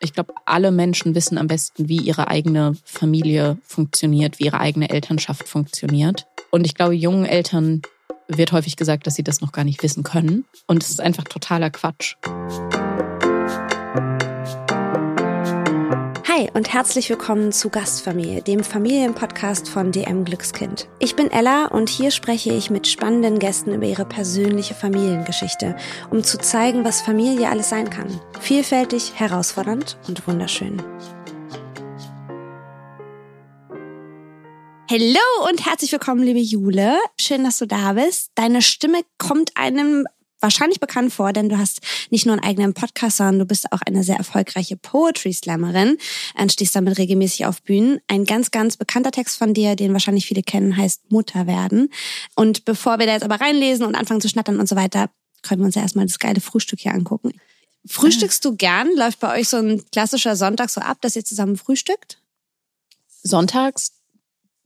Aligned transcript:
Ich 0.00 0.12
glaube, 0.12 0.34
alle 0.44 0.70
Menschen 0.70 1.14
wissen 1.14 1.38
am 1.38 1.46
besten, 1.46 1.88
wie 1.88 1.98
ihre 1.98 2.28
eigene 2.28 2.76
Familie 2.84 3.58
funktioniert, 3.62 4.38
wie 4.38 4.44
ihre 4.44 4.60
eigene 4.60 4.90
Elternschaft 4.90 5.48
funktioniert. 5.48 6.26
Und 6.50 6.66
ich 6.66 6.74
glaube, 6.74 6.94
jungen 6.94 7.24
Eltern 7.24 7.82
wird 8.28 8.52
häufig 8.52 8.76
gesagt, 8.76 9.06
dass 9.06 9.14
sie 9.14 9.24
das 9.24 9.40
noch 9.40 9.52
gar 9.52 9.64
nicht 9.64 9.82
wissen 9.82 10.02
können. 10.02 10.44
Und 10.66 10.82
es 10.82 10.90
ist 10.90 11.00
einfach 11.00 11.24
totaler 11.24 11.70
Quatsch. 11.70 12.16
Hi 16.38 16.48
und 16.54 16.72
herzlich 16.72 17.10
willkommen 17.10 17.50
zu 17.50 17.68
Gastfamilie, 17.68 18.42
dem 18.42 18.62
Familienpodcast 18.62 19.68
von 19.68 19.90
DM 19.90 20.24
Glückskind. 20.24 20.88
Ich 21.00 21.16
bin 21.16 21.32
Ella 21.32 21.66
und 21.66 21.88
hier 21.88 22.12
spreche 22.12 22.52
ich 22.52 22.70
mit 22.70 22.86
spannenden 22.86 23.40
Gästen 23.40 23.74
über 23.74 23.86
ihre 23.86 24.04
persönliche 24.04 24.74
Familiengeschichte, 24.74 25.74
um 26.10 26.22
zu 26.22 26.38
zeigen, 26.38 26.84
was 26.84 27.00
Familie 27.00 27.48
alles 27.48 27.70
sein 27.70 27.90
kann. 27.90 28.20
Vielfältig, 28.40 29.14
herausfordernd 29.16 29.98
und 30.06 30.28
wunderschön. 30.28 30.80
Hallo 34.88 35.48
und 35.50 35.66
herzlich 35.66 35.90
willkommen, 35.90 36.22
liebe 36.22 36.38
Jule. 36.38 36.98
Schön, 37.20 37.42
dass 37.42 37.58
du 37.58 37.66
da 37.66 37.94
bist. 37.94 38.30
Deine 38.36 38.62
Stimme 38.62 39.00
kommt 39.18 39.56
einem 39.56 40.06
wahrscheinlich 40.40 40.80
bekannt 40.80 41.12
vor, 41.12 41.32
denn 41.32 41.48
du 41.48 41.58
hast 41.58 41.80
nicht 42.10 42.26
nur 42.26 42.34
einen 42.34 42.44
eigenen 42.44 42.74
Podcast, 42.74 43.16
sondern 43.18 43.40
du 43.40 43.44
bist 43.44 43.72
auch 43.72 43.80
eine 43.86 44.02
sehr 44.04 44.16
erfolgreiche 44.16 44.76
Poetry 44.76 45.32
Slammerin 45.32 45.98
und 46.38 46.52
stehst 46.52 46.74
damit 46.76 46.98
regelmäßig 46.98 47.46
auf 47.46 47.62
Bühnen. 47.62 48.00
Ein 48.06 48.24
ganz, 48.24 48.50
ganz 48.50 48.76
bekannter 48.76 49.10
Text 49.10 49.36
von 49.38 49.54
dir, 49.54 49.76
den 49.76 49.92
wahrscheinlich 49.92 50.26
viele 50.26 50.42
kennen, 50.42 50.76
heißt 50.76 51.10
Mutter 51.10 51.46
werden. 51.46 51.90
Und 52.36 52.64
bevor 52.64 52.98
wir 52.98 53.06
da 53.06 53.12
jetzt 53.12 53.24
aber 53.24 53.40
reinlesen 53.40 53.84
und 53.86 53.94
anfangen 53.94 54.20
zu 54.20 54.28
schnattern 54.28 54.60
und 54.60 54.68
so 54.68 54.76
weiter, 54.76 55.10
können 55.42 55.60
wir 55.60 55.66
uns 55.66 55.74
ja 55.74 55.82
erstmal 55.82 56.06
das 56.06 56.18
geile 56.18 56.40
Frühstück 56.40 56.80
hier 56.80 56.92
angucken. 56.94 57.32
Frühstückst 57.86 58.44
du 58.44 58.56
gern? 58.56 58.88
Läuft 58.96 59.20
bei 59.20 59.38
euch 59.38 59.48
so 59.48 59.56
ein 59.56 59.84
klassischer 59.92 60.36
Sonntag 60.36 60.68
so 60.70 60.80
ab, 60.80 60.98
dass 61.00 61.16
ihr 61.16 61.24
zusammen 61.24 61.56
frühstückt? 61.56 62.20
Sonntags, 63.22 63.92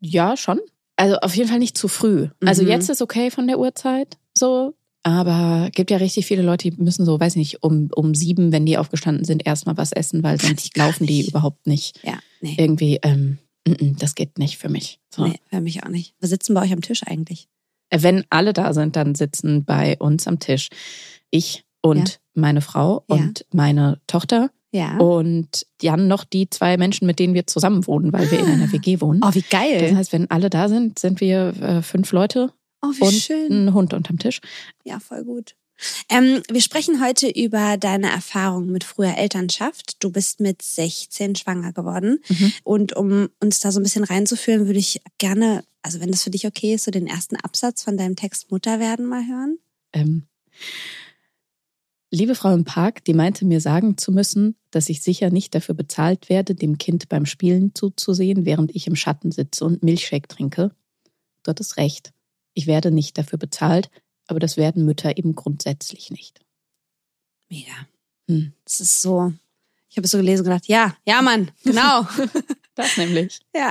ja, 0.00 0.36
schon. 0.36 0.60
Also 0.96 1.16
auf 1.18 1.34
jeden 1.36 1.48
Fall 1.48 1.58
nicht 1.58 1.78
zu 1.78 1.88
früh. 1.88 2.28
Also 2.44 2.62
Mhm. 2.62 2.68
jetzt 2.68 2.90
ist 2.90 3.00
okay 3.02 3.30
von 3.30 3.46
der 3.46 3.58
Uhrzeit, 3.58 4.18
so. 4.34 4.74
Aber 5.04 5.68
gibt 5.74 5.90
ja 5.90 5.96
richtig 5.96 6.26
viele 6.26 6.42
Leute, 6.42 6.70
die 6.70 6.80
müssen 6.82 7.04
so, 7.04 7.18
weiß 7.18 7.34
nicht, 7.36 7.62
um, 7.62 7.88
um 7.94 8.14
sieben, 8.14 8.52
wenn 8.52 8.64
die 8.66 8.78
aufgestanden 8.78 9.24
sind, 9.24 9.44
erstmal 9.44 9.76
was 9.76 9.90
essen, 9.92 10.22
weil 10.22 10.40
sonst 10.40 10.76
laufen 10.76 11.06
die 11.06 11.26
überhaupt 11.26 11.66
nicht. 11.66 11.98
Ja, 12.04 12.18
nee. 12.40 12.54
Irgendwie, 12.56 13.00
ähm, 13.02 13.38
mm, 13.66 13.72
mm, 13.72 13.96
das 13.98 14.14
geht 14.14 14.38
nicht 14.38 14.58
für 14.58 14.68
mich. 14.68 15.00
So. 15.12 15.26
Nee, 15.26 15.40
für 15.50 15.60
mich 15.60 15.82
auch 15.82 15.88
nicht. 15.88 16.14
Wir 16.20 16.28
sitzen 16.28 16.54
bei 16.54 16.62
euch 16.62 16.72
am 16.72 16.82
Tisch 16.82 17.02
eigentlich. 17.04 17.48
Wenn 17.90 18.24
alle 18.30 18.52
da 18.52 18.72
sind, 18.72 18.94
dann 18.96 19.14
sitzen 19.16 19.64
bei 19.64 19.98
uns 19.98 20.26
am 20.28 20.38
Tisch 20.38 20.68
ich 21.30 21.64
und 21.80 22.08
Ja. 22.08 22.14
meine 22.34 22.60
Frau 22.60 23.04
Ja. 23.10 23.16
und 23.16 23.44
meine 23.52 24.00
Tochter 24.06 24.50
Ja. 24.70 24.98
und 24.98 25.66
dann 25.82 26.06
noch 26.06 26.22
die 26.24 26.48
zwei 26.48 26.76
Menschen, 26.76 27.06
mit 27.06 27.18
denen 27.18 27.34
wir 27.34 27.46
zusammen 27.48 27.86
wohnen, 27.88 28.12
weil 28.12 28.30
wir 28.30 28.38
in 28.38 28.46
einer 28.46 28.70
WG 28.72 29.00
wohnen. 29.00 29.20
Oh, 29.24 29.34
wie 29.34 29.40
Das 29.42 29.50
geil. 29.50 29.96
heißt, 29.96 30.12
wenn 30.12 30.30
alle 30.30 30.48
da 30.48 30.68
sind, 30.68 30.98
sind 31.00 31.20
wir 31.20 31.48
äh, 31.60 31.82
fünf 31.82 32.12
Leute 32.12 32.52
Oh, 32.82 32.90
wie 32.94 33.04
und 33.04 33.12
schön. 33.12 33.66
ein 33.66 33.74
Hund 33.74 33.94
unterm 33.94 34.18
Tisch. 34.18 34.40
Ja, 34.84 34.98
voll 35.00 35.24
gut. 35.24 35.54
Ähm, 36.08 36.42
wir 36.50 36.60
sprechen 36.60 37.02
heute 37.02 37.28
über 37.28 37.76
deine 37.76 38.10
Erfahrung 38.10 38.66
mit 38.66 38.84
früher 38.84 39.16
Elternschaft. 39.16 40.02
Du 40.02 40.10
bist 40.10 40.40
mit 40.40 40.62
16 40.62 41.36
schwanger 41.36 41.72
geworden. 41.72 42.20
Mhm. 42.28 42.52
Und 42.64 42.92
um 42.94 43.28
uns 43.40 43.60
da 43.60 43.72
so 43.72 43.80
ein 43.80 43.82
bisschen 43.82 44.04
reinzuführen, 44.04 44.66
würde 44.66 44.78
ich 44.78 45.00
gerne, 45.18 45.64
also 45.82 46.00
wenn 46.00 46.10
das 46.10 46.22
für 46.22 46.30
dich 46.30 46.46
okay 46.46 46.74
ist, 46.74 46.84
so 46.84 46.90
den 46.90 47.06
ersten 47.06 47.36
Absatz 47.36 47.82
von 47.82 47.96
deinem 47.96 48.16
Text 48.16 48.50
Mutter 48.50 48.80
werden 48.80 49.06
mal 49.06 49.26
hören. 49.26 49.58
Ähm, 49.92 50.24
liebe 52.10 52.34
Frau 52.34 52.52
im 52.52 52.64
Park, 52.64 53.04
die 53.04 53.14
meinte 53.14 53.44
mir 53.44 53.60
sagen 53.60 53.96
zu 53.98 54.12
müssen, 54.12 54.56
dass 54.70 54.88
ich 54.88 55.02
sicher 55.02 55.30
nicht 55.30 55.54
dafür 55.54 55.74
bezahlt 55.74 56.28
werde, 56.28 56.54
dem 56.54 56.78
Kind 56.78 57.08
beim 57.08 57.26
Spielen 57.26 57.74
zuzusehen, 57.74 58.44
während 58.44 58.74
ich 58.74 58.86
im 58.86 58.96
Schatten 58.96 59.32
sitze 59.32 59.64
und 59.64 59.82
Milchshake 59.82 60.28
trinke. 60.28 60.74
Du 61.42 61.50
hattest 61.50 61.76
recht. 61.76 62.12
Ich 62.54 62.66
werde 62.66 62.90
nicht 62.90 63.16
dafür 63.18 63.38
bezahlt, 63.38 63.90
aber 64.26 64.40
das 64.40 64.56
werden 64.56 64.84
Mütter 64.84 65.16
eben 65.16 65.34
grundsätzlich 65.34 66.10
nicht. 66.10 66.40
Mega. 67.48 67.72
Hm. 68.28 68.52
Das 68.64 68.80
ist 68.80 69.02
so, 69.02 69.32
ich 69.88 69.96
habe 69.96 70.04
es 70.04 70.10
so 70.10 70.18
gelesen 70.18 70.40
und 70.42 70.50
gedacht, 70.50 70.66
ja, 70.68 70.96
ja, 71.06 71.22
Mann, 71.22 71.50
genau. 71.64 72.06
Das 72.74 72.96
nämlich. 72.96 73.38
ja, 73.54 73.70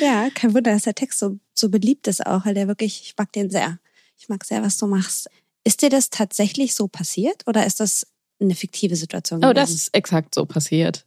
ja, 0.00 0.28
kein 0.34 0.52
Wunder, 0.54 0.72
dass 0.72 0.82
der 0.82 0.96
Text 0.96 1.20
so, 1.20 1.38
so 1.54 1.68
beliebt 1.68 2.08
ist 2.08 2.26
auch, 2.26 2.44
weil 2.46 2.54
der 2.54 2.66
wirklich, 2.66 3.00
ich 3.02 3.14
mag 3.16 3.32
den 3.32 3.48
sehr. 3.48 3.78
Ich 4.18 4.28
mag 4.28 4.44
sehr, 4.44 4.60
was 4.60 4.76
du 4.76 4.88
machst. 4.88 5.30
Ist 5.62 5.82
dir 5.82 5.88
das 5.88 6.10
tatsächlich 6.10 6.74
so 6.74 6.88
passiert 6.88 7.46
oder 7.46 7.64
ist 7.64 7.78
das 7.78 8.08
eine 8.40 8.56
fiktive 8.56 8.96
Situation? 8.96 9.38
Oh, 9.44 9.52
das 9.52 9.68
gewesen? 9.68 9.76
ist 9.76 9.94
exakt 9.94 10.34
so 10.34 10.46
passiert. 10.46 11.06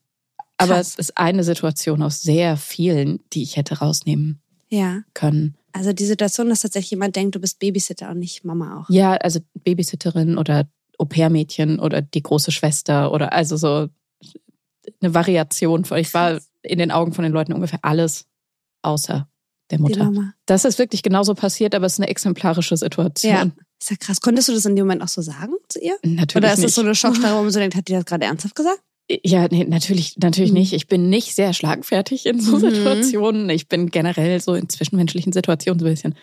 Aber 0.58 0.76
Krass. 0.76 0.92
es 0.92 0.96
ist 0.96 1.18
eine 1.18 1.44
Situation 1.44 2.02
aus 2.02 2.22
sehr 2.22 2.56
vielen, 2.56 3.20
die 3.34 3.44
ich 3.44 3.58
hätte 3.58 3.80
rausnehmen 3.80 4.40
Ja. 4.70 5.02
können. 5.14 5.58
Also 5.74 5.92
die 5.92 6.06
Situation, 6.06 6.50
dass 6.50 6.62
tatsächlich 6.62 6.92
jemand 6.92 7.16
denkt, 7.16 7.36
du 7.36 7.40
bist 7.40 7.60
Babysitter 7.60 8.10
und 8.12 8.20
nicht 8.20 8.46
Mama 8.46 8.80
auch. 8.80 8.90
Ja, 8.90 9.14
also 9.16 9.40
Babysitterin 9.64 10.38
oder 10.38 10.68
Au-pair-Mädchen 11.00 11.80
oder 11.80 12.02
die 12.02 12.22
große 12.22 12.52
Schwester 12.52 13.12
oder 13.12 13.34
also 13.34 13.58
so 13.58 13.90
eine 15.02 15.14
Variation 15.14 15.86
von. 15.86 15.98
Ich 15.98 16.14
war 16.14 16.40
in 16.62 16.78
den 16.78 16.92
Augen 16.92 17.14
von 17.14 17.24
den 17.24 17.34
Leuten 17.34 17.54
ungefähr 17.54 17.80
alles 17.82 18.26
außer 18.84 19.28
der 19.72 19.80
Mutter. 19.80 20.06
Mama. 20.06 20.34
Das 20.46 20.66
ist 20.66 20.78
wirklich 20.78 21.02
genauso 21.02 21.34
passiert, 21.34 21.74
aber 21.74 21.88
es 21.88 21.94
ist 21.94 22.00
eine 22.00 22.10
exemplarische 22.10 22.78
Situation. 22.78 23.34
Ja. 23.34 23.52
Ist 23.82 23.90
ja 23.90 23.98
krass. 24.00 24.22
Konntest 24.22 24.48
du 24.48 24.54
das 24.54 24.66
in 24.66 24.76
dem 24.76 24.86
Moment 24.86 25.02
auch 25.02 25.08
so 25.08 25.22
sagen 25.22 25.54
zu 25.68 25.80
ihr? 25.80 25.98
Natürlich 26.04 26.36
Oder 26.36 26.54
ist 26.54 26.60
nicht. 26.60 26.70
das 26.70 26.76
so 26.76 26.82
eine 26.82 26.96
Schockstarre, 26.96 27.38
wo 27.38 27.42
man 27.42 27.52
so 27.52 27.60
denkt, 27.60 27.76
hat 27.76 27.88
die 27.88 27.94
das 27.94 28.06
gerade 28.06 28.26
ernsthaft 28.26 28.56
gesagt? 28.56 28.82
Ja, 29.10 29.48
nee, 29.52 29.66
natürlich, 29.66 30.18
natürlich 30.18 30.52
Mhm. 30.52 30.58
nicht. 30.60 30.74
Ich 30.74 30.88
bin 30.88 31.10
nicht 31.10 31.36
sehr 31.36 31.54
schlagfertig 31.54 32.26
in 32.26 32.40
so 32.40 32.56
Mhm. 32.58 32.60
Situationen. 32.62 33.50
Ich 33.50 33.68
bin 33.68 33.90
generell 33.92 34.40
so 34.42 34.54
in 34.56 34.70
zwischenmenschlichen 34.70 35.34
Situationen 35.34 35.80
so 35.80 35.86
ein 35.86 35.92
bisschen. 35.92 36.16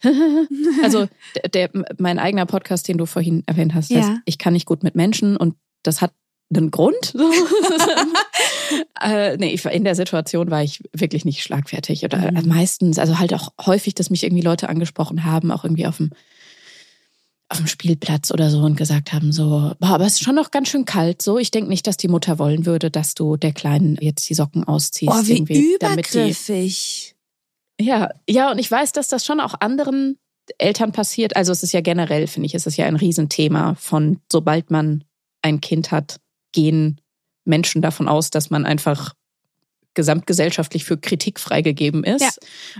also 0.82 1.08
der, 1.52 1.70
mein 1.98 2.18
eigener 2.18 2.46
Podcast, 2.46 2.86
den 2.88 2.98
du 2.98 3.06
vorhin 3.06 3.42
erwähnt 3.46 3.74
hast, 3.74 3.90
Ja. 3.90 4.00
heißt, 4.00 4.12
ich 4.26 4.38
kann 4.38 4.52
nicht 4.52 4.66
gut 4.66 4.82
mit 4.82 4.94
Menschen 4.94 5.36
und 5.36 5.54
das 5.82 6.00
hat 6.00 6.12
einen 6.54 6.70
Grund. 6.70 7.14
Äh, 9.00 9.36
nee, 9.36 9.50
ich 9.52 9.64
in 9.66 9.84
der 9.84 9.94
Situation 9.94 10.50
war 10.50 10.62
ich 10.62 10.82
wirklich 10.92 11.24
nicht 11.26 11.42
schlagfertig 11.42 12.02
oder 12.04 12.32
Mhm. 12.32 12.48
meistens, 12.48 12.98
also 12.98 13.18
halt 13.18 13.34
auch 13.34 13.52
häufig, 13.66 13.94
dass 13.94 14.08
mich 14.08 14.24
irgendwie 14.24 14.42
Leute 14.42 14.68
angesprochen 14.70 15.24
haben, 15.24 15.50
auch 15.50 15.64
irgendwie 15.64 15.86
auf 15.86 15.98
dem 15.98 16.10
auf 17.54 17.60
dem 17.60 17.66
Spielplatz 17.68 18.32
oder 18.32 18.50
so 18.50 18.58
und 18.60 18.76
gesagt 18.76 19.12
haben 19.12 19.32
so, 19.32 19.72
boah, 19.78 19.94
aber 19.94 20.06
es 20.06 20.14
ist 20.14 20.24
schon 20.24 20.34
noch 20.34 20.50
ganz 20.50 20.68
schön 20.68 20.84
kalt 20.84 21.22
so. 21.22 21.38
Ich 21.38 21.50
denke 21.50 21.70
nicht, 21.70 21.86
dass 21.86 21.96
die 21.96 22.08
Mutter 22.08 22.38
wollen 22.38 22.66
würde, 22.66 22.90
dass 22.90 23.14
du 23.14 23.36
der 23.36 23.52
Kleinen 23.52 23.96
jetzt 24.00 24.28
die 24.28 24.34
Socken 24.34 24.64
ausziehst. 24.64 25.12
Oh, 25.12 25.26
wie 25.26 25.36
damit 25.36 25.48
die, 25.48 25.74
übergriffig. 25.74 27.14
ja, 27.80 28.10
ja, 28.28 28.50
und 28.50 28.58
ich 28.58 28.70
weiß, 28.70 28.92
dass 28.92 29.08
das 29.08 29.24
schon 29.24 29.40
auch 29.40 29.54
anderen 29.60 30.18
Eltern 30.58 30.92
passiert. 30.92 31.36
Also 31.36 31.52
es 31.52 31.62
ist 31.62 31.72
ja 31.72 31.80
generell, 31.80 32.26
finde 32.26 32.46
ich, 32.46 32.54
es 32.54 32.66
ist 32.66 32.76
ja 32.76 32.86
ein 32.86 32.96
Riesenthema 32.96 33.74
von, 33.76 34.20
sobald 34.30 34.70
man 34.70 35.04
ein 35.42 35.60
Kind 35.60 35.92
hat, 35.92 36.20
gehen 36.52 37.00
Menschen 37.44 37.82
davon 37.82 38.08
aus, 38.08 38.30
dass 38.30 38.50
man 38.50 38.66
einfach 38.66 39.14
gesamtgesellschaftlich 39.94 40.84
für 40.84 40.96
Kritik 40.96 41.40
freigegeben 41.40 42.04
ist. 42.04 42.20
Ja. 42.22 42.30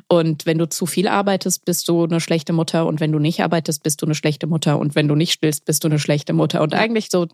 Und 0.09 0.47
wenn 0.47 0.59
du 0.59 0.69
zu 0.69 0.87
viel 0.87 1.09
arbeitest, 1.09 1.65
bist 1.65 1.89
du 1.89 2.05
eine 2.05 2.21
schlechte 2.21 2.53
Mutter. 2.53 2.87
Und 2.87 3.01
wenn 3.01 3.13
du 3.13 3.19
nicht 3.19 3.41
arbeitest, 3.43 3.83
bist 3.83 4.03
du 4.03 4.07
eine 4.07 4.15
schlechte 4.15 4.47
Mutter. 4.47 4.79
Und 4.79 4.95
wenn 4.95 5.09
du 5.09 5.15
nicht 5.15 5.33
stillst, 5.33 5.65
bist 5.65 5.85
du 5.85 5.89
eine 5.89 5.99
schlechte 5.99 6.33
Mutter. 6.33 6.63
Und 6.63 6.75
eigentlich 6.75 7.09
so, 7.11 7.27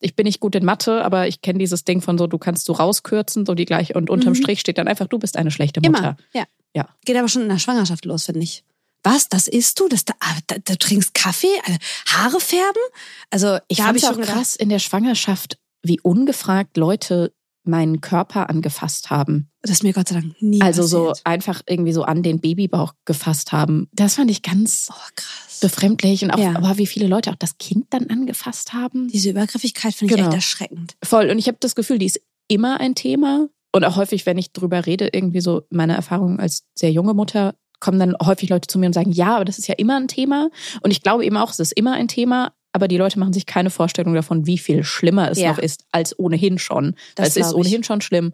ich 0.00 0.14
bin 0.14 0.24
nicht 0.24 0.40
gut 0.40 0.54
in 0.54 0.64
Mathe, 0.64 1.04
aber 1.04 1.28
ich 1.28 1.40
kenne 1.40 1.58
dieses 1.58 1.84
Ding 1.84 2.00
von 2.00 2.18
so, 2.18 2.26
du 2.26 2.38
kannst 2.38 2.68
du 2.68 2.72
rauskürzen, 2.72 3.46
so 3.46 3.54
die 3.54 3.64
gleiche. 3.64 3.94
Und 3.94 4.10
unterm 4.10 4.32
Mhm. 4.32 4.36
Strich 4.36 4.60
steht 4.60 4.78
dann 4.78 4.88
einfach, 4.88 5.06
du 5.06 5.18
bist 5.18 5.36
eine 5.36 5.50
schlechte 5.50 5.80
Mutter. 5.80 5.98
Immer. 5.98 6.16
Ja. 6.34 6.44
Ja. 6.74 6.88
Geht 7.04 7.16
aber 7.16 7.28
schon 7.28 7.42
in 7.42 7.48
der 7.48 7.58
Schwangerschaft 7.58 8.04
los, 8.04 8.26
finde 8.26 8.42
ich. 8.42 8.62
Was? 9.02 9.28
Das 9.28 9.46
isst 9.48 9.80
du? 9.80 9.88
Das 9.88 10.04
da, 10.04 10.14
ah, 10.20 10.36
da, 10.48 10.56
du 10.58 10.76
trinkst 10.76 11.14
Kaffee? 11.14 11.46
Also, 11.64 11.78
Haare 12.06 12.40
färben? 12.40 12.82
Also 13.30 13.58
Ich 13.68 13.78
fand 13.78 13.88
hab 13.88 13.96
es 13.96 14.04
auch 14.04 14.16
gedacht, 14.16 14.32
krass 14.32 14.56
in 14.56 14.68
der 14.68 14.80
Schwangerschaft, 14.80 15.58
wie 15.82 16.00
ungefragt 16.00 16.76
Leute 16.76 17.32
meinen 17.68 18.00
Körper 18.00 18.50
angefasst 18.50 19.10
haben. 19.10 19.50
Das 19.62 19.70
ist 19.72 19.82
mir 19.84 19.92
Gott 19.92 20.08
sei 20.08 20.16
Dank 20.20 20.40
nie 20.40 20.60
Also 20.62 20.82
so 20.82 21.08
passiert. 21.08 21.26
einfach 21.26 21.62
irgendwie 21.68 21.92
so 21.92 22.02
an 22.02 22.22
den 22.22 22.40
Babybauch 22.40 22.94
gefasst 23.04 23.52
haben. 23.52 23.88
Das 23.92 24.14
fand 24.14 24.30
ich 24.30 24.42
ganz 24.42 24.88
Oh, 24.90 25.22
befremdlich 25.60 26.22
und 26.24 26.30
auch, 26.30 26.38
Ja. 26.38 26.54
aber 26.56 26.78
wie 26.78 26.86
viele 26.86 27.06
Leute 27.06 27.30
auch 27.30 27.36
das 27.36 27.58
Kind 27.58 27.86
dann 27.90 28.08
angefasst 28.10 28.72
haben. 28.72 29.08
Diese 29.08 29.30
Übergriffigkeit 29.30 29.94
finde 29.94 30.14
ich 30.14 30.16
Genau. 30.18 30.28
echt 30.28 30.36
erschreckend. 30.36 30.96
Voll. 31.02 31.30
Und 31.30 31.38
ich 31.38 31.48
habe 31.48 31.58
das 31.60 31.74
Gefühl, 31.74 31.98
die 31.98 32.06
ist 32.06 32.20
immer 32.48 32.80
ein 32.80 32.94
Thema. 32.94 33.48
Und 33.72 33.84
auch 33.84 33.96
häufig, 33.96 34.24
wenn 34.26 34.38
ich 34.38 34.52
drüber 34.52 34.86
rede, 34.86 35.10
irgendwie 35.12 35.40
so 35.40 35.62
meine 35.70 35.94
Erfahrungen 35.94 36.40
als 36.40 36.64
sehr 36.74 36.90
junge 36.90 37.12
Mutter, 37.14 37.54
kommen 37.80 37.98
dann 38.00 38.16
häufig 38.24 38.48
Leute 38.48 38.66
zu 38.66 38.78
mir 38.78 38.86
und 38.86 38.92
sagen, 38.92 39.12
ja, 39.12 39.36
aber 39.36 39.44
das 39.44 39.58
ist 39.58 39.68
ja 39.68 39.74
immer 39.76 39.96
ein 39.96 40.08
Thema. 40.08 40.48
Und 40.82 40.90
ich 40.90 41.02
glaube 41.02 41.24
eben 41.24 41.36
auch, 41.36 41.50
es 41.50 41.60
ist 41.60 41.72
immer 41.72 41.92
ein 41.92 42.08
Thema. 42.08 42.52
Aber 42.72 42.86
die 42.88 42.96
Leute 42.98 43.18
machen 43.18 43.32
sich 43.32 43.46
keine 43.46 43.70
Vorstellung 43.70 44.14
davon, 44.14 44.46
wie 44.46 44.58
viel 44.58 44.84
schlimmer 44.84 45.30
es 45.30 45.38
Ja. 45.38 45.50
noch 45.50 45.58
ist, 45.58 45.84
als 45.90 46.18
ohnehin 46.18 46.58
schon. 46.58 46.94
Das 47.14 47.28
es 47.28 47.36
ist 47.36 47.42
glaub 47.48 47.52
ich. 47.52 47.58
ohnehin 47.66 47.84
schon 47.84 48.00
schlimm. 48.00 48.32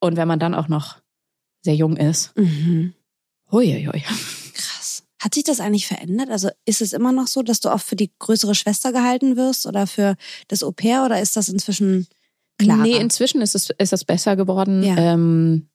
Und 0.00 0.16
wenn 0.16 0.28
man 0.28 0.38
dann 0.38 0.54
auch 0.54 0.68
noch 0.68 0.98
sehr 1.62 1.74
jung 1.74 1.96
ist, 1.96 2.36
Mhm. 2.36 2.94
huiuiui. 3.50 4.00
Krass. 4.54 5.04
Hat 5.20 5.34
sich 5.34 5.44
das 5.44 5.60
eigentlich 5.60 5.86
verändert? 5.86 6.28
Also 6.30 6.50
ist 6.66 6.82
es 6.82 6.92
immer 6.92 7.12
noch 7.12 7.28
so, 7.28 7.42
dass 7.42 7.60
du 7.60 7.68
auch 7.68 7.80
für 7.80 7.94
die 7.96 8.10
größere 8.18 8.54
Schwester 8.54 8.92
gehalten 8.92 9.36
wirst 9.36 9.66
oder 9.66 9.86
für 9.86 10.16
das 10.48 10.62
Au 10.64 10.72
pair 10.72 11.04
oder 11.04 11.20
ist 11.20 11.36
das 11.36 11.48
inzwischen 11.48 12.08
klarer. 12.58 12.82
Nee, 12.82 12.96
inzwischen 12.96 13.40
ist 13.40 13.54
es, 13.54 13.70
ist 13.78 13.92
es 13.92 14.04
besser 14.04 14.34
geworden. 14.36 14.82
Ja. 14.82 14.96
Ähm, 14.96 15.68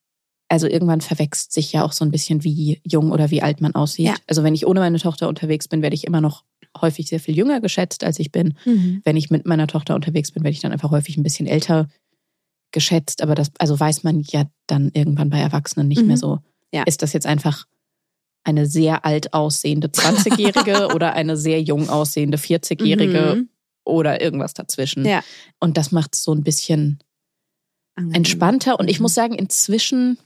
also 0.49 0.67
irgendwann 0.67 1.01
verwechselt 1.01 1.51
sich 1.51 1.73
ja 1.73 1.83
auch 1.83 1.91
so 1.91 2.05
ein 2.05 2.11
bisschen, 2.11 2.43
wie 2.43 2.79
jung 2.85 3.11
oder 3.11 3.31
wie 3.31 3.41
alt 3.41 3.59
man 3.61 3.75
aussieht. 3.75 4.05
Ja. 4.07 4.15
Also 4.27 4.43
wenn 4.43 4.55
ich 4.55 4.65
ohne 4.65 4.79
meine 4.79 4.99
Tochter 4.99 5.27
unterwegs 5.27 5.67
bin, 5.67 5.81
werde 5.81 5.93
ich 5.95 6.05
immer 6.05 6.21
noch 6.21 6.43
häufig 6.81 7.07
sehr 7.09 7.19
viel 7.19 7.35
jünger 7.35 7.59
geschätzt, 7.59 8.03
als 8.03 8.19
ich 8.19 8.31
bin. 8.31 8.57
Mhm. 8.65 9.01
Wenn 9.03 9.17
ich 9.17 9.29
mit 9.29 9.45
meiner 9.45 9.67
Tochter 9.67 9.95
unterwegs 9.95 10.31
bin, 10.31 10.43
werde 10.43 10.53
ich 10.53 10.61
dann 10.61 10.71
einfach 10.71 10.91
häufig 10.91 11.17
ein 11.17 11.23
bisschen 11.23 11.47
älter 11.47 11.87
geschätzt. 12.71 13.21
Aber 13.21 13.35
das, 13.35 13.51
also 13.59 13.79
weiß 13.79 14.03
man 14.03 14.21
ja 14.29 14.45
dann 14.67 14.91
irgendwann 14.93 15.29
bei 15.29 15.39
Erwachsenen 15.39 15.87
nicht 15.87 16.01
Mhm. 16.01 16.07
mehr 16.07 16.17
so. 16.17 16.39
Ja. 16.73 16.83
Ist 16.83 17.01
das 17.01 17.13
jetzt 17.13 17.25
einfach 17.25 17.65
eine 18.43 18.65
sehr 18.67 19.03
alt 19.05 19.33
aussehende 19.33 19.87
20-Jährige 19.89 20.89
oder 20.95 21.13
eine 21.13 21.35
sehr 21.35 21.61
jung 21.61 21.89
aussehende 21.89 22.37
40-Jährige 22.37 23.35
Mhm. 23.35 23.49
oder 23.83 24.21
irgendwas 24.21 24.53
dazwischen? 24.53 25.03
Ja. 25.05 25.23
Und 25.59 25.75
das 25.77 25.91
macht 25.91 26.15
es 26.15 26.23
so 26.23 26.33
ein 26.33 26.43
bisschen 26.43 26.99
entspannter. 28.13 28.79
Und 28.79 28.89
ich 28.89 28.99
Mhm. 28.99 29.03
muss 29.03 29.13
sagen, 29.15 29.33
inzwischen, 29.33 30.17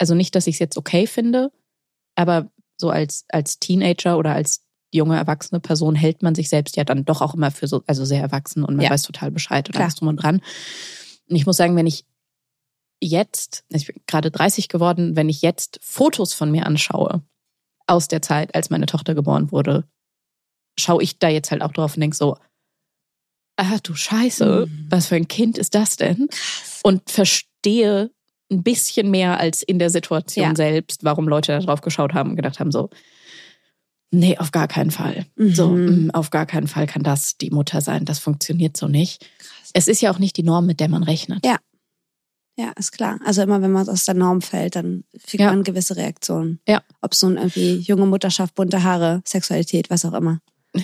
also 0.00 0.14
nicht, 0.14 0.34
dass 0.34 0.46
ich 0.46 0.56
es 0.56 0.58
jetzt 0.60 0.76
okay 0.78 1.06
finde, 1.06 1.52
aber 2.16 2.50
so 2.80 2.90
als, 2.90 3.24
als 3.28 3.58
Teenager 3.58 4.16
oder 4.18 4.34
als 4.34 4.64
junge 4.92 5.16
erwachsene 5.16 5.60
Person 5.60 5.94
hält 5.94 6.22
man 6.22 6.34
sich 6.34 6.48
selbst 6.48 6.76
ja 6.76 6.84
dann 6.84 7.04
doch 7.04 7.20
auch 7.20 7.34
immer 7.34 7.50
für 7.50 7.68
so, 7.68 7.82
also 7.86 8.04
sehr 8.04 8.20
erwachsen 8.22 8.64
und 8.64 8.76
man 8.76 8.84
Ja. 8.84 8.90
weiß 8.90 9.02
total 9.02 9.30
Bescheid 9.30 9.68
und 9.68 9.72
Klar. 9.74 9.84
alles 9.84 9.94
drum 9.96 10.08
und 10.08 10.16
dran. 10.16 10.40
Und 11.28 11.36
ich 11.36 11.46
muss 11.46 11.56
sagen, 11.56 11.76
wenn 11.76 11.86
ich 11.86 12.06
jetzt, 13.02 13.64
ich 13.68 13.86
bin 13.86 13.96
gerade 14.06 14.30
30 14.30 14.68
geworden, 14.68 15.14
wenn 15.16 15.28
ich 15.28 15.42
jetzt 15.42 15.78
Fotos 15.82 16.34
von 16.34 16.50
mir 16.50 16.66
anschaue 16.66 17.22
aus 17.86 18.08
der 18.08 18.22
Zeit, 18.22 18.54
als 18.54 18.70
meine 18.70 18.86
Tochter 18.86 19.14
geboren 19.14 19.52
wurde, 19.52 19.84
schaue 20.78 21.02
ich 21.02 21.18
da 21.18 21.28
jetzt 21.28 21.50
halt 21.50 21.62
auch 21.62 21.72
drauf 21.72 21.94
und 21.96 22.00
denke 22.00 22.16
so, 22.16 22.36
ah 23.56 23.78
du 23.82 23.94
Scheiße, 23.94 24.66
Mhm. 24.66 24.86
was 24.90 25.06
für 25.06 25.16
ein 25.16 25.28
Kind 25.28 25.58
ist 25.58 25.74
das 25.74 25.96
denn? 25.96 26.28
Und 26.82 27.10
verstehe 27.10 28.10
ein 28.50 28.62
bisschen 28.62 29.10
mehr 29.10 29.38
als 29.38 29.62
in 29.62 29.78
der 29.78 29.90
Situation 29.90 30.44
Ja. 30.44 30.54
selbst, 30.56 31.04
warum 31.04 31.28
Leute 31.28 31.52
da 31.52 31.58
drauf 31.60 31.80
geschaut 31.80 32.14
haben 32.14 32.30
und 32.30 32.36
gedacht 32.36 32.58
haben 32.60 32.72
so, 32.72 32.90
nee, 34.10 34.36
auf 34.38 34.50
gar 34.50 34.66
keinen 34.68 34.90
Fall. 34.90 35.26
Mhm. 35.36 35.54
So, 35.54 35.68
mm, 35.70 36.10
auf 36.12 36.30
gar 36.30 36.46
keinen 36.46 36.66
Fall 36.66 36.86
kann 36.86 37.02
das 37.02 37.36
die 37.38 37.50
Mutter 37.50 37.80
sein. 37.80 38.04
Das 38.04 38.18
funktioniert 38.18 38.76
so 38.76 38.88
nicht. 38.88 39.24
Es 39.72 39.86
ist 39.88 40.00
ja 40.00 40.10
auch 40.12 40.18
nicht 40.18 40.36
die 40.36 40.42
Norm, 40.42 40.66
mit 40.66 40.80
der 40.80 40.88
man 40.88 41.02
rechnet. 41.04 41.44
Ja. 41.46 41.58
Ja, 42.58 42.72
ist 42.76 42.90
klar. 42.92 43.18
Also 43.24 43.40
immer 43.42 43.62
wenn 43.62 43.70
man 43.70 43.88
aus 43.88 44.04
der 44.04 44.14
Norm 44.14 44.42
fällt, 44.42 44.74
dann 44.76 45.04
kriegt 45.26 45.40
Ja. 45.40 45.50
man 45.50 45.62
gewisse 45.62 45.96
Reaktionen. 45.96 46.58
Ja. 46.68 46.82
Ob 47.00 47.14
so 47.14 47.28
ein 47.28 47.36
irgendwie 47.36 47.76
junge 47.76 48.06
Mutterschaft, 48.06 48.54
bunte 48.56 48.82
Haare, 48.82 49.22
Sexualität, 49.24 49.88
was 49.88 50.04
auch 50.04 50.12
immer. 50.12 50.40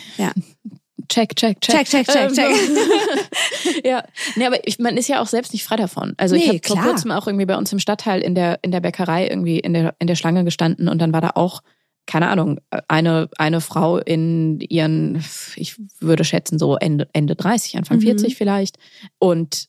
Check, 1.08 1.36
check, 1.36 1.60
check. 1.60 1.86
Check, 1.86 2.06
check, 2.06 2.06
check, 2.06 2.30
Ähm, 2.30 2.34
check. 2.34 3.84
ja, 3.84 4.04
nee, 4.36 4.46
aber 4.46 4.66
ich, 4.66 4.78
man 4.78 4.96
ist 4.96 5.08
ja 5.08 5.20
auch 5.20 5.26
selbst 5.26 5.52
nicht 5.52 5.64
frei 5.64 5.76
davon. 5.76 6.14
Also 6.16 6.34
ich 6.34 6.46
Nee, 6.46 6.58
habe 6.58 6.66
vor 6.66 6.78
kurzem 6.82 7.10
auch 7.10 7.26
irgendwie 7.26 7.46
bei 7.46 7.56
uns 7.56 7.72
im 7.72 7.78
Stadtteil 7.78 8.20
in 8.20 8.34
der 8.34 8.58
in 8.62 8.70
der 8.70 8.80
Bäckerei 8.80 9.26
irgendwie 9.28 9.58
in 9.58 9.72
der 9.74 9.94
in 9.98 10.06
der 10.06 10.14
Schlange 10.16 10.44
gestanden 10.44 10.88
und 10.88 10.98
dann 11.00 11.12
war 11.12 11.20
da 11.20 11.30
auch 11.34 11.62
keine 12.06 12.28
Ahnung 12.28 12.60
eine 12.88 13.28
eine 13.36 13.60
Frau 13.60 13.98
in 13.98 14.60
ihren 14.60 15.24
ich 15.56 15.76
würde 16.00 16.24
schätzen 16.24 16.58
so 16.58 16.76
Ende 16.76 17.08
Ende 17.12 17.34
30 17.34 17.76
Anfang 17.78 17.98
Mhm. 17.98 18.02
40 18.02 18.36
vielleicht 18.36 18.78
und 19.18 19.66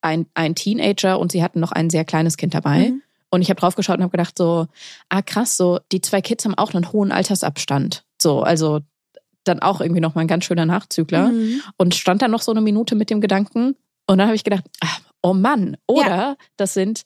ein 0.00 0.26
ein 0.34 0.54
Teenager 0.54 1.18
und 1.20 1.30
sie 1.32 1.42
hatten 1.42 1.60
noch 1.60 1.72
ein 1.72 1.88
sehr 1.90 2.04
kleines 2.04 2.36
Kind 2.36 2.54
dabei. 2.54 2.90
Mhm. 2.90 3.02
Und 3.30 3.40
ich 3.40 3.48
habe 3.48 3.58
drauf 3.60 3.76
geschaut 3.76 3.96
und 3.96 4.02
habe 4.02 4.10
gedacht 4.10 4.36
so, 4.36 4.66
ah 5.08 5.22
krass, 5.22 5.56
so 5.56 5.78
die 5.90 6.02
zwei 6.02 6.20
Kids 6.20 6.44
haben 6.44 6.54
auch 6.54 6.74
einen 6.74 6.92
hohen 6.92 7.12
Altersabstand. 7.12 8.04
So, 8.20 8.42
also 8.42 8.80
dann 9.44 9.60
auch 9.60 9.80
irgendwie 9.80 10.00
noch 10.00 10.14
mal 10.14 10.20
ein 10.22 10.28
ganz 10.28 10.44
schöner 10.44 10.66
Nachzügler 10.66 11.28
Mhm. 11.28 11.60
und 11.76 11.94
stand 11.94 12.22
dann 12.22 12.30
noch 12.30 12.42
so 12.42 12.50
eine 12.52 12.60
Minute 12.60 12.94
mit 12.94 13.10
dem 13.10 13.20
Gedanken 13.20 13.76
und 14.06 14.18
dann 14.18 14.26
habe 14.26 14.36
ich 14.36 14.44
gedacht, 14.44 14.64
ah, 14.80 14.96
oh 15.22 15.34
Mann, 15.34 15.76
oder 15.86 16.36
das 16.56 16.74
sind 16.74 17.02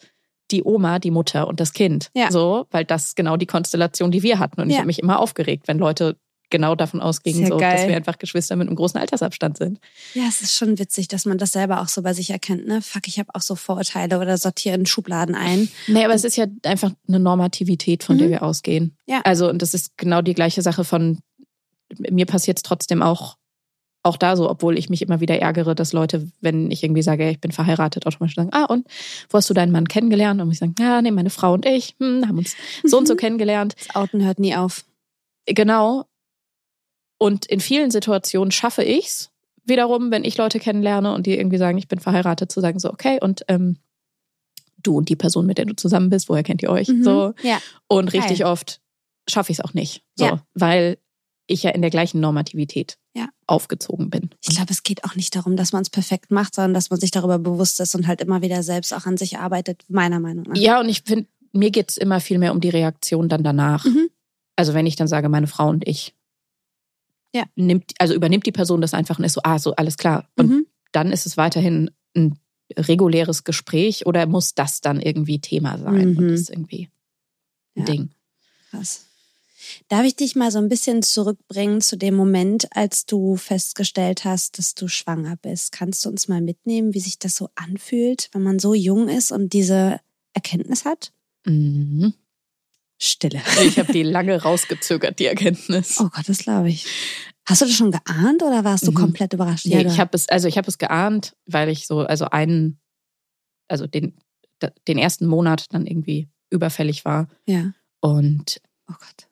die 0.51 0.63
Oma, 0.65 0.99
die 0.99 1.11
Mutter 1.11 1.49
und 1.49 1.59
das 1.61 1.73
Kind. 1.73 2.11
Ja. 2.15 2.31
So, 2.31 2.67
weil 2.71 2.85
das 2.85 3.07
ist 3.07 3.17
genau 3.17 3.37
die 3.37 3.47
Konstellation, 3.47 4.11
die 4.11 4.23
wir 4.23 4.39
hatten 4.39 4.61
und 4.61 4.69
ich 4.69 4.75
Ja. 4.75 4.79
habe 4.81 4.87
mich 4.87 5.01
immer 5.01 5.19
aufgeregt, 5.19 5.67
wenn 5.67 5.79
Leute 5.79 6.17
genau 6.49 6.77
davon 6.77 7.01
ausgingen, 7.01 7.49
so, 7.49 7.57
geil. 7.57 7.73
dass 7.77 7.89
wir 7.89 7.97
einfach 7.97 8.19
Geschwister 8.19 8.55
mit 8.55 8.69
einem 8.69 8.77
großen 8.77 9.01
Altersabstand 9.01 9.59
sind. 9.59 9.81
Ja, 10.15 10.23
es 10.29 10.43
ist 10.43 10.55
schon 10.57 10.79
witzig, 10.79 11.09
dass 11.09 11.27
man 11.27 11.39
das 11.39 11.51
selber 11.51 11.81
auch 11.81 11.89
so 11.89 12.03
bei 12.03 12.13
sich 12.13 12.31
erkennt. 12.31 12.69
Ne? 12.69 12.81
Fuck, 12.83 13.09
ich 13.09 13.19
habe 13.19 13.31
auch 13.35 13.41
so 13.41 13.57
Vorurteile 13.57 14.21
oder 14.21 14.39
sortiere 14.39 14.77
in 14.77 14.87
Schubladen 14.87 15.35
ein. 15.35 15.69
Nee, 15.89 16.05
aber 16.05 16.15
es 16.15 16.23
ist 16.23 16.37
ja 16.37 16.47
einfach 16.65 16.93
eine 17.09 17.19
Normativität, 17.19 18.05
von 18.05 18.17
der 18.19 18.29
Mhm. 18.29 18.31
wir 18.31 18.43
ausgehen. 18.45 18.97
Ja. 19.07 19.23
Also, 19.25 19.51
und 19.51 19.61
das 19.61 19.75
ist 19.75 19.97
genau 19.99 20.23
die 20.23 20.35
gleiche 20.35 20.63
Sache 20.63 20.85
von, 20.85 21.19
mir 21.99 22.27
passiert 22.27 22.59
es 22.59 22.63
trotzdem 22.63 23.03
auch, 23.03 23.37
auch 24.03 24.17
da 24.17 24.37
so, 24.37 24.49
obwohl 24.49 24.79
ich 24.79 24.89
mich 24.89 25.03
immer 25.03 25.21
wieder 25.21 25.39
ärgere, 25.41 25.75
dass 25.75 25.93
Leute, 25.93 26.29
wenn 26.41 26.71
ich 26.71 26.85
irgendwie 26.85 27.03
sage, 27.03 27.29
ich 27.29 27.41
bin 27.41 27.51
verheiratet, 27.53 28.07
automatisch 28.07 28.37
sagen, 28.37 28.51
ah, 28.53 28.65
und 28.65 28.87
wo 29.31 29.39
hast 29.39 29.51
du 29.51 29.55
deinen 29.55 29.73
Mann 29.73 29.89
kennengelernt? 29.89 30.41
Und 30.41 30.51
ich 30.53 30.59
sagen, 30.59 30.75
ja, 30.79 31.03
nee, 31.03 31.11
meine 31.11 31.31
Frau 31.31 31.55
und 31.55 31.67
ich 31.67 31.97
hm, 31.99 32.27
haben 32.29 32.39
uns 32.39 32.55
so 32.85 32.99
und 32.99 33.07
so 33.09 33.15
Mhm. 33.15 33.19
kennengelernt. 33.19 33.75
Das 33.79 33.97
Outen 33.97 34.25
hört 34.25 34.39
nie 34.39 34.55
auf. 34.55 34.85
Genau. 35.47 36.05
Und 37.19 37.47
in 37.47 37.61
vielen 37.61 37.91
Situationen 37.91 38.51
schaffe 38.53 38.83
ich's 38.85 39.31
wiederum, 39.65 40.11
wenn 40.13 40.23
ich 40.25 40.37
Leute 40.37 40.61
kennenlerne 40.61 41.13
und 41.15 41.27
die 41.27 41.37
irgendwie 41.37 41.59
sagen, 41.59 41.79
ich 41.79 41.89
bin 41.89 41.99
verheiratet, 41.99 42.53
zu 42.53 42.61
sagen 42.61 42.79
so, 42.79 42.93
okay, 42.93 43.19
und 43.21 43.45
ähm, 43.49 43.79
du 44.83 44.97
und 44.99 45.09
die 45.09 45.17
Person, 45.17 45.47
mit 45.47 45.59
der 45.59 45.65
du 45.65 45.75
zusammen 45.75 46.11
bist, 46.11 46.29
woher 46.29 46.45
kennt 46.45 46.63
ihr 46.63 46.71
euch? 46.71 46.87
Mhm. 46.89 47.03
So. 47.03 47.35
Ja. 47.43 47.59
Und 47.89 48.13
Geil. 48.13 48.21
richtig 48.21 48.45
oft 48.45 48.81
schaffe 49.29 49.51
ich 49.51 49.59
es 49.59 49.65
auch 49.65 49.75
nicht. 49.75 50.05
So, 50.15 50.27
Ja. 50.27 50.43
Weil 50.55 50.99
ich 51.47 51.63
ja 51.63 51.71
in 51.71 51.81
der 51.83 51.91
gleichen 51.91 52.21
Normativität 52.21 52.99
Ja. 53.15 53.29
aufgezogen 53.47 54.11
bin. 54.11 54.31
Ich 54.43 54.57
glaube, 54.57 54.73
es 54.73 54.83
geht 54.83 55.05
auch 55.05 55.15
nicht 55.15 55.35
darum, 55.37 55.57
dass 55.57 55.73
man 55.73 55.83
es 55.83 55.91
perfekt 55.91 56.31
macht, 56.31 56.55
sondern 56.55 56.75
dass 56.75 56.91
man 56.91 56.99
sich 57.01 57.11
darüber 57.13 57.39
bewusst 57.39 57.79
ist 57.81 57.95
und 57.95 58.07
halt 58.07 58.21
immer 58.21 58.43
wieder 58.43 58.63
selbst 58.63 58.93
auch 58.93 59.07
an 59.07 59.17
sich 59.17 59.39
arbeitet, 59.39 59.85
meiner 59.89 60.19
Meinung 60.21 60.45
nach. 60.49 60.57
Ja, 60.57 60.81
und 60.81 60.89
ich 60.89 61.03
finde, 61.03 61.29
mir 61.53 61.71
geht's 61.71 61.97
immer 61.97 62.21
viel 62.21 62.39
mehr 62.39 62.53
um 62.53 62.61
die 62.61 62.69
Reaktion 62.69 63.29
dann 63.29 63.45
danach. 63.45 63.85
Mhm. 63.85 64.09
Also 64.57 64.75
wenn 64.75 64.87
ich 64.87 64.97
dann 64.97 65.09
sage, 65.09 65.29
meine 65.29 65.47
Frau 65.47 65.69
und 65.69 65.87
ich, 65.87 66.15
Ja. 67.35 67.45
nimmt, 67.55 67.93
also 67.99 68.15
übernimmt 68.15 68.47
die 68.47 68.53
Person 68.53 68.81
das 68.81 68.95
einfach 68.95 69.19
und 69.19 69.25
ist 69.25 69.35
so, 69.35 69.41
ah, 69.45 69.59
so, 69.59 69.75
alles 69.77 69.97
klar. 69.99 70.29
Und 70.37 70.51
Mhm. 70.51 70.67
dann 70.93 71.13
ist 71.13 71.27
es 71.27 71.37
weiterhin 71.37 71.91
ein 72.17 72.39
reguläres 72.77 73.45
Gespräch 73.45 74.07
oder 74.07 74.27
muss 74.27 74.55
das 74.55 74.81
dann 74.81 75.01
irgendwie 75.01 75.39
Thema 75.41 75.79
sein? 75.79 76.13
Mhm. 76.13 76.19
Und 76.19 76.29
das 76.31 76.41
ist 76.41 76.51
irgendwie 76.51 76.89
ein 77.77 77.81
Ja. 77.81 77.85
Ding. 77.85 78.11
Krass. 78.71 79.06
Darf 79.89 80.05
ich 80.05 80.17
dich 80.17 80.37
mal 80.37 80.51
so 80.51 80.59
ein 80.59 80.69
bisschen 80.69 81.03
zurückbringen 81.03 81.81
zu 81.81 81.97
dem 81.97 82.15
Moment, 82.15 82.69
als 82.77 83.07
du 83.07 83.37
festgestellt 83.37 84.25
hast, 84.25 84.59
dass 84.59 84.75
du 84.75 84.89
schwanger 84.89 85.37
bist? 85.37 85.73
Kannst 85.73 86.05
du 86.05 86.09
uns 86.09 86.29
mal 86.29 86.41
mitnehmen, 86.41 86.95
wie 86.95 87.01
sich 87.01 87.19
das 87.19 87.35
so 87.37 87.49
anfühlt, 87.55 88.29
wenn 88.33 88.43
man 88.43 88.59
so 88.59 88.75
jung 88.75 89.09
ist 89.09 89.33
und 89.33 89.53
diese 89.53 90.01
Erkenntnis 90.35 90.85
hat? 90.85 91.13
Mhm. 91.47 92.15
Stille. 92.99 93.43
Ich 93.65 93.79
habe 93.79 93.93
die 93.93 94.03
lange 94.03 94.41
rausgezögert, 94.43 95.19
die 95.19 95.27
Erkenntnis. 95.27 96.01
Oh 96.01 96.09
Gott, 96.09 96.29
das 96.29 96.39
glaube 96.39 96.69
ich. 96.71 96.87
Hast 97.49 97.61
du 97.61 97.67
das 97.67 97.75
schon 97.75 97.93
geahnt 97.93 98.43
oder 98.43 98.65
warst 98.65 98.87
du 98.87 98.91
Mhm. 98.91 98.97
komplett 98.97 99.33
überrascht? 99.33 99.67
Nee, 99.67 99.83
ich 99.87 100.01
habe 100.01 100.11
es, 100.15 100.29
also 100.29 100.49
ich 100.49 100.59
habe 100.59 100.69
es 100.69 100.79
geahnt, 100.79 101.37
weil 101.47 101.69
ich 101.69 101.87
so, 101.87 102.01
also 102.01 102.27
einen, 102.27 102.81
also 103.69 103.87
den, 103.87 104.17
den 104.89 104.99
ersten 104.99 105.27
Monat 105.27 105.67
dann 105.73 105.87
irgendwie 105.87 106.29
überfällig 106.51 107.05
war 107.05 107.29
ja. 107.47 107.73
und 108.01 108.61
Oh 108.89 108.95
Gott. 108.99 109.26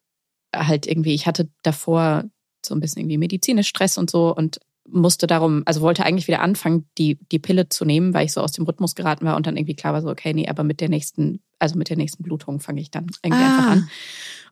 Halt 0.54 0.86
irgendwie, 0.86 1.14
ich 1.14 1.26
hatte 1.26 1.48
davor 1.62 2.24
so 2.64 2.74
ein 2.74 2.80
bisschen 2.80 3.00
irgendwie 3.02 3.18
medizinisch 3.18 3.68
Stress 3.68 3.98
und 3.98 4.10
so 4.10 4.34
und 4.34 4.58
musste 4.86 5.26
darum, 5.26 5.62
also 5.64 5.80
wollte 5.80 6.04
eigentlich 6.04 6.28
wieder 6.28 6.40
anfangen, 6.42 6.88
die, 6.98 7.18
die 7.32 7.38
Pille 7.38 7.68
zu 7.70 7.84
nehmen, 7.86 8.12
weil 8.12 8.26
ich 8.26 8.32
so 8.32 8.40
aus 8.42 8.52
dem 8.52 8.64
Rhythmus 8.66 8.94
geraten 8.94 9.24
war 9.24 9.36
und 9.36 9.46
dann 9.46 9.56
irgendwie 9.56 9.74
klar 9.76 9.94
war 9.94 10.02
so, 10.02 10.08
okay, 10.10 10.34
nee, 10.34 10.46
aber 10.48 10.62
mit 10.62 10.80
der 10.80 10.90
nächsten, 10.90 11.40
also 11.58 11.76
mit 11.78 11.88
der 11.88 11.96
nächsten 11.96 12.22
Blutung 12.22 12.60
fange 12.60 12.80
ich 12.82 12.90
dann 12.90 13.06
irgendwie 13.22 13.42
Ah. 13.42 13.46
einfach 13.46 13.70
an. 13.70 13.88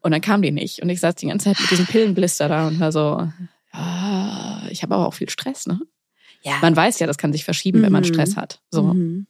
Und 0.00 0.11
dann 0.12 0.21
kam 0.23 0.40
die 0.42 0.50
nicht. 0.50 0.80
Und 0.82 0.88
ich 0.88 1.00
saß 1.00 1.14
die 1.16 1.26
ganze 1.26 1.44
Zeit 1.44 1.61
mit 1.61 1.71
diesem 1.71 1.87
Pillenblister 1.87 2.49
da 2.49 2.66
und 2.68 2.80
war 2.80 2.92
so, 2.92 3.28
ja, 3.75 4.62
ich 4.71 4.82
habe 4.82 4.94
aber 4.94 5.06
auch 5.06 5.14
viel 5.14 5.28
Stress, 5.28 5.66
ne? 5.66 5.80
Ja. 6.42 6.59
Man 6.61 6.75
weiß 6.75 6.99
ja, 6.99 7.06
das 7.06 7.18
kann 7.18 7.32
sich 7.32 7.44
verschieben, 7.44 7.82
wenn 7.82 7.92
man 7.92 8.02
Mhm. 8.02 8.06
Stress 8.09 8.37
hat. 8.37 8.61
So. 8.71 8.82
Mhm. 8.94 9.26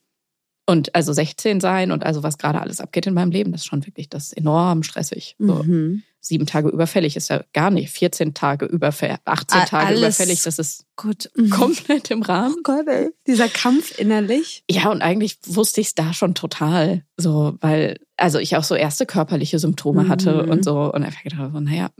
Und 0.67 0.95
also 0.95 1.13
16 1.13 1.61
sein 1.61 1.91
und 1.91 2.05
also 2.07 2.23
was 2.23 2.39
gerade 2.39 2.61
alles 2.61 2.81
abgeht 2.81 3.07
in 3.07 3.15
meinem 3.15 3.33
Leben, 3.33 3.51
das 3.53 3.63
ist 3.63 3.67
schon 3.67 3.85
wirklich 3.85 4.09
das 4.09 4.27
ist 4.27 4.33
enorm 4.39 4.83
stressig. 4.85 5.35
So. 5.39 5.63
Mhm. 5.65 6.03
Sieben 6.25 6.47
Tage 6.47 6.69
überfällig 6.69 7.17
ist 7.17 7.31
ja 7.31 7.43
gar 7.53 7.71
nicht. 7.71 7.91
14 7.91 8.33
Tage 8.33 8.65
überfällig, 8.67 9.17
18 9.25 9.61
A- 9.61 9.65
Tage 9.65 9.87
alles 9.89 9.99
überfällig, 10.01 10.43
das 10.43 10.61
ist 10.61 10.87
Gut. 10.95 11.29
Mhm. 11.35 11.51
komplett 11.51 12.13
im 12.13 12.23
Rahmen. 12.23 12.55
Oh 12.59 12.63
Gott, 12.63 12.87
ey. 12.87 13.11
Dieser 13.27 13.49
Kampf 13.49 13.99
innerlich. 13.99 14.63
Ja, 14.71 14.89
und 14.93 15.03
eigentlich 15.03 15.39
wusste 15.47 15.81
ich 15.81 15.89
es 15.89 15.95
da 15.97 16.15
schon 16.15 16.37
total. 16.37 17.05
So, 17.17 17.57
weil, 17.61 17.99
also 18.17 18.39
ich 18.39 18.55
auch 18.57 18.63
so 18.63 18.77
erste 18.77 19.05
körperliche 19.05 19.59
Symptome 19.59 20.07
hatte 20.09 20.45
Mhm. 20.45 20.51
und 20.51 20.65
so. 20.65 20.93
Und 20.93 21.03
einfach 21.03 21.25
gedacht, 21.25 21.51
so, 21.53 21.59
naja, 21.61 21.91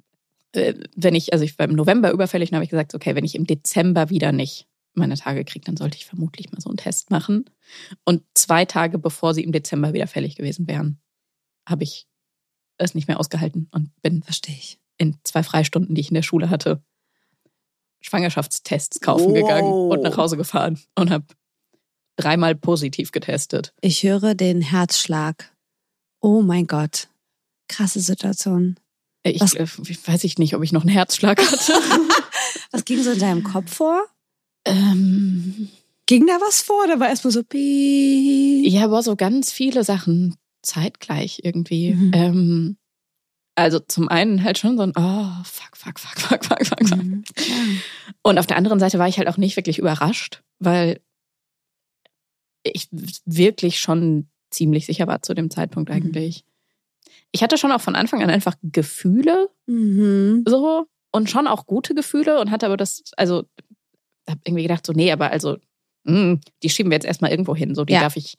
äh, 0.53 0.75
wenn 0.95 1.17
ich, 1.17 1.33
also 1.33 1.45
ich 1.45 1.59
war 1.59 1.67
im 1.67 1.75
November 1.75 2.13
überfällig, 2.13 2.51
dann 2.51 2.59
habe 2.59 2.65
ich 2.65 2.71
gesagt, 2.71 2.95
okay, 2.95 3.17
wenn 3.17 3.25
ich 3.25 3.35
im 3.35 3.47
Dezember 3.47 4.09
wieder 4.09 4.31
nicht 4.31 4.69
meine 4.95 5.17
Tage 5.17 5.45
kriege, 5.45 5.65
dann 5.65 5.77
sollte 5.77 5.97
ich 5.97 6.05
vermutlich 6.07 6.53
mal 6.53 6.61
so 6.61 6.69
einen 6.71 6.77
Test 6.77 7.11
machen. 7.11 7.47
Und 8.05 8.23
zwei 8.35 8.67
Tage 8.67 8.99
bevor 8.99 9.35
sie 9.35 9.43
im 9.43 9.51
Dezember 9.51 9.95
wieder 9.95 10.07
fällig 10.07 10.37
gewesen 10.37 10.69
wären, 10.69 11.01
habe 11.67 11.83
ich 11.83 12.07
es 12.79 12.95
nicht 12.95 13.09
mehr 13.09 13.21
ausgehalten 13.21 13.69
und 13.73 13.91
bin 14.03 14.23
Verstehe 14.23 14.55
ich. 14.57 14.79
in 14.99 15.17
zwei 15.25 15.43
Freistunden, 15.43 15.95
die 15.95 16.01
ich 16.01 16.09
in 16.09 16.15
der 16.15 16.23
Schule 16.23 16.51
hatte, 16.51 16.83
Schwangerschaftstests 18.01 19.01
kaufen 19.01 19.27
Wow. 19.29 19.35
gegangen 19.35 19.73
und 19.73 20.03
nach 20.03 20.17
Hause 20.17 20.37
gefahren 20.37 20.79
und 20.97 21.11
habe 21.11 21.25
dreimal 22.17 22.55
positiv 22.55 23.13
getestet. 23.13 23.73
Ich 23.81 24.03
höre 24.03 24.35
den 24.35 24.61
Herzschlag. 24.61 25.53
Oh 26.21 26.43
mein 26.43 26.67
Gott. 26.67 27.09
Krasse 27.69 28.01
Situation. 28.01 28.77
Ich, 29.23 29.41
Was- 29.41 29.55
äh, 29.55 29.67
weiß 30.07 30.25
ich 30.25 30.39
nicht, 30.39 30.55
ob 30.57 30.63
ich 30.63 30.73
noch 30.73 30.83
einen 30.83 30.91
Herzschlag 30.91 31.41
hatte. 31.41 31.73
Was 32.73 32.85
ging 32.85 33.03
so 33.03 33.13
in 33.13 33.19
deinem 33.21 33.45
Kopf 33.45 33.73
vor? 33.75 34.05
ähm, 34.65 35.69
Ging 36.07 36.27
da 36.27 36.39
was 36.41 36.61
vor? 36.63 36.87
Da 36.89 36.99
war 36.99 37.09
erstmal 37.09 37.31
so 37.33 37.43
piep. 37.45 38.67
ja, 38.71 38.85
aber 38.85 39.03
so 39.03 39.15
ganz 39.17 39.53
viele 39.53 39.85
Sachen 39.85 40.35
zeitgleich 40.63 41.41
irgendwie. 41.43 41.95
Mhm. 41.95 42.11
Ähm, 42.15 42.77
also 43.55 43.79
zum 43.81 44.09
einen 44.09 44.43
halt 44.45 44.59
schon 44.59 44.77
so 44.77 44.83
ein, 44.85 44.93
oh, 44.97 45.45
fuck, 45.45 45.77
fuck, 45.77 45.99
fuck, 46.01 46.19
fuck, 46.19 46.45
fuck, 46.45 46.67
fuck, 46.67 46.89
fuck. 46.89 46.99
Mhm. 47.05 47.25
Und 48.23 48.39
auf 48.39 48.47
der 48.47 48.57
anderen 48.57 48.79
Seite 48.81 48.99
war 48.99 49.09
ich 49.09 49.19
halt 49.19 49.29
auch 49.29 49.37
nicht 49.37 49.57
wirklich 49.57 49.79
überrascht, 49.79 50.43
weil 50.59 51.01
ich 52.65 52.89
wirklich 53.25 53.81
schon 53.81 54.29
ziemlich 54.51 54.87
sicher 54.87 55.07
war 55.07 55.23
zu 55.23 55.35
dem 55.35 55.51
Zeitpunkt 55.51 55.89
Mhm. 55.91 55.97
eigentlich. 55.97 56.45
Ich 57.33 57.43
hatte 57.43 57.59
schon 57.59 57.73
auch 57.73 57.81
von 57.81 57.97
Anfang 57.97 58.23
an 58.23 58.31
einfach 58.31 58.55
Gefühle 58.63 59.49
Mhm. 59.67 60.45
so 60.47 60.87
und 61.11 61.29
schon 61.31 61.47
auch 61.47 61.67
gute 61.67 61.95
Gefühle 61.95 62.41
und 62.41 62.51
hatte 62.51 62.67
aber 62.67 62.77
das, 62.77 63.03
also 63.17 63.45
hab 64.29 64.39
irgendwie 64.45 64.63
gedacht, 64.63 64.87
so, 64.87 64.93
nee, 64.93 65.11
aber 65.11 65.31
also, 65.31 65.59
mh, 66.05 66.39
die 66.63 66.71
schieben 66.71 66.91
wir 66.91 66.97
jetzt 66.97 67.05
erstmal 67.07 67.31
irgendwo 67.31 67.57
hin. 67.57 67.75
So, 67.75 67.85
die 67.85 67.95
Ja. 67.95 68.01
darf 68.01 68.17
ich, 68.17 68.37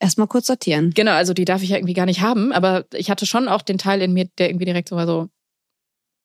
Erstmal 0.00 0.28
kurz 0.28 0.46
sortieren. 0.46 0.92
genau, 0.94 1.12
also 1.12 1.34
die 1.34 1.44
darf 1.44 1.62
ich 1.62 1.70
ja 1.70 1.76
irgendwie 1.76 1.94
gar 1.94 2.06
nicht 2.06 2.20
haben. 2.20 2.52
Aber 2.52 2.84
ich 2.94 3.10
hatte 3.10 3.26
schon 3.26 3.48
auch 3.48 3.62
den 3.62 3.78
Teil 3.78 4.00
in 4.00 4.12
mir, 4.12 4.26
der 4.38 4.48
irgendwie 4.48 4.64
direkt 4.66 4.88
so 4.88 4.96
war 4.96 5.06
so, 5.06 5.28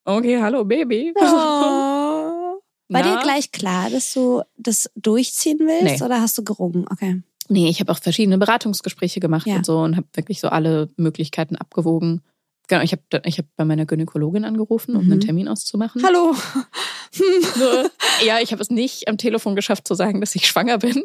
okay, 0.05 0.41
hallo 0.41 0.63
Baby. 0.65 1.13
Oh. 1.19 1.19
War 2.89 3.01
dir 3.01 3.17
gleich 3.23 3.51
klar, 3.51 3.89
dass 3.89 4.13
du 4.13 4.43
das 4.55 4.91
durchziehen 4.95 5.57
willst 5.61 5.99
Nee. 6.01 6.05
oder 6.05 6.21
hast 6.21 6.37
du 6.37 6.43
gerungen? 6.43 6.85
Okay. 6.91 7.23
Nee, 7.49 7.67
ich 7.67 7.79
habe 7.79 7.91
auch 7.91 7.97
verschiedene 7.97 8.37
Beratungsgespräche 8.37 9.19
gemacht 9.19 9.47
Ja. 9.47 9.55
und 9.55 9.65
so 9.65 9.79
und 9.79 9.95
habe 9.97 10.05
wirklich 10.13 10.39
so 10.39 10.49
alle 10.49 10.89
Möglichkeiten 10.97 11.55
abgewogen. 11.55 12.21
Genau, 12.67 12.83
ich 12.83 12.91
habe 12.91 13.01
ich 13.25 13.39
hab 13.39 13.45
bei 13.55 13.65
meiner 13.65 13.85
Gynäkologin 13.87 14.45
angerufen, 14.45 14.95
um 14.95 15.05
Mhm. 15.05 15.11
einen 15.13 15.21
Termin 15.21 15.47
auszumachen. 15.47 16.03
Hallo. 16.05 16.35
Ja, 18.25 18.39
ich 18.39 18.51
habe 18.51 18.61
es 18.61 18.69
nicht 18.69 19.07
am 19.07 19.17
Telefon 19.17 19.55
geschafft 19.55 19.87
zu 19.87 19.93
sagen, 19.95 20.19
dass 20.21 20.35
ich 20.35 20.47
schwanger 20.47 20.77
bin. 20.79 21.03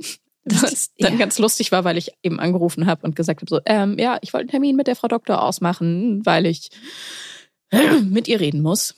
Was 0.62 0.90
dann 0.98 1.12
ja. 1.12 1.18
ganz 1.18 1.38
lustig 1.38 1.72
war, 1.72 1.84
weil 1.84 1.96
ich 1.98 2.12
eben 2.22 2.40
angerufen 2.40 2.86
habe 2.86 3.06
und 3.06 3.16
gesagt 3.16 3.40
habe, 3.40 3.48
so, 3.48 3.60
ähm, 3.66 3.98
ja, 3.98 4.18
ich 4.22 4.32
wollte 4.32 4.42
einen 4.44 4.50
Termin 4.50 4.76
mit 4.76 4.86
der 4.86 4.96
Frau 4.96 5.08
Doktor 5.08 5.42
ausmachen, 5.42 6.24
weil 6.24 6.46
ich 6.46 6.70
mit 8.02 8.28
ihr 8.28 8.40
reden 8.40 8.62
muss. 8.62 8.94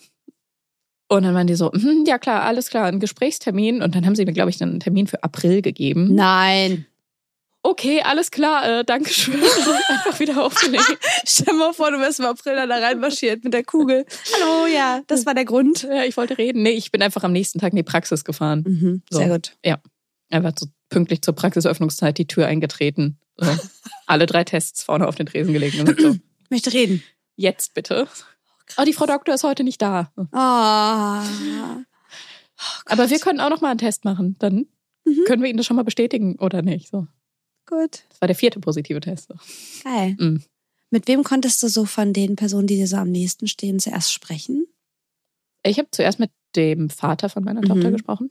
Und 1.08 1.24
dann 1.24 1.34
waren 1.34 1.48
die 1.48 1.56
so, 1.56 1.72
"Mhm, 1.72 2.04
ja 2.06 2.18
klar, 2.18 2.42
alles 2.42 2.68
klar, 2.68 2.86
ein 2.86 3.00
Gesprächstermin. 3.00 3.82
Und 3.82 3.94
dann 3.96 4.06
haben 4.06 4.14
sie 4.14 4.24
mir, 4.24 4.32
glaube 4.32 4.50
ich, 4.50 4.58
dann 4.58 4.70
einen 4.70 4.80
Termin 4.80 5.08
für 5.08 5.22
April 5.24 5.60
gegeben. 5.60 6.14
Nein. 6.14 6.86
Okay, 7.62 8.00
alles 8.02 8.30
klar, 8.30 8.80
äh, 8.80 8.84
danke 8.84 9.10
schön. 9.10 9.34
Einfach 9.88 10.18
wieder 10.18 10.42
aufgelegt. 10.42 10.98
Stell 11.26 11.52
mal 11.54 11.74
vor, 11.74 11.90
du 11.90 11.98
wärst 11.98 12.20
im 12.20 12.24
April 12.26 12.54
da 12.54 12.64
reinmarschiert 12.64 13.44
mit 13.44 13.52
der 13.52 13.64
Kugel. 13.64 14.06
Hallo, 14.34 14.66
ja, 14.66 15.02
das 15.08 15.26
war 15.26 15.34
der 15.34 15.44
Grund. 15.44 15.82
Ja, 15.82 16.04
ich 16.04 16.16
wollte 16.16 16.38
reden. 16.38 16.62
Nee, 16.62 16.70
ich 16.70 16.90
bin 16.90 17.02
einfach 17.02 17.22
am 17.22 17.32
nächsten 17.32 17.58
Tag 17.58 17.72
in 17.72 17.76
die 17.76 17.82
Praxis 17.82 18.24
gefahren. 18.24 18.64
Mhm, 18.66 19.02
So. 19.10 19.18
sehr 19.18 19.28
gut. 19.28 19.52
Einfach 20.30 20.52
so 20.58 20.66
pünktlich 20.90 21.22
zur 21.22 21.34
Praxisöffnungszeit 21.34 22.18
die 22.18 22.26
Tür 22.26 22.46
eingetreten. 22.46 23.18
So. 23.36 23.50
Alle 24.06 24.26
drei 24.26 24.44
Tests 24.44 24.82
vorne 24.84 25.08
auf 25.08 25.14
den 25.14 25.26
Tresen 25.26 25.52
gelegt 25.54 25.78
und 25.80 25.98
so, 26.00 26.10
Ich 26.10 26.20
möchte 26.50 26.72
reden. 26.72 27.02
jetzt 27.36 27.72
bitte. 27.74 28.06
Oh, 28.76 28.84
die 28.84 28.92
Frau 28.92 29.06
Doktor 29.06 29.34
ist 29.34 29.44
heute 29.44 29.64
nicht 29.64 29.80
da. 29.80 30.12
Oh. 30.16 30.26
Aber 32.86 33.08
wir 33.10 33.18
können 33.18 33.40
auch 33.40 33.50
noch 33.50 33.60
mal 33.60 33.70
einen 33.70 33.78
Test 33.78 34.04
machen. 34.04 34.36
Dann 34.38 34.66
Mhm. 35.06 35.24
können 35.26 35.42
wir 35.42 35.48
Ihnen 35.48 35.56
das 35.56 35.64
schon 35.66 35.76
mal 35.76 35.82
bestätigen 35.82 36.36
oder 36.36 36.60
nicht. 36.60 36.90
So. 36.90 37.06
Gut. 37.66 38.04
Das 38.10 38.20
war 38.20 38.28
der 38.28 38.36
vierte 38.36 38.60
positive 38.60 39.00
Test. 39.00 39.28
So. 39.28 39.34
Geil. 39.82 40.14
Mhm. 40.18 40.42
Mit 40.90 41.08
wem 41.08 41.24
konntest 41.24 41.62
du 41.62 41.68
so 41.68 41.86
von 41.86 42.12
den 42.12 42.36
Personen, 42.36 42.66
die 42.66 42.76
dir 42.76 42.86
so 42.86 42.96
am 42.96 43.10
nächsten 43.10 43.46
stehen, 43.48 43.78
zuerst 43.78 44.12
sprechen? 44.12 44.66
Ich 45.62 45.78
habe 45.78 45.88
zuerst 45.90 46.18
mit 46.18 46.30
dem 46.54 46.90
Vater 46.90 47.28
von 47.30 47.44
meiner 47.44 47.60
Mhm. 47.62 47.66
Tochter 47.66 47.90
gesprochen. 47.92 48.30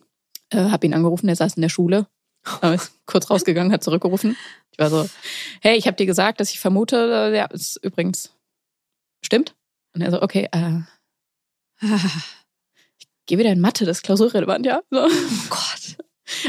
Äh, 0.52 0.70
habe 0.70 0.86
ihn 0.86 0.94
angerufen, 0.94 1.26
der 1.26 1.36
saß 1.36 1.56
in 1.56 1.62
der 1.62 1.70
Schule. 1.70 2.08
Aber 2.62 2.74
ist 2.74 2.94
kurz 3.06 3.30
rausgegangen, 3.30 3.72
hat 3.74 3.84
zurückgerufen. 3.84 4.36
Ich 4.72 4.80
war 4.80 4.90
so, 4.90 5.10
hey, 5.62 5.78
ich 5.78 5.88
habe 5.88 5.98
dir 5.98 6.06
gesagt, 6.06 6.40
dass 6.40 6.52
ich 6.52 6.60
vermute, 6.60 7.32
äh, 7.34 7.38
ja, 7.38 7.46
ist 7.46 7.78
übrigens 7.84 8.34
stimmt. 9.24 9.56
Und 9.94 10.02
er 10.02 10.12
so, 10.12 10.22
okay, 10.22 10.48
äh, 10.52 10.80
geh 13.26 13.38
wieder 13.38 13.52
in 13.52 13.60
Mathe, 13.60 13.86
das 13.86 13.98
ist 13.98 14.04
klausurrelevant, 14.04 14.66
ja. 14.66 14.82
So. 14.90 15.02
Oh 15.06 15.10
Gott. 15.50 15.98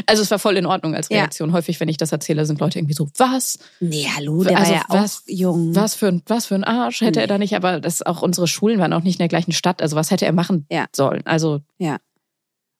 Also 0.05 0.21
es 0.21 0.29
war 0.29 0.37
voll 0.37 0.57
in 0.57 0.67
Ordnung 0.67 0.93
als 0.93 1.09
Ja. 1.09 1.17
Reaktion. 1.17 1.53
Häufig, 1.53 1.79
wenn 1.79 1.89
ich 1.89 1.97
das 1.97 2.11
erzähle, 2.11 2.45
sind 2.45 2.59
Leute 2.59 2.77
irgendwie 2.77 2.93
so, 2.93 3.09
was? 3.17 3.57
Nee, 3.79 4.07
hallo, 4.15 4.43
der 4.43 4.57
Also 4.57 4.71
war 4.73 4.77
ja 4.79 4.85
was- 4.89 5.17
auch 5.17 5.21
jung. 5.27 5.75
Was 5.75 5.95
für 5.95 6.07
ein, 6.07 6.21
was 6.27 6.45
für 6.45 6.55
ein 6.55 6.63
Arsch 6.63 7.01
hätte 7.01 7.19
er 7.19 7.25
da 7.27 7.39
nicht, 7.39 7.55
aber 7.55 7.79
das 7.79 8.03
auch 8.03 8.21
unsere 8.21 8.47
Schulen 8.47 8.77
waren 8.79 8.93
auch 8.93 9.01
nicht 9.01 9.15
in 9.15 9.19
der 9.23 9.27
gleichen 9.27 9.53
Stadt. 9.53 9.81
Also 9.81 9.95
was 9.95 10.11
hätte 10.11 10.25
er 10.27 10.33
machen 10.33 10.67
Ja. 10.69 10.85
sollen? 10.95 11.25
Also 11.25 11.61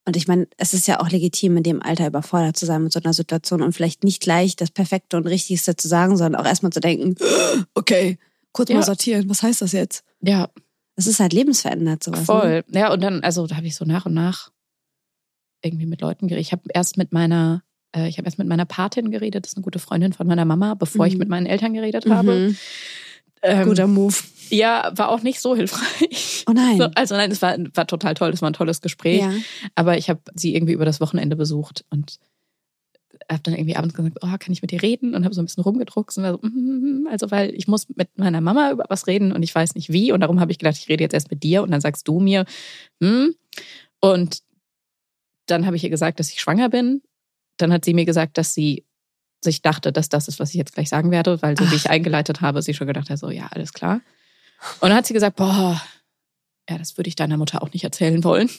Und 0.05 0.17
ich 0.17 0.27
meine, 0.27 0.47
es 0.57 0.73
ist 0.73 0.87
ja 0.87 0.99
auch 0.99 1.09
legitim, 1.09 1.57
in 1.57 1.63
dem 1.63 1.81
Alter 1.81 2.07
überfordert 2.07 2.57
zu 2.57 2.65
sein 2.65 2.83
mit 2.83 2.91
so 2.91 2.99
einer 3.03 3.13
Situation 3.13 3.61
und 3.61 3.73
vielleicht 3.73 4.03
nicht 4.03 4.21
gleich 4.21 4.55
das 4.55 4.71
Perfekte 4.71 5.15
und 5.17 5.27
Richtigste 5.27 5.75
zu 5.75 5.87
sagen, 5.87 6.17
sondern 6.17 6.41
auch 6.41 6.45
erstmal 6.47 6.71
zu 6.71 6.79
denken, 6.79 7.15
okay, 7.75 8.17
kurz 8.51 8.69
Ja. 8.69 8.77
mal 8.77 8.83
sortieren, 8.83 9.29
was 9.29 9.43
heißt 9.43 9.61
das 9.61 9.71
jetzt? 9.73 10.03
ja, 10.21 10.49
Es 10.95 11.07
ist 11.07 11.19
halt 11.19 11.33
lebensverändert 11.33 12.03
sowas. 12.03 12.19
Ne? 12.21 12.25
voll. 12.25 12.63
Ja, 12.71 12.91
und 12.91 13.01
dann, 13.01 13.21
also 13.23 13.45
da 13.47 13.55
habe 13.57 13.67
ich 13.67 13.75
so 13.75 13.85
nach 13.85 14.05
und 14.07 14.13
nach 14.13 14.51
irgendwie 15.63 15.85
mit 15.85 16.01
Leuten 16.01 16.27
geredet. 16.27 16.45
Ich 16.47 16.51
habe 16.51 16.63
erst 16.73 16.97
mit 16.97 17.11
meiner, 17.11 17.63
äh, 17.95 18.07
ich 18.07 18.17
habe 18.17 18.25
erst 18.25 18.39
mit 18.39 18.47
meiner 18.47 18.65
Patin 18.65 19.11
geredet, 19.11 19.45
das 19.45 19.51
ist 19.53 19.57
eine 19.57 19.63
gute 19.63 19.77
Freundin 19.79 20.13
von 20.13 20.25
meiner 20.27 20.45
Mama, 20.45 20.73
bevor 20.73 21.05
ich 21.05 21.13
Mhm. 21.13 21.19
mit 21.19 21.29
meinen 21.29 21.45
Eltern 21.45 21.73
geredet 21.75 22.07
habe. 22.09 22.33
Mhm. 22.49 22.57
Ähm, 23.43 23.67
Guter 23.67 23.87
Move. 23.87 24.15
Ja, 24.51 24.91
war 24.95 25.09
auch 25.09 25.21
nicht 25.21 25.39
so 25.39 25.55
hilfreich. 25.55 26.43
Oh 26.47 26.53
nein. 26.53 26.77
So, 26.77 26.85
also 26.95 27.15
nein, 27.15 27.31
es 27.31 27.41
war, 27.41 27.57
war 27.73 27.87
total 27.87 28.13
toll, 28.13 28.31
das 28.31 28.41
war 28.41 28.49
ein 28.49 28.53
tolles 28.53 28.81
Gespräch. 28.81 29.21
ja. 29.21 29.31
Aber 29.75 29.97
ich 29.97 30.09
habe 30.09 30.21
sie 30.35 30.55
irgendwie 30.55 30.73
über 30.73 30.85
das 30.85 30.99
Wochenende 30.99 31.35
besucht 31.35 31.85
und 31.89 32.19
habe 33.29 33.43
dann 33.43 33.53
irgendwie 33.53 33.75
abends 33.75 33.93
gesagt, 33.93 34.17
oh, 34.21 34.37
kann 34.39 34.51
ich 34.51 34.61
mit 34.61 34.71
dir 34.71 34.81
reden? 34.81 35.15
Und 35.15 35.23
habe 35.23 35.33
so 35.33 35.41
ein 35.41 35.45
bisschen 35.45 35.63
rumgedruckt 35.63 36.17
und 36.17 36.23
war 36.23 36.33
so, 36.33 36.39
mm, 36.41 37.07
also 37.09 37.31
weil 37.31 37.53
ich 37.53 37.67
muss 37.67 37.87
mit 37.95 38.09
meiner 38.17 38.41
Mama 38.41 38.71
über 38.71 38.85
was 38.89 39.07
reden 39.07 39.31
und 39.31 39.43
ich 39.43 39.53
weiß 39.53 39.75
nicht 39.75 39.91
wie 39.91 40.11
und 40.11 40.21
darum 40.21 40.39
habe 40.39 40.51
ich 40.51 40.59
gedacht, 40.59 40.77
ich 40.77 40.89
rede 40.89 41.03
jetzt 41.03 41.13
erst 41.13 41.31
mit 41.31 41.43
dir 41.43 41.63
und 41.63 41.71
dann 41.71 41.81
sagst 41.81 42.07
du 42.07 42.19
mir, 42.19 42.45
hm. 43.01 43.35
Und 44.01 44.39
dann 45.45 45.65
habe 45.65 45.75
ich 45.75 45.83
ihr 45.83 45.89
gesagt, 45.89 46.19
dass 46.19 46.31
ich 46.31 46.41
schwanger 46.41 46.69
bin. 46.69 47.01
Dann 47.57 47.71
hat 47.71 47.85
sie 47.85 47.93
mir 47.93 48.05
gesagt, 48.05 48.37
dass 48.37 48.53
sie 48.53 48.85
sich 49.43 49.61
dachte, 49.61 49.91
dass 49.91 50.09
das 50.09 50.27
ist, 50.27 50.39
was 50.39 50.49
ich 50.49 50.55
jetzt 50.55 50.73
gleich 50.73 50.89
sagen 50.89 51.11
werde, 51.11 51.41
weil 51.41 51.57
so 51.57 51.69
wie 51.71 51.75
ich 51.75 51.89
eingeleitet 51.89 52.41
habe, 52.41 52.61
sie 52.61 52.73
schon 52.73 52.87
gedacht 52.87 53.09
hat, 53.09 53.19
so 53.19 53.29
ja, 53.29 53.47
alles 53.47 53.73
klar. 53.73 54.01
Und 54.79 54.89
dann 54.89 54.95
hat 54.95 55.05
sie 55.07 55.13
gesagt, 55.13 55.35
boah, 55.37 55.81
ja, 56.69 56.77
das 56.77 56.97
würde 56.97 57.07
ich 57.07 57.15
deiner 57.15 57.37
Mutter 57.37 57.61
auch 57.63 57.71
nicht 57.73 57.83
erzählen 57.83 58.23
wollen. 58.23 58.49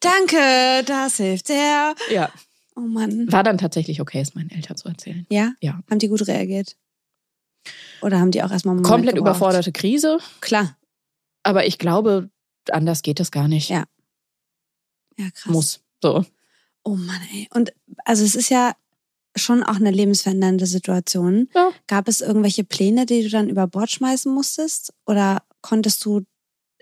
Danke, 0.00 0.82
das 0.86 1.16
hilft 1.16 1.46
sehr. 1.46 1.94
Ja. 2.10 2.30
Oh 2.76 2.80
Mann. 2.80 3.30
War 3.30 3.42
dann 3.42 3.58
tatsächlich 3.58 4.00
okay, 4.00 4.20
es 4.20 4.34
meinen 4.34 4.50
Eltern 4.50 4.76
zu 4.76 4.88
erzählen. 4.88 5.26
Ja? 5.30 5.52
Ja. 5.60 5.80
Haben 5.88 5.98
die 5.98 6.08
gut 6.08 6.26
reagiert? 6.26 6.76
Oder 8.02 8.18
haben 8.20 8.30
die 8.30 8.42
auch 8.42 8.50
erstmal 8.50 8.76
Komplett 8.82 9.14
gebraucht? 9.14 9.36
überforderte 9.36 9.72
Krise, 9.72 10.18
Klar. 10.40 10.76
aber 11.42 11.66
ich 11.66 11.78
glaube, 11.78 12.28
anders 12.70 13.02
geht 13.02 13.20
es 13.20 13.30
gar 13.30 13.48
nicht. 13.48 13.70
Ja. 13.70 13.84
Ja, 15.16 15.30
krass. 15.30 15.52
Muss. 15.52 15.80
So. 16.02 16.24
Oh 16.82 16.96
Mann, 16.96 17.20
ey. 17.32 17.48
Und 17.54 17.72
also 18.04 18.24
es 18.24 18.34
ist 18.34 18.50
ja 18.50 18.74
schon 19.36 19.62
auch 19.62 19.76
eine 19.76 19.90
lebensverändernde 19.90 20.66
Situation. 20.66 21.48
Ja. 21.54 21.70
Gab 21.86 22.08
es 22.08 22.20
irgendwelche 22.20 22.64
Pläne, 22.64 23.06
die 23.06 23.22
du 23.22 23.30
dann 23.30 23.48
über 23.48 23.66
Bord 23.66 23.90
schmeißen 23.90 24.32
musstest? 24.32 24.92
Oder 25.06 25.42
konntest 25.60 26.04
du 26.04 26.22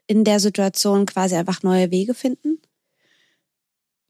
in 0.07 0.25
der 0.25 0.41
Situation 0.41 1.07
quasi 1.07 1.37
einfach 1.37 1.63
neue 1.63 1.91
Wege 1.91 2.15
finden? 2.15 2.61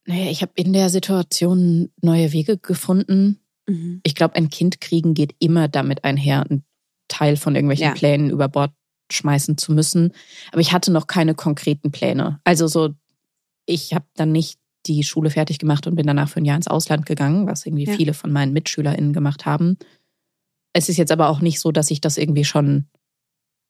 Naja, 0.05 0.31
ich 0.31 0.43
habe 0.43 0.53
in 0.57 0.73
der 0.73 0.91
Situation 0.91 1.93
neue 2.01 2.33
Wege 2.33 2.59
gefunden. 2.59 3.41
Mhm. 3.67 4.01
Ich 4.03 4.15
glaube, 4.15 4.35
ein 4.35 4.49
Kind 4.49 4.81
kriegen 4.81 5.15
geht 5.15 5.35
immer 5.39 5.69
damit 5.69 6.03
einher, 6.05 6.45
einen 6.49 6.65
Teil 7.09 7.37
von 7.37 7.55
irgendwelchen 7.55 7.87
Ja. 7.87 7.95
Plänen 7.95 8.31
über 8.31 8.49
Bord 8.49 8.73
schmeißen 9.13 9.59
zu 9.59 9.73
müssen. 9.73 10.13
Aber 10.51 10.61
ich 10.61 10.73
hatte 10.73 10.91
noch 10.91 11.07
keine 11.07 11.35
konkreten 11.35 11.93
Pläne. 11.93 12.41
Also 12.45 12.67
so, 12.67 12.95
ich 13.67 13.95
habe 13.95 14.07
dann 14.15 14.33
nicht 14.33 14.59
die 14.87 15.05
Schule 15.05 15.31
fertig 15.31 15.59
gemacht 15.59 15.87
und 15.87 15.95
bin 15.95 16.07
danach 16.07 16.29
für 16.29 16.41
ein 16.41 16.45
Jahr 16.45 16.57
ins 16.57 16.69
Ausland 16.69 17.07
gegangen, 17.07 17.47
was 17.47 17.65
irgendwie 17.67 17.85
Ja. 17.87 17.95
viele 17.95 18.15
von 18.15 18.33
meinen 18.33 18.53
MitschülerInnen 18.53 19.13
gemacht 19.13 19.47
haben. 19.47 19.79
Es 20.73 20.89
ist 20.89 20.97
jetzt 20.97 21.13
aber 21.13 21.29
auch 21.29 21.41
nicht 21.41 21.61
so, 21.61 21.71
dass 21.73 21.91
ich 21.91 22.01
das 22.01 22.17
irgendwie 22.17 22.45
schon 22.45 22.87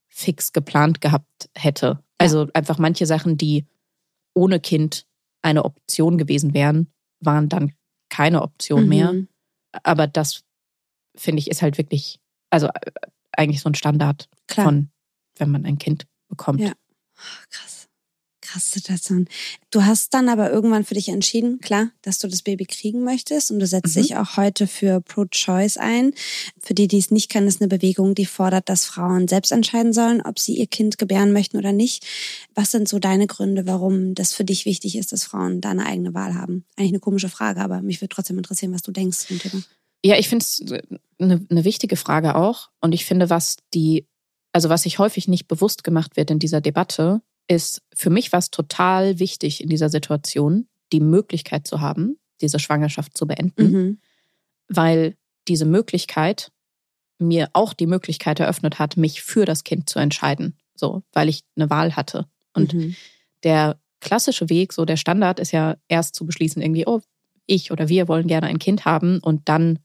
fix 0.08 0.52
geplant 0.52 1.00
gehabt 1.00 1.50
hätte. 1.56 2.02
Also 2.18 2.48
einfach 2.54 2.78
manche 2.78 3.06
Sachen, 3.06 3.36
die 3.36 3.66
ohne 4.34 4.60
Kind 4.60 5.06
eine 5.42 5.64
Option 5.64 6.18
gewesen 6.18 6.54
wären, 6.54 6.92
waren 7.20 7.48
dann 7.48 7.72
keine 8.08 8.42
Option 8.42 8.88
mehr. 8.88 9.12
Mhm. 9.12 9.28
Aber 9.82 10.06
das, 10.06 10.44
finde 11.16 11.40
ich, 11.40 11.50
ist 11.50 11.62
halt 11.62 11.78
wirklich, 11.78 12.20
also 12.50 12.68
äh, 12.68 12.90
eigentlich 13.32 13.60
so 13.60 13.68
ein 13.68 13.74
Standard 13.74 14.28
Klar. 14.46 14.66
von, 14.66 14.90
wenn 15.38 15.50
man 15.50 15.64
ein 15.64 15.78
Kind 15.78 16.06
bekommt. 16.28 16.60
Ja. 16.60 16.72
Krass. 17.50 17.81
Krasse 18.52 18.72
Situation. 18.72 19.26
Du 19.70 19.84
hast 19.84 20.12
dann 20.14 20.28
aber 20.28 20.50
irgendwann 20.50 20.84
für 20.84 20.94
dich 20.94 21.08
entschieden, 21.08 21.60
klar, 21.60 21.90
dass 22.02 22.18
du 22.18 22.28
das 22.28 22.42
Baby 22.42 22.66
kriegen 22.66 23.02
möchtest 23.02 23.50
und 23.50 23.58
du 23.58 23.66
setzt 23.66 23.96
mhm. 23.96 24.02
dich 24.02 24.16
auch 24.16 24.36
heute 24.36 24.66
für 24.66 25.00
Pro-Choice 25.00 25.78
ein. 25.78 26.12
Für 26.58 26.74
die, 26.74 26.88
die 26.88 26.98
es 26.98 27.10
nicht 27.10 27.30
kennen, 27.30 27.48
ist 27.48 27.60
eine 27.60 27.68
Bewegung, 27.68 28.14
die 28.14 28.26
fordert, 28.26 28.68
dass 28.68 28.84
Frauen 28.84 29.28
selbst 29.28 29.52
entscheiden 29.52 29.92
sollen, 29.92 30.20
ob 30.20 30.38
sie 30.38 30.56
ihr 30.56 30.66
Kind 30.66 30.98
gebären 30.98 31.32
möchten 31.32 31.56
oder 31.56 31.72
nicht. 31.72 32.06
Was 32.54 32.70
sind 32.70 32.88
so 32.88 32.98
deine 32.98 33.26
Gründe, 33.26 33.66
warum 33.66 34.14
das 34.14 34.32
für 34.32 34.44
dich 34.44 34.66
wichtig 34.66 34.96
ist, 34.96 35.12
dass 35.12 35.24
Frauen 35.24 35.60
da 35.60 35.70
eine 35.70 35.86
eigene 35.86 36.14
Wahl 36.14 36.34
haben? 36.34 36.64
Eigentlich 36.76 36.92
eine 36.92 37.00
komische 37.00 37.28
Frage, 37.28 37.60
aber 37.60 37.80
mich 37.80 38.00
würde 38.00 38.14
trotzdem 38.14 38.38
interessieren, 38.38 38.74
was 38.74 38.82
du 38.82 38.92
denkst 38.92 39.26
zum 39.26 39.38
Thema. 39.38 39.62
Ja, 40.04 40.18
ich 40.18 40.28
finde 40.28 40.44
es 40.44 40.62
eine, 41.18 41.46
eine 41.48 41.64
wichtige 41.64 41.96
Frage 41.96 42.34
auch. 42.34 42.70
Und 42.80 42.92
ich 42.92 43.04
finde, 43.04 43.30
was 43.30 43.56
die, 43.72 44.06
also 44.52 44.68
was 44.68 44.82
sich 44.82 44.98
häufig 44.98 45.28
nicht 45.28 45.48
bewusst 45.48 45.84
gemacht 45.84 46.16
wird 46.16 46.30
in 46.30 46.38
dieser 46.38 46.60
Debatte, 46.60 47.22
ist 47.54 47.82
für 47.94 48.10
mich 48.10 48.32
was 48.32 48.50
total 48.50 49.18
wichtig 49.18 49.62
in 49.62 49.68
dieser 49.68 49.88
Situation, 49.88 50.68
die 50.92 51.00
Möglichkeit 51.00 51.66
zu 51.66 51.80
haben, 51.80 52.18
diese 52.40 52.58
Schwangerschaft 52.58 53.16
zu 53.16 53.26
beenden, 53.26 53.70
mhm. 53.70 53.98
weil 54.68 55.16
diese 55.48 55.64
Möglichkeit 55.64 56.50
mir 57.18 57.50
auch 57.52 57.72
die 57.72 57.86
Möglichkeit 57.86 58.40
eröffnet 58.40 58.78
hat, 58.78 58.96
mich 58.96 59.22
für 59.22 59.44
das 59.44 59.64
Kind 59.64 59.88
zu 59.88 59.98
entscheiden, 59.98 60.56
so, 60.74 61.02
weil 61.12 61.28
ich 61.28 61.44
eine 61.56 61.70
Wahl 61.70 61.94
hatte. 61.94 62.26
Und 62.52 62.74
mhm. 62.74 62.96
der 63.44 63.78
klassische 64.00 64.48
Weg, 64.48 64.72
so 64.72 64.84
der 64.84 64.96
Standard 64.96 65.38
ist 65.38 65.52
ja 65.52 65.76
erst 65.88 66.16
zu 66.16 66.26
beschließen, 66.26 66.60
irgendwie, 66.60 66.86
oh, 66.86 67.00
ich 67.46 67.70
oder 67.70 67.88
wir 67.88 68.08
wollen 68.08 68.26
gerne 68.26 68.48
ein 68.48 68.58
Kind 68.58 68.84
haben 68.84 69.18
und 69.18 69.48
dann 69.48 69.78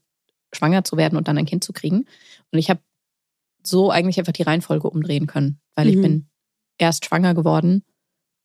schwanger 0.52 0.84
zu 0.84 0.96
werden 0.96 1.16
und 1.16 1.28
dann 1.28 1.38
ein 1.38 1.46
Kind 1.46 1.62
zu 1.62 1.72
kriegen. 1.72 2.06
Und 2.50 2.58
ich 2.58 2.70
habe 2.70 2.80
so 3.62 3.90
eigentlich 3.90 4.18
einfach 4.18 4.32
die 4.32 4.42
Reihenfolge 4.42 4.88
umdrehen 4.88 5.26
können, 5.26 5.60
weil 5.74 5.86
mhm. 5.86 5.92
ich 5.92 6.00
bin 6.00 6.28
erst 6.78 7.04
schwanger 7.04 7.34
geworden 7.34 7.84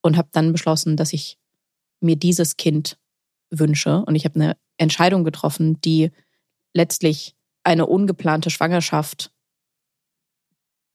und 0.02 0.16
habe 0.16 0.28
dann 0.32 0.52
beschlossen, 0.52 0.96
dass 0.96 1.12
ich 1.12 1.38
mir 2.00 2.16
dieses 2.16 2.56
Kind 2.56 2.98
wünsche. 3.50 4.04
Und 4.04 4.14
ich 4.14 4.24
habe 4.24 4.34
eine 4.36 4.56
Entscheidung 4.76 5.24
getroffen, 5.24 5.80
die 5.80 6.10
letztlich 6.74 7.34
eine 7.62 7.86
ungeplante 7.86 8.50
Schwangerschaft 8.50 9.32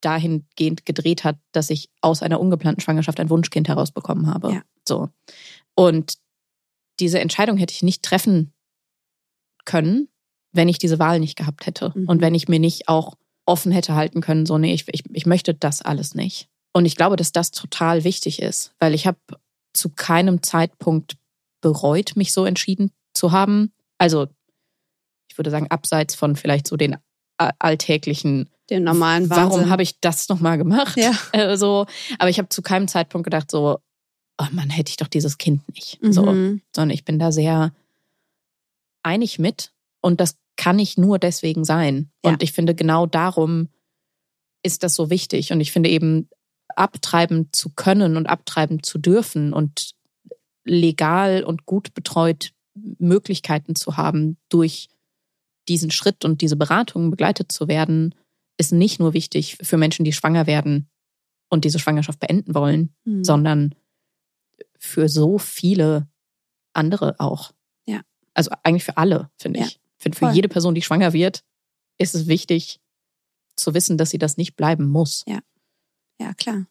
dahingehend 0.02 0.86
gedreht 0.86 1.24
hat, 1.24 1.38
dass 1.52 1.70
ich 1.70 1.90
aus 2.02 2.22
einer 2.22 2.40
ungeplanten 2.40 2.82
Schwangerschaft 2.82 3.20
ein 3.20 3.30
Wunschkind 3.30 3.68
herausbekommen 3.68 4.28
habe. 4.28 4.54
Ja. 4.54 4.62
So. 4.88 5.10
Und 5.76 6.14
diese 7.00 7.20
Entscheidung 7.20 7.58
hätte 7.58 7.74
ich 7.74 7.84
nicht 7.84 8.04
treffen 8.04 8.54
können, 9.66 10.10
wenn 10.52 10.70
ich 10.70 10.78
diese 10.78 11.00
Wahl 11.00 11.20
nicht 11.20 11.38
gehabt 11.38 11.66
hätte. 11.66 11.92
Mhm. 11.96 12.08
Und 12.08 12.22
wenn 12.22 12.36
ich 12.36 12.48
mir 12.48 12.60
nicht 12.60 12.88
auch 12.88 13.16
offen 13.46 13.72
hätte 13.72 13.96
halten 13.96 14.22
können, 14.22 14.46
so, 14.46 14.58
nee, 14.58 14.74
ich, 14.74 14.86
ich, 14.88 15.04
ich 15.12 15.26
möchte 15.26 15.54
das 15.54 15.82
alles 15.82 16.16
nicht. 16.16 16.50
Und 16.74 16.86
ich 16.86 16.96
glaube, 16.96 17.16
dass 17.16 17.32
das 17.32 17.52
total 17.52 18.04
wichtig 18.04 18.42
ist, 18.42 18.74
weil 18.80 18.94
ich 18.94 19.08
habe 19.08 19.18
zu 19.74 19.90
keinem 19.90 20.44
Zeitpunkt 20.44 21.18
bereut, 21.62 22.16
mich 22.16 22.32
so 22.32 22.46
entschieden 22.46 22.92
zu 23.14 23.32
haben. 23.32 23.74
Also 23.98 24.28
ich 25.30 25.38
würde 25.38 25.52
sagen, 25.52 25.68
abseits 25.70 26.16
von 26.16 26.36
vielleicht 26.36 26.68
so 26.68 26.78
den 26.78 26.98
alltäglichen, 27.38 28.50
den 28.70 28.84
normalen 28.84 29.30
Wahnsinn. 29.30 29.52
Warum 29.52 29.70
habe 29.70 29.84
ich 29.84 30.00
das 30.00 30.28
nochmal 30.30 30.58
gemacht? 30.58 30.98
Ja. 30.98 31.14
Äh, 31.32 31.58
so, 31.58 31.86
aber 32.18 32.30
ich 32.30 32.38
habe 32.38 32.50
zu 32.50 32.62
keinem 32.62 32.88
Zeitpunkt 32.88 33.26
gedacht, 33.26 33.50
so, 33.50 33.80
oh 34.38 34.48
Mann, 34.52 34.70
hätte 34.70 34.90
ich 34.90 34.98
doch 34.98 35.08
dieses 35.08 35.38
Kind 35.38 35.68
nicht. 35.74 36.02
Mhm. 36.02 36.14
So, 36.14 36.24
sondern 36.24 36.90
ich 36.92 37.06
bin 37.06 37.20
da 37.20 37.32
sehr 37.32 37.74
einig 39.04 39.40
mit 39.40 39.72
und 40.02 40.20
das 40.20 40.38
kann 40.58 40.80
ich 40.80 40.98
nur 40.98 41.20
deswegen 41.20 41.64
sein. 41.64 42.12
Ja. 42.24 42.32
Und 42.32 42.44
ich 42.44 42.52
finde, 42.52 42.76
genau 42.76 43.06
darum 43.06 43.70
ist 44.62 44.84
das 44.84 44.96
so 44.96 45.10
wichtig. 45.10 45.54
Und 45.54 45.62
ich 45.62 45.72
finde 45.72 45.90
eben, 45.90 46.30
abtreiben 46.80 47.50
zu 47.52 47.70
können 47.70 48.18
und 48.18 48.28
abtreiben 48.28 48.82
zu 48.84 48.98
dürfen 48.98 49.54
und 49.54 49.96
legal 50.64 51.44
und 51.44 51.66
gut 51.66 51.94
betreut 51.94 52.52
Möglichkeiten 52.74 53.76
zu 53.76 53.98
haben, 53.98 54.38
durch 54.50 54.88
diesen 55.68 55.92
Schritt 55.92 56.26
und 56.26 56.42
diese 56.42 56.56
Beratung 56.56 57.12
begleitet 57.12 57.52
zu 57.52 57.68
werden, 57.68 58.16
ist 58.58 58.72
nicht 58.72 59.00
nur 59.00 59.14
wichtig 59.14 59.58
für 59.62 59.78
Menschen, 59.78 60.06
die 60.06 60.14
schwanger 60.14 60.48
werden 60.48 60.90
und 61.50 61.66
diese 61.66 61.80
Schwangerschaft 61.80 62.20
beenden 62.20 62.56
wollen, 62.56 62.94
mhm. 63.04 63.24
sondern 63.24 63.76
für 64.78 65.10
so 65.10 65.38
viele 65.38 66.08
andere 66.74 67.20
auch. 67.20 67.52
Ja. 67.86 68.02
Also 68.34 68.52
eigentlich 68.64 68.84
für 68.84 68.98
alle, 68.98 69.30
finde 69.38 69.60
ja. 69.60 69.66
ich. 69.66 69.80
Finde, 69.98 70.18
für 70.18 70.32
jede 70.32 70.48
Person, 70.48 70.76
die 70.76 70.82
schwanger 70.82 71.12
wird, 71.12 71.44
ist 71.98 72.16
es 72.16 72.28
wichtig 72.28 72.80
zu 73.58 73.74
wissen, 73.74 73.98
dass 73.98 74.12
sie 74.12 74.18
das 74.18 74.38
nicht 74.38 74.56
bleiben 74.56 74.88
muss. 74.88 75.26
Ja. 75.28 75.40
Ja, 76.20 76.34
klar. 76.34 76.66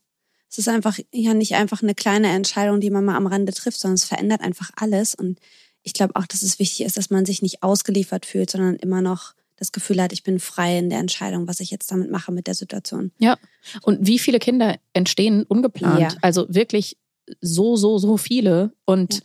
Es 0.51 0.59
ist 0.59 0.69
einfach 0.69 0.99
ja 1.13 1.35
nicht 1.35 1.55
einfach 1.55 1.83
eine 1.83 1.95
kleine 1.95 2.29
Entscheidung, 2.29 2.81
die 2.81 2.91
man 2.91 3.05
mal 3.05 3.17
am 3.17 3.27
Rande 3.27 3.53
trifft, 3.53 3.81
sondern 3.81 3.97
es 3.97 4.05
verändert 4.05 4.41
einfach 4.41 4.71
alles. 4.77 5.15
Und 5.15 5.39
ich 5.83 5.93
glaube 5.93 6.17
auch, 6.17 6.27
dass 6.27 6.43
es 6.43 6.59
wichtig 6.59 6.87
ist, 6.87 6.97
dass 6.97 7.11
man 7.11 7.27
sich 7.27 7.43
nicht 7.43 7.63
ausgeliefert 7.63 8.25
fühlt, 8.25 8.51
sondern 8.51 8.77
immer 8.77 9.03
noch 9.03 9.35
das 9.57 9.73
Gefühl 9.73 10.01
hat, 10.01 10.13
ich 10.13 10.23
bin 10.23 10.39
frei 10.39 10.79
in 10.79 10.89
der 10.89 11.01
Entscheidung, 11.01 11.49
was 11.49 11.61
ich 11.61 11.71
jetzt 11.71 11.91
damit 11.91 12.11
mache 12.11 12.31
mit 12.31 12.47
der 12.47 12.55
Situation. 12.55 13.11
Ja. 13.19 13.37
Und 13.83 14.07
wie 14.07 14.19
viele 14.19 14.39
Kinder 14.39 14.77
entstehen 14.93 15.43
ungeplant? 15.43 16.01
Ja. 16.01 16.19
Also 16.23 16.47
wirklich 16.49 16.97
so, 17.41 17.77
so, 17.77 17.99
so 17.99 18.17
viele. 18.17 18.73
Und 18.85 19.15
ja. 19.15 19.21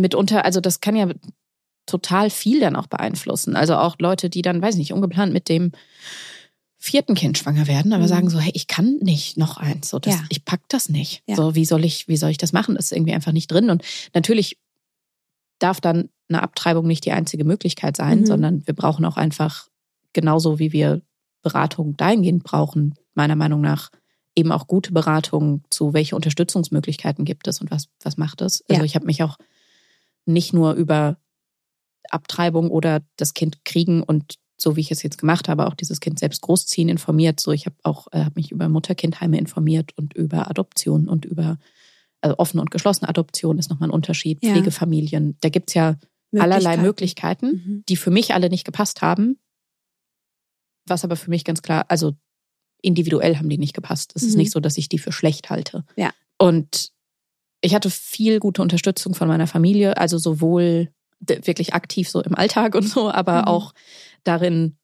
mitunter, 0.00 0.44
also 0.44 0.60
das 0.60 0.80
kann 0.80 0.96
ja 0.96 1.08
total 1.86 2.30
viel 2.30 2.60
dann 2.60 2.76
auch 2.76 2.86
beeinflussen. 2.86 3.56
Also 3.56 3.74
auch 3.76 3.96
Leute, 3.98 4.28
die 4.28 4.42
dann, 4.42 4.60
weiß 4.60 4.74
ich 4.74 4.80
nicht, 4.80 4.92
ungeplant 4.92 5.32
mit 5.32 5.48
dem 5.48 5.72
vierten 6.82 7.14
Kind 7.14 7.36
schwanger 7.36 7.66
werden, 7.66 7.92
aber 7.92 8.04
mhm. 8.04 8.08
sagen 8.08 8.30
so, 8.30 8.40
hey, 8.40 8.52
ich 8.54 8.66
kann 8.66 8.96
nicht 9.02 9.36
noch 9.36 9.58
eins, 9.58 9.90
so 9.90 9.98
das, 9.98 10.14
ja. 10.14 10.24
ich 10.30 10.46
pack 10.46 10.62
das 10.68 10.88
nicht. 10.88 11.22
Ja. 11.26 11.36
So, 11.36 11.54
wie 11.54 11.66
soll 11.66 11.84
ich, 11.84 12.08
wie 12.08 12.16
soll 12.16 12.30
ich 12.30 12.38
das 12.38 12.54
machen? 12.54 12.74
Das 12.74 12.86
ist 12.86 12.92
irgendwie 12.92 13.12
einfach 13.12 13.32
nicht 13.32 13.52
drin. 13.52 13.68
Und 13.68 13.84
natürlich 14.14 14.58
darf 15.58 15.82
dann 15.82 16.08
eine 16.30 16.42
Abtreibung 16.42 16.86
nicht 16.86 17.04
die 17.04 17.12
einzige 17.12 17.44
Möglichkeit 17.44 17.98
sein, 17.98 18.20
mhm. 18.20 18.26
sondern 18.26 18.66
wir 18.66 18.72
brauchen 18.72 19.04
auch 19.04 19.18
einfach 19.18 19.68
genauso 20.14 20.58
wie 20.58 20.72
wir 20.72 21.02
Beratung 21.42 21.98
dahingehend 21.98 22.44
brauchen, 22.44 22.94
meiner 23.12 23.36
Meinung 23.36 23.60
nach 23.60 23.90
eben 24.34 24.50
auch 24.50 24.66
gute 24.66 24.92
Beratung 24.92 25.64
zu 25.68 25.92
welche 25.92 26.16
Unterstützungsmöglichkeiten 26.16 27.26
gibt 27.26 27.46
es 27.46 27.60
und 27.60 27.70
was 27.70 27.88
was 28.02 28.16
macht 28.16 28.40
es. 28.40 28.64
Also 28.70 28.80
ja. 28.80 28.84
ich 28.86 28.94
habe 28.94 29.04
mich 29.04 29.22
auch 29.22 29.36
nicht 30.24 30.54
nur 30.54 30.74
über 30.74 31.18
Abtreibung 32.08 32.70
oder 32.70 33.02
das 33.16 33.34
Kind 33.34 33.66
kriegen 33.66 34.02
und 34.02 34.36
so 34.60 34.76
wie 34.76 34.80
ich 34.80 34.90
es 34.90 35.02
jetzt 35.02 35.18
gemacht 35.18 35.48
habe, 35.48 35.66
auch 35.66 35.74
dieses 35.74 36.00
Kind 36.00 36.18
selbst 36.18 36.42
großziehen 36.42 36.88
informiert. 36.88 37.40
So, 37.40 37.52
ich 37.52 37.66
habe 37.66 37.76
auch 37.82 38.08
äh, 38.12 38.24
hab 38.24 38.36
mich 38.36 38.50
über 38.50 38.68
Mutterkindheime 38.68 39.38
informiert 39.38 39.96
und 39.96 40.14
über 40.14 40.50
Adoption 40.50 41.08
und 41.08 41.24
über 41.24 41.58
also 42.20 42.36
offene 42.38 42.60
und 42.60 42.70
geschlossene 42.70 43.08
Adoption 43.08 43.58
ist 43.58 43.70
nochmal 43.70 43.88
ein 43.88 43.92
Unterschied. 43.94 44.42
Ja. 44.42 44.52
Pflegefamilien, 44.52 45.36
da 45.40 45.48
gibt's 45.48 45.74
ja 45.74 45.96
Möglichkeiten. 46.30 46.52
allerlei 46.52 46.76
Möglichkeiten, 46.76 47.46
mhm. 47.46 47.84
die 47.88 47.96
für 47.96 48.10
mich 48.10 48.34
alle 48.34 48.50
nicht 48.50 48.64
gepasst 48.64 49.02
haben. 49.02 49.38
Was 50.86 51.04
aber 51.04 51.16
für 51.16 51.30
mich 51.30 51.44
ganz 51.44 51.62
klar, 51.62 51.86
also 51.88 52.14
individuell 52.82 53.36
haben 53.36 53.48
die 53.48 53.58
nicht 53.58 53.74
gepasst. 53.74 54.12
Es 54.14 54.22
mhm. 54.22 54.28
ist 54.28 54.36
nicht 54.36 54.50
so, 54.50 54.60
dass 54.60 54.78
ich 54.78 54.88
die 54.88 54.98
für 54.98 55.12
schlecht 55.12 55.50
halte. 55.50 55.84
Ja. 55.96 56.12
Und 56.38 56.92
ich 57.60 57.74
hatte 57.74 57.90
viel 57.90 58.40
gute 58.40 58.62
Unterstützung 58.62 59.14
von 59.14 59.28
meiner 59.28 59.46
Familie, 59.46 59.96
also 59.96 60.18
sowohl 60.18 60.88
wirklich 61.20 61.74
aktiv 61.74 62.08
so 62.08 62.22
im 62.22 62.34
Alltag 62.34 62.74
und 62.74 62.88
so, 62.88 63.10
aber 63.10 63.42
mhm. 63.42 63.48
auch 63.48 63.74
darin, 64.24 64.76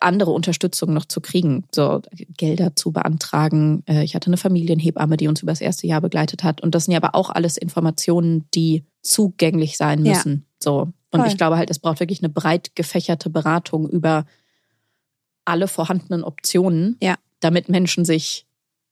andere 0.00 0.32
Unterstützung 0.32 0.92
noch 0.92 1.04
zu 1.04 1.20
kriegen, 1.20 1.64
so 1.72 2.02
Gelder 2.36 2.74
zu 2.74 2.92
beantragen. 2.92 3.82
Äh, 3.86 4.02
ich 4.02 4.14
hatte 4.14 4.26
eine 4.26 4.36
Familienhebamme, 4.36 5.16
die 5.16 5.28
uns 5.28 5.42
über 5.42 5.52
das 5.52 5.60
erste 5.60 5.86
Jahr 5.86 6.00
begleitet 6.00 6.42
hat. 6.42 6.60
Und 6.60 6.74
das 6.74 6.84
sind 6.84 6.92
ja 6.92 6.98
aber 6.98 7.14
auch 7.14 7.30
alles 7.30 7.56
Informationen, 7.56 8.44
die 8.54 8.84
zugänglich 9.02 9.76
sein 9.76 10.02
müssen. 10.02 10.32
Ja. 10.34 10.56
So. 10.60 10.80
Und 11.12 11.20
Voll. 11.20 11.28
ich 11.28 11.36
glaube 11.36 11.56
halt, 11.56 11.70
es 11.70 11.78
braucht 11.78 12.00
wirklich 12.00 12.20
eine 12.20 12.28
breit 12.28 12.74
gefächerte 12.74 13.30
Beratung 13.30 13.88
über 13.88 14.26
alle 15.44 15.68
vorhandenen 15.68 16.24
Optionen, 16.24 16.96
ja. 17.00 17.14
damit 17.40 17.68
Menschen 17.68 18.04
sich 18.04 18.46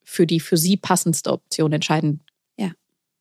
für 0.04 0.26
die 0.26 0.38
für 0.38 0.56
sie 0.56 0.76
passendste 0.76 1.32
Option 1.32 1.72
entscheiden 1.72 2.20
ja. 2.56 2.70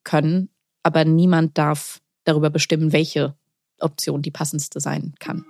können. 0.04 0.48
Aber 0.82 1.04
niemand 1.04 1.58
darf 1.58 2.00
darüber 2.24 2.50
bestimmen, 2.50 2.92
welche 2.92 3.34
Option 3.80 4.22
die 4.22 4.30
passendste 4.30 4.80
sein 4.80 5.14
kann. 5.18 5.44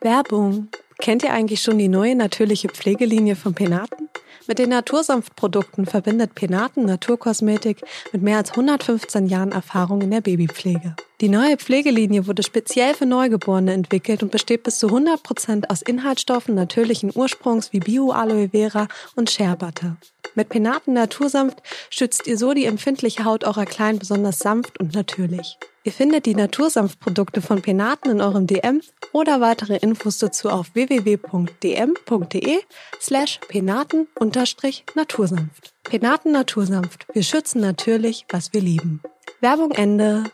Werbung. 0.00 0.68
Kennt 1.00 1.24
ihr 1.24 1.32
eigentlich 1.32 1.60
schon 1.60 1.78
die 1.78 1.88
neue 1.88 2.14
natürliche 2.14 2.68
Pflegelinie 2.68 3.34
von 3.34 3.54
Penaten? 3.54 4.08
Mit 4.46 4.60
den 4.60 4.70
Natursanftprodukten 4.70 5.86
verbindet 5.86 6.36
Penaten 6.36 6.86
Naturkosmetik 6.86 7.82
mit 8.12 8.22
mehr 8.22 8.38
als 8.38 8.50
115 8.52 9.26
Jahren 9.26 9.50
Erfahrung 9.50 10.00
in 10.00 10.12
der 10.12 10.20
Babypflege. 10.20 10.94
Die 11.20 11.28
neue 11.28 11.56
Pflegelinie 11.56 12.28
wurde 12.28 12.44
speziell 12.44 12.94
für 12.94 13.06
Neugeborene 13.06 13.72
entwickelt 13.72 14.22
und 14.22 14.30
besteht 14.30 14.62
bis 14.62 14.78
zu 14.78 14.86
100 14.86 15.22
Prozent 15.22 15.68
aus 15.68 15.82
Inhaltsstoffen 15.82 16.54
natürlichen 16.54 17.10
Ursprungs 17.12 17.72
wie 17.72 17.80
Bio-Aloe 17.80 18.50
Vera 18.50 18.86
und 19.16 19.30
Shea 19.30 19.56
Butter. 19.56 19.96
Mit 20.36 20.48
Penaten 20.48 20.92
Natursanft 20.92 21.58
schützt 21.90 22.28
ihr 22.28 22.38
so 22.38 22.54
die 22.54 22.66
empfindliche 22.66 23.24
Haut 23.24 23.42
eurer 23.42 23.66
Kleinen 23.66 23.98
besonders 23.98 24.38
sanft 24.38 24.78
und 24.78 24.94
natürlich. 24.94 25.58
Ihr 25.88 25.92
findet 25.92 26.26
die 26.26 26.34
Natursanftprodukte 26.34 27.40
von 27.40 27.62
Penaten 27.62 28.10
in 28.10 28.20
eurem 28.20 28.46
DM 28.46 28.82
oder 29.14 29.40
weitere 29.40 29.78
Infos 29.78 30.18
dazu 30.18 30.50
auf 30.50 30.74
www.dm.de 30.74 32.58
slash 33.00 33.40
penaten-natursanft. 33.48 35.72
Penaten 35.84 36.32
Natursanft. 36.32 37.06
Wir 37.14 37.22
schützen 37.22 37.62
natürlich, 37.62 38.26
was 38.28 38.52
wir 38.52 38.60
lieben. 38.60 39.00
Werbung 39.40 39.70
Ende. 39.70 40.24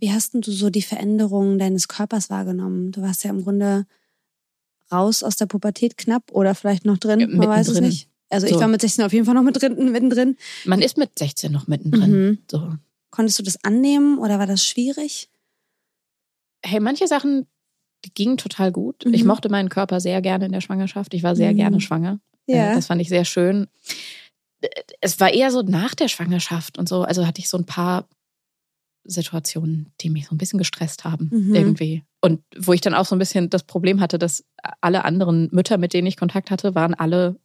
Wie 0.00 0.10
hast 0.10 0.32
denn 0.32 0.40
du 0.40 0.50
so 0.50 0.70
die 0.70 0.80
Veränderungen 0.80 1.58
deines 1.58 1.88
Körpers 1.88 2.30
wahrgenommen? 2.30 2.92
Du 2.92 3.02
warst 3.02 3.24
ja 3.24 3.30
im 3.30 3.42
Grunde 3.42 3.84
raus 4.90 5.22
aus 5.22 5.36
der 5.36 5.44
Pubertät 5.44 5.98
knapp 5.98 6.32
oder 6.32 6.54
vielleicht 6.54 6.86
noch 6.86 6.96
drin, 6.96 7.20
Ja, 7.20 7.26
man 7.26 7.46
weiß 7.46 7.68
es 7.68 7.80
nicht. 7.82 8.08
Also 8.30 8.46
ich 8.46 8.54
So. 8.54 8.60
war 8.60 8.68
mit 8.68 8.80
16 8.80 9.04
auf 9.04 9.12
jeden 9.12 9.26
Fall 9.26 9.34
noch 9.34 9.42
mit 9.42 9.60
drin, 9.60 9.92
mittendrin. 9.92 10.38
Man 10.64 10.80
ist 10.80 10.96
mit 10.96 11.18
16 11.18 11.52
noch 11.52 11.66
mittendrin. 11.66 12.10
Mhm. 12.10 12.38
So. 12.50 12.72
Konntest 13.12 13.38
du 13.38 13.42
das 13.44 13.62
annehmen 13.62 14.18
oder 14.18 14.38
war 14.40 14.46
das 14.46 14.64
schwierig? 14.66 15.30
Hey, 16.64 16.80
manche 16.80 17.06
Sachen, 17.06 17.46
die 18.04 18.12
gingen 18.14 18.38
total 18.38 18.72
gut. 18.72 19.04
Mhm. 19.04 19.14
Ich 19.14 19.24
mochte 19.24 19.48
meinen 19.50 19.68
Körper 19.68 20.00
sehr 20.00 20.20
gerne 20.22 20.46
in 20.46 20.52
der 20.52 20.62
Schwangerschaft. 20.62 21.12
Ich 21.14 21.22
war 21.22 21.36
sehr 21.36 21.52
Mhm. 21.52 21.56
gerne 21.56 21.80
schwanger. 21.80 22.20
Äh, 22.46 22.74
Das 22.74 22.86
fand 22.86 23.00
ich 23.02 23.08
sehr 23.10 23.24
schön. 23.26 23.68
Es 25.00 25.20
war 25.20 25.32
eher 25.32 25.50
so 25.50 25.62
nach 25.62 25.94
der 25.94 26.08
Schwangerschaft 26.08 26.78
und 26.78 26.88
so. 26.88 27.02
Also 27.02 27.26
hatte 27.26 27.40
ich 27.40 27.48
so 27.48 27.58
ein 27.58 27.66
paar 27.66 28.08
Situationen, 29.04 29.92
die 30.00 30.08
mich 30.10 30.26
so 30.26 30.34
ein 30.34 30.38
bisschen 30.38 30.58
gestresst 30.58 31.04
haben, 31.04 31.28
Mhm. 31.32 31.54
irgendwie. 31.54 32.04
Und 32.20 32.40
wo 32.56 32.72
ich 32.72 32.80
dann 32.80 32.94
auch 32.94 33.04
so 33.04 33.14
ein 33.16 33.18
bisschen 33.18 33.50
das 33.50 33.64
Problem 33.64 34.00
hatte, 34.00 34.18
dass 34.18 34.44
alle 34.80 35.04
anderen 35.04 35.48
Mütter, 35.52 35.76
mit 35.76 35.92
denen 35.92 36.06
ich 36.06 36.16
Kontakt 36.16 36.50
hatte, 36.52 36.74
waren 36.76 36.94
alle, 36.94 37.36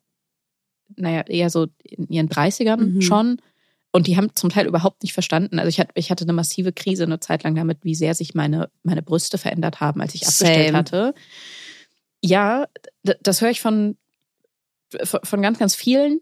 naja, 0.95 1.21
eher 1.21 1.49
so 1.49 1.67
in 1.83 2.07
ihren 2.09 2.29
30ern 2.29 2.93
Mhm. 2.93 3.01
schon. 3.01 3.41
Und 3.91 4.07
die 4.07 4.17
haben 4.17 4.35
zum 4.35 4.49
Teil 4.49 4.67
überhaupt 4.67 5.03
nicht 5.03 5.13
verstanden. 5.13 5.59
Also 5.59 5.69
ich 5.69 5.79
hatte, 5.79 5.91
ich 5.95 6.11
hatte 6.11 6.25
eine 6.25 6.33
massive 6.33 6.73
Krise 6.73 7.03
eine 7.03 7.19
Zeit 7.19 7.43
lang 7.43 7.55
damit, 7.55 7.79
wie 7.83 7.95
sehr 7.95 8.13
sich 8.13 8.35
meine, 8.35 8.69
meine 8.83 9.01
Brüste 9.01 9.37
verändert 9.37 9.79
haben, 9.79 10.01
als 10.01 10.13
ich 10.13 10.23
abgestellt 10.23 10.67
Same. 10.67 10.77
hatte. 10.77 11.13
Ja, 12.21 12.67
das 13.03 13.41
höre 13.41 13.51
ich 13.51 13.61
von, 13.61 13.97
von 15.03 15.19
von 15.23 15.41
ganz, 15.41 15.57
ganz 15.57 15.75
vielen, 15.75 16.19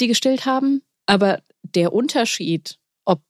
die 0.00 0.06
gestillt 0.06 0.46
haben. 0.46 0.82
Aber 1.06 1.42
der 1.62 1.92
Unterschied, 1.92 2.78
ob 3.04 3.22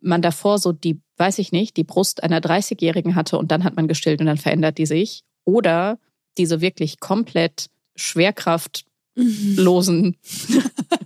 man 0.00 0.22
davor 0.22 0.58
so 0.58 0.72
die, 0.72 1.00
weiß 1.16 1.38
ich 1.38 1.52
nicht, 1.52 1.76
die 1.76 1.84
Brust 1.84 2.22
einer 2.22 2.40
30-Jährigen 2.40 3.14
hatte 3.14 3.38
und 3.38 3.50
dann 3.50 3.64
hat 3.64 3.76
man 3.76 3.88
gestillt 3.88 4.20
und 4.20 4.26
dann 4.26 4.38
verändert 4.38 4.78
die 4.78 4.86
sich, 4.86 5.24
oder 5.44 5.98
diese 6.38 6.60
wirklich 6.60 7.00
komplett 7.00 7.66
schwerkraftlosen 7.96 8.86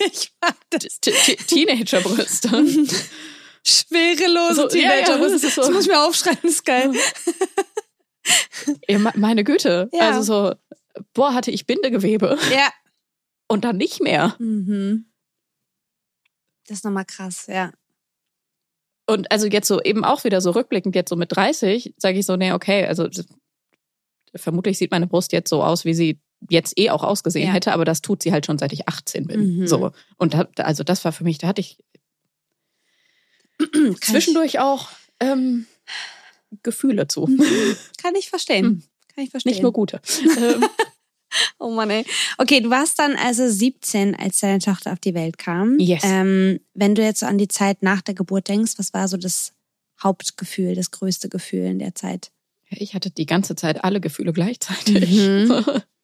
Ich 0.12 0.32
mag 0.40 0.54
das. 0.70 1.00
T- 1.00 1.10
T- 1.12 1.36
Teenagerbrüste. 1.36 2.48
Schwerelose 3.66 4.54
So, 4.70 4.78
ja, 4.78 4.94
ja, 4.94 5.04
Teenager. 5.04 5.28
das 5.30 5.42
so. 5.54 5.60
Das 5.62 5.70
muss 5.70 5.82
ich 5.86 5.88
mir 5.90 6.00
aufschreiben, 6.06 6.38
das 6.42 6.52
ist 6.52 6.64
geil. 6.64 6.92
Ja, 8.88 8.98
me- 8.98 9.12
meine 9.16 9.44
Güte. 9.44 9.88
Ja. 9.92 10.10
Also 10.10 10.22
so, 10.22 10.54
boah, 11.14 11.34
hatte 11.34 11.50
ich 11.50 11.66
Bindegewebe 11.66 12.38
Ja. 12.52 12.72
und 13.48 13.64
dann 13.64 13.76
nicht 13.76 14.00
mehr. 14.00 14.36
Mhm. 14.38 15.06
Das 16.66 16.78
ist 16.78 16.84
nochmal 16.84 17.04
krass, 17.06 17.46
ja. 17.46 17.72
Und 19.06 19.30
also 19.32 19.46
jetzt 19.46 19.68
so 19.68 19.80
eben 19.82 20.04
auch 20.04 20.24
wieder 20.24 20.40
so 20.42 20.50
rückblickend, 20.50 20.94
jetzt 20.94 21.08
so 21.08 21.16
mit 21.16 21.34
30, 21.34 21.94
sage 21.96 22.18
ich 22.18 22.26
so, 22.26 22.36
nee, 22.36 22.52
okay, 22.52 22.84
also 22.86 23.08
vermutlich 24.36 24.76
sieht 24.76 24.90
meine 24.90 25.06
Brust 25.06 25.32
jetzt 25.32 25.48
so 25.48 25.62
aus, 25.62 25.86
wie 25.86 25.94
sie 25.94 26.20
jetzt 26.48 26.78
eh 26.78 26.90
auch 26.90 27.02
ausgesehen 27.02 27.48
Ja. 27.48 27.52
hätte, 27.54 27.72
aber 27.72 27.84
das 27.84 28.00
tut 28.02 28.22
sie 28.22 28.32
halt 28.32 28.46
schon 28.46 28.58
seit 28.58 28.72
ich 28.72 28.88
18 28.88 29.26
bin. 29.26 29.58
Mhm. 29.58 29.66
So. 29.66 29.92
Und 30.16 30.34
da, 30.34 30.48
also 30.58 30.84
das 30.84 31.04
war 31.04 31.12
für 31.12 31.24
mich, 31.24 31.38
da 31.38 31.48
hatte 31.48 31.60
ich 31.60 31.78
zwischendurch 34.00 34.58
auch 34.60 34.88
ähm, 35.20 35.66
Gefühle 36.62 37.08
zu. 37.08 37.28
Ich, 37.28 37.96
kann 38.02 38.14
ich 38.14 38.30
verstehen. 38.30 38.66
Mhm. 38.66 38.82
Kann 39.14 39.24
ich 39.24 39.30
verstehen. 39.30 39.50
Nicht 39.50 39.62
nur 39.62 39.72
gute. 39.72 40.00
Oh 41.58 41.70
Mann, 41.70 41.90
ey. 41.90 42.06
Okay, 42.38 42.60
du 42.60 42.70
warst 42.70 42.98
dann 42.98 43.14
also 43.16 43.46
17, 43.46 44.14
als 44.14 44.40
deine 44.40 44.60
Tochter 44.60 44.92
auf 44.92 44.98
die 44.98 45.12
Welt 45.12 45.36
kam. 45.36 45.78
Yes. 45.78 46.02
Ähm, 46.02 46.58
wenn 46.72 46.94
du 46.94 47.02
jetzt 47.02 47.20
so 47.20 47.26
an 47.26 47.36
die 47.36 47.48
Zeit 47.48 47.82
nach 47.82 48.00
der 48.00 48.14
Geburt 48.14 48.48
denkst, 48.48 48.72
was 48.78 48.94
war 48.94 49.08
so 49.08 49.18
das 49.18 49.52
Hauptgefühl, 50.02 50.74
das 50.74 50.90
größte 50.90 51.28
Gefühl 51.28 51.64
in 51.66 51.78
der 51.78 51.94
Zeit? 51.94 52.30
ich 52.70 52.94
hatte 52.94 53.10
die 53.10 53.26
ganze 53.26 53.56
Zeit 53.56 53.84
alle 53.84 54.00
Gefühle 54.00 54.32
gleichzeitig. 54.32 55.10
Mhm. 55.10 55.64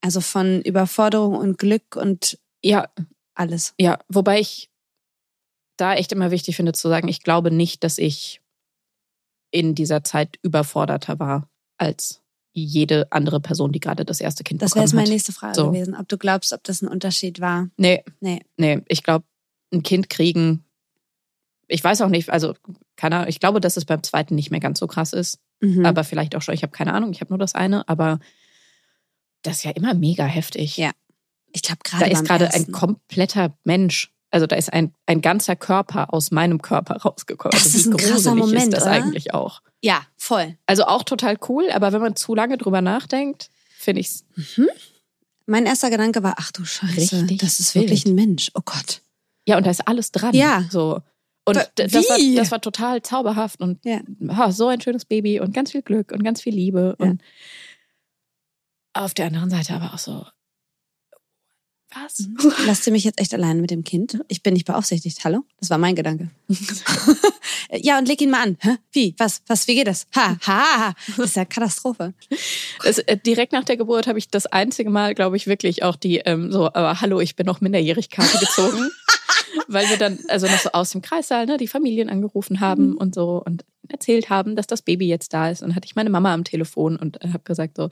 Also 0.00 0.20
von 0.20 0.60
Überforderung 0.62 1.34
und 1.36 1.58
Glück 1.58 1.96
und 1.96 2.38
ja, 2.62 2.88
alles. 3.34 3.74
Ja, 3.80 3.98
wobei 4.08 4.40
ich 4.40 4.70
da 5.76 5.94
echt 5.94 6.12
immer 6.12 6.30
wichtig 6.30 6.56
finde 6.56 6.72
zu 6.72 6.88
sagen, 6.88 7.08
ich 7.08 7.22
glaube 7.22 7.50
nicht, 7.50 7.84
dass 7.84 7.98
ich 7.98 8.40
in 9.50 9.74
dieser 9.74 10.04
Zeit 10.04 10.38
überforderter 10.42 11.18
war 11.18 11.48
als 11.78 12.22
jede 12.52 13.10
andere 13.12 13.40
Person, 13.40 13.72
die 13.72 13.80
gerade 13.80 14.04
das 14.06 14.20
erste 14.20 14.42
Kind 14.42 14.62
Das 14.62 14.70
wäre 14.70 14.84
bekommen 14.84 14.86
jetzt 14.86 14.94
meine 14.94 15.06
hat. 15.06 15.12
nächste 15.12 15.32
Frage 15.32 15.54
So. 15.54 15.66
gewesen, 15.70 15.94
ob 15.94 16.08
du 16.08 16.16
glaubst, 16.16 16.52
ob 16.54 16.64
das 16.64 16.80
ein 16.82 16.88
Unterschied 16.88 17.40
war. 17.40 17.68
Nee, 17.76 18.02
Nee. 18.20 18.40
nee, 18.56 18.80
ich 18.88 19.02
glaube, 19.02 19.26
ein 19.74 19.82
Kind 19.82 20.08
kriegen, 20.08 20.64
ich 21.68 21.82
weiß 21.84 22.00
auch 22.00 22.08
nicht, 22.08 22.30
also 22.30 22.54
keine 22.96 23.16
Ahnung, 23.16 23.28
ich 23.28 23.40
glaube, 23.40 23.60
dass 23.60 23.76
es 23.76 23.84
beim 23.84 24.02
zweiten 24.02 24.34
nicht 24.34 24.50
mehr 24.50 24.60
ganz 24.60 24.78
so 24.78 24.86
krass 24.86 25.12
ist, 25.12 25.38
Mhm. 25.60 25.84
aber 25.84 26.04
vielleicht 26.04 26.34
auch 26.36 26.42
schon, 26.42 26.54
ich 26.54 26.62
habe 26.62 26.72
keine 26.72 26.94
Ahnung, 26.94 27.10
ich 27.12 27.20
habe 27.20 27.30
nur 27.30 27.38
das 27.38 27.54
eine, 27.54 27.86
aber 27.88 28.20
das 29.46 29.58
ist 29.58 29.64
ja 29.64 29.70
immer 29.72 29.94
mega 29.94 30.24
heftig. 30.24 30.76
Ja, 30.76 30.90
ich 31.52 31.62
glaube 31.62 31.80
gerade 31.84 32.04
Da 32.04 32.10
ist 32.10 32.24
gerade 32.24 32.52
ein 32.54 32.72
kompletter 32.72 33.56
Mensch. 33.64 34.12
Also 34.30 34.46
da 34.46 34.56
ist 34.56 34.72
ein, 34.72 34.92
ein 35.06 35.22
ganzer 35.22 35.56
Körper 35.56 36.12
aus 36.12 36.30
meinem 36.30 36.60
Körper 36.60 36.96
rausgekommen. 37.04 37.52
Das 37.52 37.64
also 37.66 37.78
ist 37.78 37.86
wie 37.86 37.90
ein 37.90 37.96
krasser 37.96 38.30
gruselig 38.32 38.36
Moment, 38.38 38.64
ist 38.64 38.72
das 38.74 38.82
oder? 38.82 38.92
eigentlich 38.92 39.34
auch? 39.34 39.62
Ja, 39.82 40.02
voll. 40.16 40.56
Also 40.66 40.84
auch 40.84 41.04
total 41.04 41.38
cool, 41.48 41.70
aber 41.70 41.92
wenn 41.92 42.00
man 42.00 42.16
zu 42.16 42.34
lange 42.34 42.58
drüber 42.58 42.80
nachdenkt, 42.80 43.50
finde 43.78 44.00
ich 44.00 44.08
es. 44.08 44.24
Mein 45.46 45.64
erster 45.66 45.90
Gedanke 45.90 46.22
war, 46.22 46.34
ach 46.38 46.50
du 46.52 46.64
Scheiße, 46.64 46.96
Richtig 47.22 47.38
das 47.38 47.60
ist 47.60 47.74
wild. 47.74 47.84
wirklich 47.84 48.04
ein 48.06 48.14
Mensch. 48.16 48.50
Oh 48.54 48.62
Gott. 48.64 49.00
Ja, 49.46 49.56
und 49.56 49.64
da 49.64 49.70
ist 49.70 49.86
alles 49.86 50.10
dran. 50.10 50.34
Ja. 50.34 50.64
So. 50.70 51.00
Und 51.44 51.56
d- 51.78 51.86
das 51.86 52.08
war, 52.08 52.16
wie? 52.18 52.34
das 52.34 52.50
war 52.50 52.60
total 52.60 53.00
zauberhaft 53.02 53.60
und 53.60 53.84
Ja. 53.84 54.00
ah, 54.28 54.50
so 54.50 54.66
ein 54.66 54.80
schönes 54.80 55.04
Baby 55.04 55.38
und 55.38 55.54
ganz 55.54 55.70
viel 55.70 55.82
Glück 55.82 56.10
und 56.10 56.24
ganz 56.24 56.42
viel 56.42 56.52
Liebe. 56.54 56.96
Ja. 56.98 57.06
Und 57.06 57.22
auf 59.04 59.14
der 59.14 59.26
anderen 59.26 59.50
Seite 59.50 59.74
aber 59.74 59.94
auch 59.94 59.98
so, 59.98 60.26
was? 61.94 62.28
Lasst 62.66 62.86
ihr 62.86 62.92
mich 62.92 63.04
jetzt 63.04 63.20
echt 63.20 63.32
allein 63.32 63.60
mit 63.60 63.70
dem 63.70 63.84
Kind? 63.84 64.18
Ich 64.28 64.42
bin 64.42 64.54
nicht 64.54 64.66
beaufsichtigt. 64.66 65.24
Hallo? 65.24 65.44
Das 65.60 65.70
war 65.70 65.78
mein 65.78 65.94
Gedanke. 65.94 66.30
ja, 67.72 67.98
und 67.98 68.08
leg 68.08 68.20
ihn 68.20 68.30
mal 68.30 68.42
an. 68.42 68.56
Hä? 68.60 68.76
Wie? 68.92 69.14
Was? 69.18 69.42
Was? 69.46 69.68
Wie 69.68 69.76
geht 69.76 69.86
das? 69.86 70.06
Ha, 70.14 70.36
ha, 70.46 70.64
ha. 70.78 70.94
Das 71.16 71.26
ist 71.26 71.36
ja 71.36 71.44
Katastrophe. 71.44 72.12
Das, 72.82 72.98
äh, 72.98 73.16
direkt 73.16 73.52
nach 73.52 73.64
der 73.64 73.76
Geburt 73.76 74.08
habe 74.08 74.18
ich 74.18 74.28
das 74.28 74.46
einzige 74.46 74.90
Mal, 74.90 75.14
glaube 75.14 75.36
ich, 75.36 75.46
wirklich 75.46 75.84
auch 75.84 75.96
die 75.96 76.18
ähm, 76.18 76.50
so, 76.50 76.66
aber 76.66 77.00
hallo, 77.00 77.20
ich 77.20 77.36
bin 77.36 77.46
noch 77.46 77.60
Minderjährigkarte 77.60 78.38
gezogen. 78.38 78.90
weil 79.68 79.88
wir 79.88 79.96
dann 79.96 80.18
also 80.28 80.46
noch 80.46 80.58
so 80.58 80.70
aus 80.72 80.90
dem 80.90 81.02
Kreissaal 81.02 81.46
ne, 81.46 81.56
die 81.56 81.68
Familien 81.68 82.10
angerufen 82.10 82.60
haben 82.60 82.90
Mhm. 82.90 82.96
und 82.96 83.14
so 83.14 83.42
und 83.44 83.64
erzählt 83.88 84.28
haben, 84.28 84.56
dass 84.56 84.66
das 84.66 84.82
Baby 84.82 85.06
jetzt 85.06 85.32
da 85.32 85.50
ist. 85.50 85.62
Und 85.62 85.74
hatte 85.74 85.86
ich 85.86 85.96
meine 85.96 86.10
Mama 86.10 86.34
am 86.34 86.44
Telefon 86.44 86.96
und 86.96 87.18
habe 87.22 87.44
gesagt 87.44 87.76
so, 87.76 87.88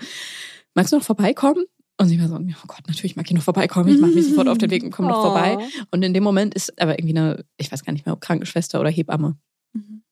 magst 0.74 0.92
du 0.92 0.96
noch 0.96 1.04
vorbeikommen? 1.04 1.64
Und 1.96 2.08
sie 2.08 2.20
war 2.20 2.26
so, 2.28 2.34
oh 2.34 2.66
Gott, 2.66 2.82
natürlich 2.88 3.14
mag 3.14 3.26
ich 3.26 3.32
noch 3.34 3.42
vorbeikommen. 3.42 3.88
Ich 3.94 4.00
mache 4.00 4.10
mich 4.10 4.26
sofort 4.26 4.48
auf 4.48 4.58
den 4.58 4.70
Weg 4.70 4.82
und 4.82 4.90
komme 4.90 5.08
noch 5.08 5.18
Oh. 5.20 5.22
vorbei. 5.30 5.58
Und 5.92 6.02
in 6.02 6.12
dem 6.12 6.24
Moment 6.24 6.54
ist 6.54 6.80
aber 6.80 6.98
irgendwie 6.98 7.16
eine, 7.16 7.44
ich 7.56 7.70
weiß 7.70 7.84
gar 7.84 7.92
nicht 7.92 8.04
mehr, 8.04 8.12
ob 8.14 8.20
Krankenschwester 8.20 8.80
oder 8.80 8.90
Hebamme, 8.90 9.36
Mhm. 9.72 10.02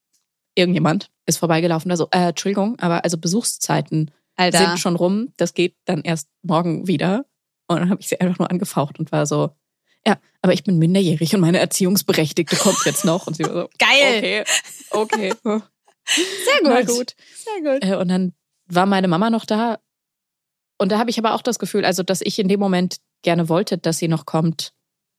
irgendjemand 0.55 1.11
ist 1.27 1.39
vorbeigelaufen. 1.39 1.91
Also, 1.91 2.09
äh, 2.13 2.29
Entschuldigung, 2.29 2.79
aber 2.79 3.05
also 3.05 3.19
Besuchszeiten 3.19 4.11
Alter. 4.37 4.59
sind 4.59 4.79
schon 4.79 4.97
rum. 4.97 5.33
Das 5.37 5.55
geht 5.55 5.77
dann 5.85 6.03
erst 6.03 6.29
morgen 6.43 6.87
wieder. 6.87 7.27
Und 7.69 7.79
dann 7.81 7.91
habe 7.91 8.01
ich 8.01 8.09
sie 8.09 8.21
einfach 8.21 8.39
nur 8.39 8.51
angefaucht 8.51 8.99
und 8.99 9.11
war 9.13 9.27
so, 9.27 9.51
ja, 10.07 10.19
aber 10.41 10.53
ich 10.53 10.63
bin 10.65 10.79
minderjährig 10.79 11.35
und 11.35 11.41
meine 11.41 11.59
Erziehungsberechtigte 11.59 12.57
kommt 12.57 12.79
jetzt 12.85 13.05
noch. 13.05 13.27
Und 13.27 13.37
sie 13.37 13.45
war 13.45 13.53
so, 13.53 13.69
Geil. 13.79 14.45
okay, 14.91 15.33
okay. 15.43 15.63
Sehr 16.05 16.83
gut. 16.85 16.87
Gut. 16.89 17.15
Sehr 17.35 17.73
gut. 17.75 17.85
Äh, 17.85 17.97
Und 17.97 18.09
dann 18.09 18.35
war 18.67 18.87
meine 18.87 19.09
Mama 19.09 19.31
noch 19.31 19.45
da. 19.45 19.79
Und 20.83 20.91
da 20.91 20.99
habe 20.99 21.11
ich 21.11 21.19
aber 21.19 21.35
auch 21.35 21.43
das 21.43 21.59
Gefühl, 21.61 21.85
also, 21.85 22.03
dass 22.03 22.21
ich 22.23 22.39
in 22.41 22.49
dem 22.49 22.59
Moment 22.61 22.97
gerne 23.23 23.49
wollte, 23.49 23.79
dass 23.79 23.99
sie 23.99 24.09
noch 24.09 24.27
kommt, 24.27 24.73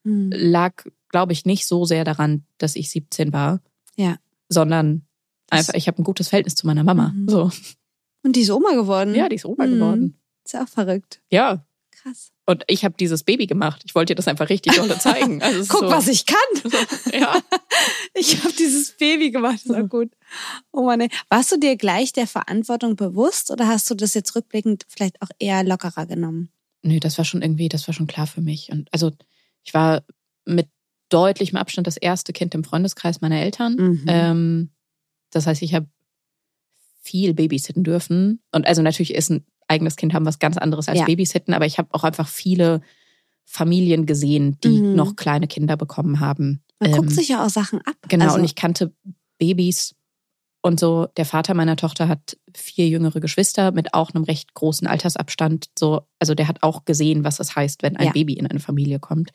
Hm. 0.06 0.30
lag, 0.36 0.84
glaube 1.08 1.32
ich, 1.32 1.46
nicht 1.46 1.66
so 1.66 1.86
sehr 1.86 2.04
daran, 2.04 2.44
dass 2.58 2.76
ich 2.76 2.90
17 2.90 3.32
war. 3.32 3.62
Ja. 3.96 4.18
Sondern 4.50 5.08
einfach, 5.50 5.74
ich 5.76 5.88
habe 5.88 6.02
ein 6.02 6.04
gutes 6.04 6.28
Verhältnis 6.28 6.56
zu 6.56 6.68
meiner 6.68 6.84
Mama. 6.84 7.14
Mhm. 7.16 7.30
So. 7.30 7.50
Und 8.24 8.36
die 8.36 8.42
ist 8.42 8.50
Oma 8.50 8.74
geworden. 8.74 9.16
Ja, 9.16 9.30
die 9.30 9.38
ist 9.38 9.46
Oma 9.46 9.66
Mhm. 9.66 9.72
geworden. 9.76 10.20
Ist 10.44 10.54
ja 10.54 10.64
auch 10.64 10.68
verrückt. 10.68 11.22
Ja. 11.32 11.66
Krass. 11.92 12.33
Und 12.46 12.64
ich 12.68 12.84
habe 12.84 12.96
dieses 13.00 13.24
Baby 13.24 13.48
gemacht. 13.48 13.84
Ich 13.86 13.96
wollte 13.96 14.14
ihr 14.14 14.16
das 14.16 14.28
einfach 14.28 14.50
richtig 14.50 14.76
dolle 14.76 15.00
zeigen. 15.00 15.42
Also 15.42 15.60
ist 15.60 15.70
Guck, 15.70 15.82
so, 15.82 15.90
was 15.90 16.08
ich 16.08 16.26
kann. 16.26 16.38
Ja. 17.14 17.42
Ich 18.16 18.44
habe 18.44 18.54
dieses 18.54 18.92
Baby 18.92 19.32
gemacht. 19.32 19.62
Das 19.66 19.70
war 19.76 19.84
gut. 19.84 20.12
Oh 20.72 20.84
Mann. 20.84 21.02
ey. 21.02 21.10
Warst 21.30 21.52
du 21.52 21.58
dir 21.58 21.76
gleich 21.78 22.14
der 22.14 22.28
Verantwortung 22.28 22.96
bewusst 22.96 23.50
oder 23.50 23.68
hast 23.68 23.90
du 23.90 23.96
das 23.96 24.14
jetzt 24.14 24.36
rückblickend 24.36 24.86
vielleicht 24.88 25.22
auch 25.22 25.30
eher 25.40 25.64
lockerer 25.64 26.06
genommen? 26.06 26.50
Nö, 26.84 27.00
das 27.00 27.18
war 27.18 27.26
schon 27.26 27.42
irgendwie, 27.42 27.70
das 27.70 27.88
war 27.88 27.94
schon 27.94 28.08
klar 28.08 28.28
für 28.28 28.42
mich. 28.42 28.72
Und 28.72 28.94
also 28.94 29.12
ich 29.64 29.74
war 29.74 30.04
mit 30.46 30.68
deutlich 31.10 31.52
im 31.52 31.58
Abstand 31.58 31.88
das 31.88 31.98
erste 31.98 32.34
Kind 32.34 32.54
im 32.54 32.64
Freundeskreis 32.64 33.22
meiner 33.22 33.40
Eltern. 33.40 33.76
Mhm. 33.76 34.06
Ähm, 34.08 34.70
das 35.32 35.48
heißt, 35.48 35.62
ich 35.62 35.74
habe 35.74 35.88
viel 37.04 37.34
babysitten 37.34 37.84
dürfen. 37.84 38.42
Und 38.52 38.66
also 38.66 38.82
natürlich 38.82 39.14
ist 39.14 39.30
ein 39.30 39.46
eigenes 39.68 39.96
Kind 39.96 40.14
haben 40.14 40.26
was 40.26 40.40
ganz 40.40 40.58
anderes 40.58 40.88
als 40.90 41.00
Ja. 41.00 41.06
Babysitten, 41.06 41.54
aber 41.54 41.66
ich 41.66 41.78
habe 41.78 41.90
auch 41.94 42.04
einfach 42.04 42.28
viele 42.28 42.82
Familien 43.46 44.06
gesehen, 44.06 44.58
die 44.64 44.82
Mhm. 44.82 44.96
noch 44.96 45.16
kleine 45.16 45.48
Kinder 45.48 45.78
bekommen 45.78 46.20
haben. 46.20 46.64
Man 46.80 46.92
Ähm, 46.92 46.98
guckt 46.98 47.12
sich 47.12 47.28
ja 47.30 47.46
auch 47.46 47.50
Sachen 47.50 47.80
ab. 47.82 47.96
Genau, 48.08 48.26
also, 48.26 48.38
und 48.38 48.46
ich 48.46 48.56
kannte 48.56 48.94
Babys 49.38 49.96
und 50.62 50.80
so. 50.80 51.08
Der 51.18 51.26
Vater 51.26 51.54
meiner 51.54 51.76
Tochter 51.76 52.08
hat 52.08 52.38
vier 52.56 52.88
jüngere 52.88 53.20
Geschwister 53.20 53.72
mit 53.72 53.94
auch 53.94 54.12
einem 54.14 54.24
recht 54.24 54.54
großen 54.54 54.88
Altersabstand. 54.88 55.68
So, 55.78 56.02
also 56.20 56.36
der 56.36 56.48
hat 56.48 56.64
auch 56.64 56.86
gesehen, 56.86 57.24
was 57.26 57.40
es 57.40 57.56
heißt, 57.56 57.84
wenn 57.84 57.98
ein 57.98 58.08
Ja. 58.08 58.12
Baby 58.14 58.34
in 58.34 58.48
eine 58.48 58.60
Familie 58.62 59.00
kommt. 59.00 59.32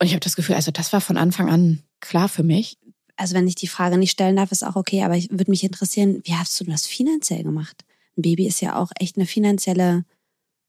Und 0.00 0.06
ich 0.06 0.12
habe 0.12 0.20
das 0.20 0.36
Gefühl, 0.36 0.56
also 0.56 0.70
das 0.70 0.92
war 0.92 1.00
von 1.00 1.16
Anfang 1.16 1.48
an 1.48 1.82
klar 2.00 2.28
für 2.28 2.42
mich. 2.42 2.76
Also 3.16 3.34
wenn 3.34 3.46
ich 3.48 3.54
die 3.54 3.68
Frage 3.68 3.96
nicht 3.98 4.10
stellen 4.12 4.36
darf, 4.36 4.52
ist 4.52 4.64
auch 4.64 4.76
okay, 4.76 5.02
aber 5.02 5.16
ich 5.16 5.30
würde 5.30 5.50
mich 5.50 5.62
interessieren, 5.64 6.20
wie 6.24 6.34
hast 6.34 6.58
du 6.60 6.64
das 6.64 6.86
finanziell 6.86 7.42
gemacht? 7.42 7.84
Ein 8.16 8.22
Baby 8.22 8.46
ist 8.46 8.60
ja 8.60 8.76
auch 8.76 8.90
echt 8.98 9.16
eine 9.16 9.26
finanzielle 9.26 10.04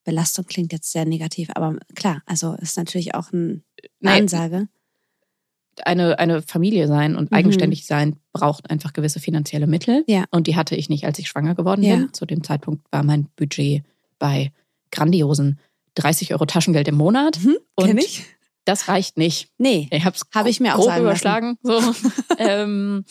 Belastung, 0.03 0.45
klingt 0.45 0.71
jetzt 0.71 0.91
sehr 0.91 1.05
negativ, 1.05 1.49
aber 1.55 1.77
klar, 1.95 2.21
also 2.25 2.53
ist 2.53 2.77
natürlich 2.77 3.15
auch 3.15 3.31
ein, 3.31 3.63
eine 4.01 4.12
Nee. 4.13 4.19
Ansage. 4.21 4.67
Eine, 5.84 6.19
eine 6.19 6.41
Familie 6.41 6.88
sein 6.88 7.15
und 7.17 7.31
Mhm. 7.31 7.38
eigenständig 7.38 7.86
sein 7.86 8.15
braucht 8.31 8.69
einfach 8.69 8.93
gewisse 8.93 9.19
finanzielle 9.19 9.67
Mittel. 9.67 10.05
Ja. 10.08 10.23
Und 10.31 10.47
die 10.47 10.55
hatte 10.55 10.75
ich 10.75 10.88
nicht, 10.88 11.03
als 11.05 11.19
ich 11.19 11.27
schwanger 11.27 11.53
geworden 11.53 11.84
Ja. 11.84 11.95
bin. 11.97 12.13
Zu 12.13 12.25
dem 12.25 12.43
Zeitpunkt 12.43 12.86
war 12.91 13.03
mein 13.03 13.27
Budget 13.36 13.84
bei 14.17 14.53
grandiosen 14.91 15.60
30 15.95 16.31
Euro 16.34 16.45
Taschengeld 16.45 16.88
im 16.88 16.95
Monat. 16.95 17.39
Mhm, 17.43 17.58
Und 17.75 17.88
kenn 17.88 17.97
ich? 17.97 18.23
Das 18.65 18.88
reicht 18.88 19.17
nicht. 19.17 19.49
Nee. 19.58 19.88
Ich 19.91 20.04
habe 20.06 20.17
Hab 20.34 20.45
ich 20.47 20.60
mir 20.60 20.75
auch 20.75 20.80
grob 20.80 20.88
lassen. 20.89 21.01
überschlagen. 21.01 21.58
So. 21.63 21.80
ähm, 22.38 23.06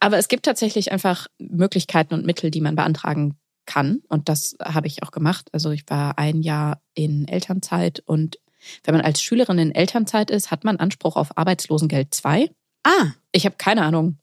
aber 0.00 0.18
es 0.18 0.28
gibt 0.28 0.44
tatsächlich 0.44 0.92
einfach 0.92 1.26
Möglichkeiten 1.38 2.14
und 2.14 2.26
Mittel, 2.26 2.50
die 2.50 2.60
man 2.60 2.76
beantragen 2.76 3.36
kann. 3.66 4.00
Und 4.08 4.28
das 4.28 4.56
habe 4.62 4.86
ich 4.86 5.02
auch 5.02 5.10
gemacht. 5.10 5.48
Also 5.52 5.70
ich 5.70 5.84
war 5.88 6.18
ein 6.18 6.42
Jahr 6.42 6.80
in 6.94 7.28
Elternzeit 7.28 8.00
und 8.06 8.38
wenn 8.84 8.94
man 8.94 9.04
als 9.04 9.22
Schülerin 9.22 9.58
in 9.58 9.72
Elternzeit 9.74 10.30
ist, 10.30 10.50
hat 10.50 10.64
man 10.64 10.76
Anspruch 10.78 11.16
auf 11.16 11.36
Arbeitslosengeld 11.38 12.12
2. 12.12 12.50
Ah, 12.84 13.12
Ich 13.32 13.44
habe 13.46 13.54
keine 13.56 13.82
Ahnung, 13.82 14.18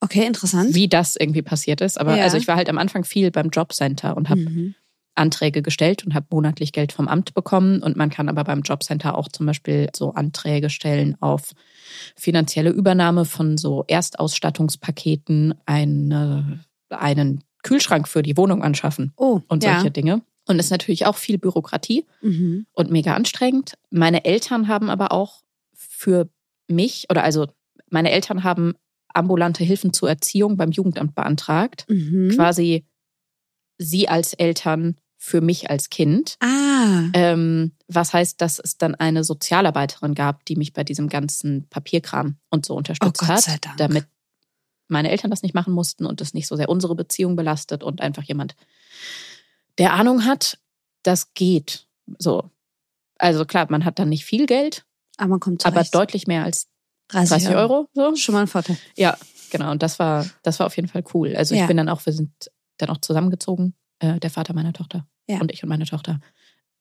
okay, 0.00 0.26
interessant. 0.26 0.74
wie 0.74 0.88
das 0.88 1.16
irgendwie 1.16 1.42
passiert 1.42 1.80
ist. 1.80 1.98
Aber 1.98 2.16
Ja. 2.16 2.24
also 2.24 2.36
ich 2.36 2.46
war 2.48 2.56
halt 2.56 2.68
am 2.68 2.76
Anfang 2.78 3.04
viel 3.04 3.30
beim 3.30 3.48
Jobcenter 3.48 4.16
und 4.16 4.28
habe 4.28 4.40
Mhm. 4.42 4.74
Anträge 5.18 5.62
gestellt 5.62 6.04
und 6.06 6.14
habe 6.14 6.26
monatlich 6.30 6.72
Geld 6.72 6.92
vom 6.92 7.08
Amt 7.08 7.34
bekommen. 7.34 7.82
Und 7.82 7.96
man 7.96 8.10
kann 8.10 8.28
aber 8.28 8.44
beim 8.44 8.62
Jobcenter 8.62 9.16
auch 9.16 9.28
zum 9.28 9.46
Beispiel 9.46 9.90
so 9.94 10.12
Anträge 10.14 10.70
stellen 10.70 11.16
auf 11.20 11.52
finanzielle 12.16 12.70
Übernahme 12.70 13.24
von 13.24 13.58
so 13.58 13.84
Erstausstattungspaketen, 13.88 15.54
eine, 15.66 16.64
einen 16.90 17.44
Kühlschrank 17.62 18.08
für 18.08 18.22
die 18.22 18.36
Wohnung 18.36 18.62
anschaffen 18.62 19.12
Oh, 19.16 19.40
und 19.48 19.64
ja. 19.64 19.74
solche 19.76 19.90
Dinge. 19.90 20.22
Und 20.46 20.58
ist 20.58 20.70
natürlich 20.70 21.04
auch 21.06 21.16
viel 21.16 21.36
Bürokratie 21.38 22.06
Mhm. 22.22 22.66
und 22.72 22.90
mega 22.90 23.14
anstrengend. 23.14 23.74
Meine 23.90 24.24
Eltern 24.24 24.68
haben 24.68 24.88
aber 24.88 25.12
auch 25.12 25.42
für 25.74 26.30
mich, 26.68 27.06
oder 27.10 27.22
also 27.22 27.46
meine 27.90 28.10
Eltern 28.10 28.44
haben 28.44 28.74
ambulante 29.12 29.64
Hilfen 29.64 29.92
zur 29.92 30.08
Erziehung 30.08 30.56
beim 30.56 30.70
Jugendamt 30.70 31.14
beantragt. 31.14 31.84
Mhm. 31.88 32.30
Quasi 32.34 32.84
sie 33.78 34.08
als 34.08 34.32
Eltern 34.34 34.96
für 35.20 35.40
mich 35.40 35.68
als 35.68 35.90
Kind. 35.90 36.36
Ah, 36.40 37.08
Ähm, 37.12 37.72
was 37.88 38.12
heißt, 38.12 38.40
dass 38.40 38.58
es 38.60 38.78
dann 38.78 38.94
eine 38.94 39.24
Sozialarbeiterin 39.24 40.14
gab, 40.14 40.44
die 40.44 40.54
mich 40.56 40.72
bei 40.72 40.84
diesem 40.84 41.08
ganzen 41.08 41.66
Papierkram 41.68 42.36
und 42.50 42.64
so 42.64 42.74
unterstützt 42.76 43.22
Oh 43.24 43.26
hat, 43.26 43.44
damit 43.78 44.06
meine 44.86 45.10
Eltern 45.10 45.30
das 45.30 45.42
nicht 45.42 45.54
machen 45.54 45.74
mussten 45.74 46.06
und 46.06 46.20
es 46.20 46.34
nicht 46.34 46.46
so 46.46 46.54
sehr 46.56 46.68
unsere 46.68 46.94
Beziehung 46.94 47.34
belastet 47.36 47.82
und 47.82 48.00
einfach 48.00 48.22
jemand, 48.22 48.54
der 49.78 49.92
Ahnung 49.92 50.24
hat, 50.24 50.58
das 51.02 51.34
geht. 51.34 51.86
So. 52.18 52.50
Also 53.18 53.44
klar, 53.44 53.66
man 53.70 53.84
hat 53.84 53.98
dann 53.98 54.08
nicht 54.08 54.24
viel 54.24 54.46
Geld, 54.46 54.84
aber 55.16 55.30
man 55.30 55.40
kommt 55.40 55.66
aber 55.66 55.74
zurecht. 55.76 55.94
deutlich 55.94 56.26
mehr 56.26 56.44
als 56.44 56.68
30, 57.08 57.28
30 57.44 57.56
Euro. 57.56 57.88
So. 57.92 58.14
Schon 58.16 58.34
mal 58.34 58.42
ein 58.42 58.46
Vorteil. 58.46 58.78
Ja, 58.96 59.16
genau. 59.50 59.70
Und 59.72 59.82
das 59.82 59.98
war, 59.98 60.26
das 60.42 60.58
war 60.60 60.66
auf 60.66 60.76
jeden 60.76 60.88
Fall 60.88 61.02
cool. 61.14 61.34
Also 61.36 61.54
ich 61.54 61.60
Ja. 61.60 61.66
bin 61.66 61.76
dann 61.76 61.88
auch, 61.88 62.04
wir 62.06 62.12
sind 62.12 62.30
dann 62.78 62.90
auch 62.90 62.98
zusammengezogen, 62.98 63.74
äh, 64.00 64.18
der 64.20 64.30
Vater 64.30 64.54
meiner 64.54 64.72
Tochter 64.72 65.06
Ja. 65.28 65.40
und 65.40 65.52
ich 65.52 65.62
und 65.62 65.68
meine 65.68 65.86
Tochter. 65.86 66.20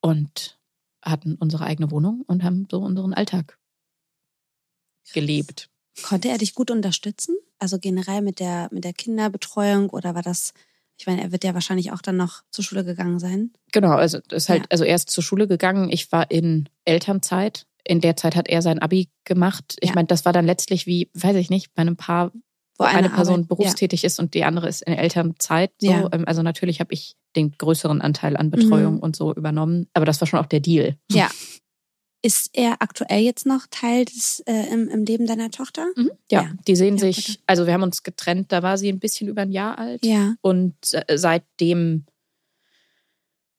Und 0.01 0.60
hatten 1.03 1.36
unsere 1.36 1.63
eigene 1.65 1.89
Wohnung 1.91 2.23
und 2.27 2.43
haben 2.43 2.67
so 2.69 2.80
unseren 2.82 3.13
Alltag 3.13 3.58
gelebt. 5.13 5.69
Konnte 6.03 6.30
er 6.30 6.38
dich 6.38 6.53
gut 6.53 6.69
unterstützen? 6.71 7.36
Also 7.60 7.80
generell 7.80 8.21
mit 8.21 8.39
der, 8.39 8.69
mit 8.71 8.84
der 8.84 8.93
Kinderbetreuung 8.93 9.89
oder 9.89 10.13
war 10.15 10.21
das, 10.21 10.53
ich 10.97 11.08
meine, 11.08 11.21
er 11.23 11.32
wird 11.32 11.43
ja 11.43 11.53
wahrscheinlich 11.53 11.91
auch 11.91 12.01
dann 12.01 12.17
noch 12.17 12.43
zur 12.51 12.63
Schule 12.63 12.84
gegangen 12.84 13.19
sein. 13.19 13.51
Genau, 13.71 13.91
also 13.93 14.19
das 14.27 14.43
ist 14.43 14.49
halt, 14.49 14.62
Ja. 14.63 14.67
also 14.71 14.84
er 14.84 14.95
ist 14.95 15.10
zur 15.10 15.23
Schule 15.23 15.47
gegangen, 15.47 15.89
ich 15.89 16.12
war 16.12 16.30
in 16.30 16.69
Elternzeit. 16.86 17.65
In 17.84 18.01
der 18.01 18.15
Zeit 18.17 18.36
hat 18.36 18.47
er 18.49 18.62
sein 18.62 18.80
Abi 18.80 19.10
gemacht. 19.23 19.77
Ich 19.80 19.89
Ja. 19.89 19.95
meine, 19.95 20.08
das 20.08 20.25
war 20.25 20.34
dann 20.34 20.45
letztlich 20.45 20.86
wie, 20.88 21.10
weiß 21.13 21.38
ich 21.38 21.49
nicht, 21.49 21.73
bei 21.73 21.82
einem 21.82 21.95
Paar, 21.95 22.32
Wo 22.78 22.84
eine, 22.86 22.98
eine 22.98 23.10
Person 23.10 23.36
Arbeit- 23.42 23.48
berufstätig 23.48 24.04
ist 24.04 24.20
und 24.20 24.34
die 24.34 24.44
andere 24.44 24.68
ist 24.70 24.82
in 24.84 24.94
Elternzeit. 24.94 25.72
So. 25.82 25.90
Ja. 25.90 26.10
Ähm, 26.12 26.26
Also 26.28 26.42
natürlich 26.44 26.80
habe 26.80 26.94
ich 26.94 27.16
den 27.36 27.52
größeren 27.52 28.02
Anteil 28.02 28.38
an 28.38 28.52
Betreuung 28.52 28.96
Mhm. 28.96 29.00
und 29.00 29.16
so 29.16 29.34
übernommen. 29.34 29.88
Aber 29.94 30.06
das 30.06 30.20
war 30.22 30.28
schon 30.28 30.40
auch 30.40 30.46
der 30.46 30.60
Deal. 30.60 30.96
Ja. 31.12 31.30
Ist 32.24 32.50
er 32.54 32.82
aktuell 32.82 33.22
jetzt 33.22 33.46
noch 33.46 33.68
Teil 33.70 34.06
des, 34.06 34.42
äh, 34.48 34.68
im, 34.74 34.90
im 34.90 35.06
Leben 35.06 35.28
deiner 35.28 35.50
Tochter? 35.52 35.86
Mhm. 35.96 36.12
Ja, 36.32 36.42
Ja. 36.44 36.52
die 36.68 36.76
sehen 36.76 36.96
Ja, 36.98 37.02
sich, 37.02 37.26
bitte. 37.28 37.40
also 37.46 37.66
wir 37.68 37.74
haben 37.74 37.84
uns 37.84 38.02
getrennt, 38.04 38.52
da 38.52 38.63
war 38.63 38.78
sie 38.78 38.90
ein 38.90 39.00
bisschen 39.00 39.28
über 39.28 39.44
ein 39.44 39.52
Jahr 39.52 39.78
alt. 39.78 40.04
Ja. 40.06 40.36
Und 40.42 40.76
äh, 40.94 41.18
seitdem, 41.18 42.06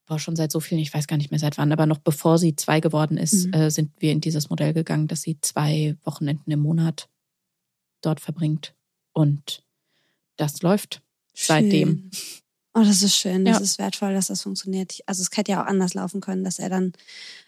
boah, 0.06 0.18
schon 0.18 0.36
seit 0.36 0.50
so 0.52 0.58
vielen, 0.60 0.80
ich 0.80 0.92
weiß 0.92 1.06
gar 1.06 1.16
nicht 1.16 1.30
mehr 1.30 1.38
seit 1.40 1.56
wann, 1.58 1.70
aber 1.72 1.86
noch 1.86 1.98
bevor 1.98 2.38
sie 2.38 2.56
zwei 2.56 2.80
geworden 2.80 3.16
ist, 3.16 3.46
Mhm. 3.46 3.52
äh, 3.52 3.70
sind 3.70 3.92
wir 3.98 4.10
in 4.12 4.20
dieses 4.20 4.50
Modell 4.50 4.72
gegangen, 4.74 5.06
dass 5.06 5.22
sie 5.22 5.38
zwei 5.40 5.96
Wochenenden 6.04 6.50
im 6.50 6.60
Monat 6.60 7.08
dort 8.02 8.20
verbringt. 8.20 8.74
Und 9.18 9.62
das 10.36 10.62
läuft 10.62 11.02
seitdem. 11.34 12.10
Schön. 12.12 12.40
Oh, 12.74 12.82
das 12.84 13.02
ist 13.02 13.16
schön. 13.16 13.44
Das 13.44 13.56
Ja. 13.58 13.62
ist 13.64 13.78
wertvoll, 13.78 14.12
dass 14.14 14.28
das 14.28 14.42
funktioniert. 14.42 15.00
Also 15.06 15.22
es 15.22 15.36
hätte 15.36 15.50
ja 15.52 15.62
auch 15.62 15.66
anders 15.66 15.94
laufen 15.94 16.20
können, 16.20 16.44
dass 16.44 16.58
er 16.60 16.68
dann, 16.68 16.92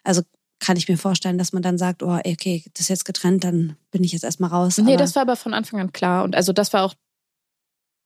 also 0.03 0.23
kann 0.59 0.77
ich 0.77 0.89
mir 0.89 0.99
vorstellen, 0.99 1.39
dass 1.39 1.53
man 1.53 1.63
dann 1.63 1.79
sagt, 1.79 2.03
oh, 2.03 2.19
okay, 2.25 2.65
das 2.75 2.83
ist 2.83 2.89
jetzt 2.89 3.05
getrennt, 3.05 3.45
dann 3.45 3.77
bin 3.93 4.03
ich 4.03 4.13
jetzt 4.13 4.25
erstmal 4.25 4.51
raus. 4.51 4.77
Nee, 4.79 4.97
das 4.97 5.15
war 5.15 5.23
aber 5.23 5.37
von 5.37 5.55
Anfang 5.55 5.79
an 5.81 5.93
klar. 5.93 6.25
Und 6.25 6.35
also 6.35 6.53
das 6.53 6.73
war 6.73 6.83
auch 6.85 6.95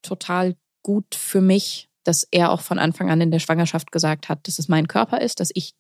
total 0.03 0.57
gut 0.83 1.15
für 1.15 1.41
mich, 1.41 1.89
dass 2.05 2.27
er 2.31 2.51
auch 2.51 2.61
von 2.61 2.79
Anfang 2.79 3.11
an 3.11 3.21
in 3.23 3.31
der 3.31 3.39
Schwangerschaft 3.39 3.91
gesagt 3.91 4.29
hat, 4.29 4.47
dass 4.47 4.59
es 4.59 4.69
mein 4.69 4.87
Körper 4.89 5.21
ist, 5.21 5.41
dass 5.41 5.51
ich 5.55 5.73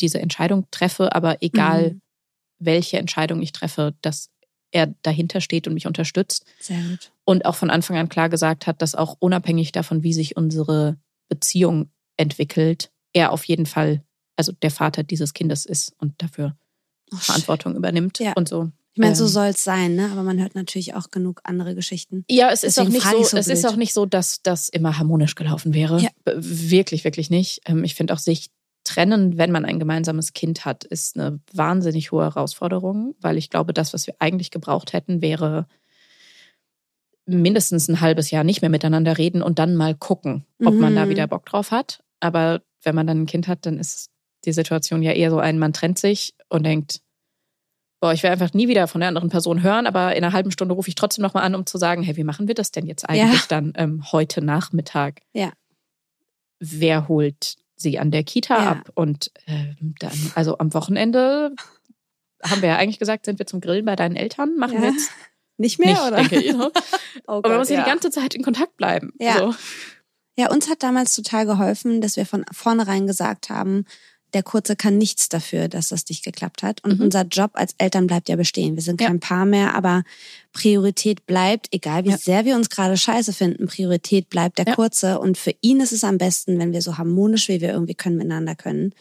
diese 0.00 0.20
Entscheidung 0.20 0.66
treffe, 0.70 1.14
aber 1.14 1.42
egal 1.42 1.94
Mhm. 1.94 2.00
welche 2.60 2.98
Entscheidung 2.98 3.42
ich 3.42 3.50
treffe, 3.52 3.94
dass 4.02 4.30
er 4.72 4.92
dahinter 5.02 5.40
steht 5.40 5.66
und 5.68 5.74
mich 5.74 5.86
unterstützt. 5.86 6.44
Sehr 6.60 6.80
gut. 6.82 7.12
Und 7.24 7.44
auch 7.44 7.54
von 7.54 7.70
Anfang 7.70 7.96
an 7.96 8.08
klar 8.08 8.28
gesagt 8.28 8.66
hat, 8.66 8.82
dass 8.82 8.94
auch 8.94 9.16
unabhängig 9.20 9.70
davon, 9.72 10.02
wie 10.02 10.12
sich 10.12 10.36
unsere 10.36 10.96
Beziehung 11.28 11.90
entwickelt, 12.16 12.90
er 13.12 13.32
auf 13.32 13.44
jeden 13.44 13.66
Fall, 13.66 14.02
also 14.36 14.52
der 14.62 14.70
Vater 14.70 15.02
dieses 15.02 15.34
Kindes 15.34 15.64
ist 15.66 15.92
und 15.98 16.14
dafür 16.22 16.56
Oh, 17.12 17.16
schön. 17.16 17.20
Verantwortung 17.20 17.76
übernimmt 17.76 18.18
Ja. 18.18 18.32
und 18.34 18.48
so. 18.48 18.70
Ich 18.94 18.98
meine, 18.98 19.14
so 19.16 19.24
Ähm, 19.24 19.30
soll 19.30 19.46
es 19.48 19.64
sein, 19.64 19.94
ne? 19.94 20.10
Aber 20.12 20.22
man 20.22 20.38
hört 20.38 20.54
natürlich 20.54 20.94
auch 20.94 21.10
genug 21.10 21.40
andere 21.44 21.74
Geschichten. 21.74 22.24
Ja, 22.30 22.50
es 22.50 22.62
ist 22.62 22.78
auch 22.78 22.88
nicht 22.88 23.06
so, 23.06 23.22
so 23.22 23.36
es 23.38 23.48
ist 23.48 23.66
auch 23.66 23.76
nicht 23.76 23.94
so, 23.94 24.04
dass 24.06 24.42
das 24.42 24.68
immer 24.68 24.98
harmonisch 24.98 25.34
gelaufen 25.34 25.72
wäre. 25.74 26.00
Ja. 26.00 26.08
B- 26.24 26.32
Wirklich, 26.36 27.04
wirklich 27.04 27.30
nicht. 27.30 27.60
Ähm, 27.66 27.84
Ich 27.84 27.94
finde 27.94 28.12
auch 28.14 28.18
sich 28.18 28.50
trennen, 28.84 29.38
wenn 29.38 29.52
man 29.52 29.64
ein 29.64 29.78
gemeinsames 29.78 30.32
Kind 30.32 30.64
hat, 30.64 30.84
ist 30.84 31.16
eine 31.18 31.40
wahnsinnig 31.52 32.12
hohe 32.12 32.24
Herausforderung, 32.24 33.14
weil 33.20 33.36
ich 33.38 33.48
glaube, 33.50 33.72
das, 33.72 33.92
was 33.94 34.06
wir 34.06 34.14
eigentlich 34.18 34.50
gebraucht 34.50 34.92
hätten, 34.92 35.22
wäre 35.22 35.66
mindestens 37.26 37.88
ein 37.88 38.00
halbes 38.00 38.30
Jahr 38.30 38.44
nicht 38.44 38.62
mehr 38.62 38.70
miteinander 38.70 39.16
reden 39.18 39.42
und 39.42 39.58
dann 39.58 39.76
mal 39.76 39.94
gucken, 39.94 40.44
ob 40.64 40.74
man 40.74 40.94
da 40.96 41.06
Mhm. 41.06 41.10
wieder 41.10 41.26
Bock 41.28 41.46
drauf 41.46 41.70
hat. 41.70 42.02
Aber 42.20 42.62
wenn 42.82 42.94
man 42.94 43.06
dann 43.06 43.22
ein 43.22 43.26
Kind 43.26 43.46
hat, 43.46 43.64
dann 43.64 43.78
ist 43.78 44.10
die 44.44 44.52
Situation 44.52 45.02
ja 45.02 45.12
eher 45.12 45.30
so 45.30 45.38
ein, 45.38 45.58
man 45.58 45.72
trennt 45.72 45.98
sich 45.98 46.34
und 46.48 46.64
denkt, 46.66 47.00
boah, 48.00 48.12
ich 48.12 48.24
will 48.24 48.30
einfach 48.30 48.52
nie 48.52 48.66
wieder 48.66 48.88
von 48.88 49.00
der 49.00 49.08
anderen 49.08 49.28
Person 49.28 49.62
hören, 49.62 49.86
aber 49.86 50.16
in 50.16 50.24
einer 50.24 50.32
halben 50.32 50.50
Stunde 50.50 50.74
rufe 50.74 50.88
ich 50.88 50.96
trotzdem 50.96 51.22
nochmal 51.22 51.44
an, 51.44 51.54
um 51.54 51.64
zu 51.66 51.78
sagen, 51.78 52.02
hey, 52.02 52.16
wie 52.16 52.24
machen 52.24 52.48
wir 52.48 52.54
das 52.56 52.72
denn 52.72 52.86
jetzt 52.86 53.08
eigentlich 53.08 53.46
dann 53.46 53.72
ähm, 53.76 54.10
heute 54.10 54.42
Nachmittag? 54.42 55.20
Ja. 55.32 55.52
Wer 56.58 57.06
holt 57.06 57.54
sie 57.76 57.98
an 57.98 58.10
der 58.10 58.22
Kita 58.24 58.56
Ja. 58.62 58.70
ab? 58.72 58.90
Und 58.94 59.30
ähm, 59.46 59.94
dann, 59.98 60.12
also 60.34 60.58
am 60.58 60.72
Wochenende 60.74 61.54
haben 62.44 62.62
wir 62.62 62.70
ja 62.70 62.76
eigentlich 62.76 62.98
gesagt, 62.98 63.24
sind 63.24 63.38
wir 63.38 63.46
zum 63.46 63.60
Grillen 63.60 63.84
bei 63.84 63.96
deinen 63.96 64.16
Eltern, 64.16 64.56
machen 64.56 64.80
wir 64.80 64.88
Ja. 64.88 64.94
jetzt 64.94 65.10
Nicht 65.58 65.78
mehr, 65.78 65.90
nicht, 65.90 66.00
oder? 66.02 66.16
denke 66.16 66.40
ich. 66.40 66.56
Ne? 66.56 66.72
Oh 67.26 67.34
Aber 67.34 67.50
man 67.50 67.58
muss 67.58 67.68
ja 67.68 67.76
ja. 67.76 67.84
die 67.84 67.90
ganze 67.90 68.10
Zeit 68.10 68.34
in 68.34 68.42
Kontakt 68.42 68.76
bleiben. 68.76 69.12
Ja. 69.20 69.36
So. 69.38 69.54
Ja, 70.36 70.50
uns 70.50 70.68
hat 70.68 70.82
damals 70.82 71.14
total 71.14 71.44
geholfen, 71.46 72.00
dass 72.00 72.16
wir 72.16 72.24
von 72.26 72.44
vornherein 72.50 73.06
gesagt 73.06 73.50
haben, 73.50 73.84
der 74.34 74.42
Kurze 74.42 74.76
kann 74.76 74.98
nichts 74.98 75.28
dafür, 75.28 75.68
dass 75.68 75.88
das 75.88 76.08
nicht 76.08 76.24
geklappt 76.24 76.62
hat. 76.62 76.82
Und 76.84 76.98
Mhm. 76.98 77.04
unser 77.06 77.22
Job 77.22 77.50
als 77.54 77.74
Eltern 77.78 78.06
bleibt 78.06 78.28
ja 78.28 78.36
bestehen. 78.36 78.76
Wir 78.76 78.82
sind 78.82 79.00
Ja. 79.00 79.08
kein 79.08 79.20
Paar 79.20 79.44
mehr, 79.44 79.74
aber 79.74 80.04
Priorität 80.52 81.26
bleibt, 81.26 81.68
egal 81.72 82.04
wie 82.04 82.10
Ja. 82.10 82.18
sehr 82.18 82.44
wir 82.44 82.54
uns 82.56 82.70
gerade 82.70 82.96
scheiße 82.96 83.32
finden, 83.32 83.66
Priorität 83.66 84.28
bleibt 84.28 84.58
der 84.58 84.66
Ja. 84.66 84.74
Kurze. 84.74 85.18
Und 85.18 85.38
für 85.38 85.54
ihn 85.60 85.80
ist 85.80 85.92
es 85.92 86.04
am 86.04 86.18
besten, 86.18 86.58
wenn 86.58 86.72
wir 86.72 86.82
so 86.82 86.98
harmonisch, 86.98 87.48
wie 87.48 87.60
wir 87.60 87.70
irgendwie 87.70 87.94
können, 87.94 88.16
miteinander 88.16 88.54
können. 88.54 88.94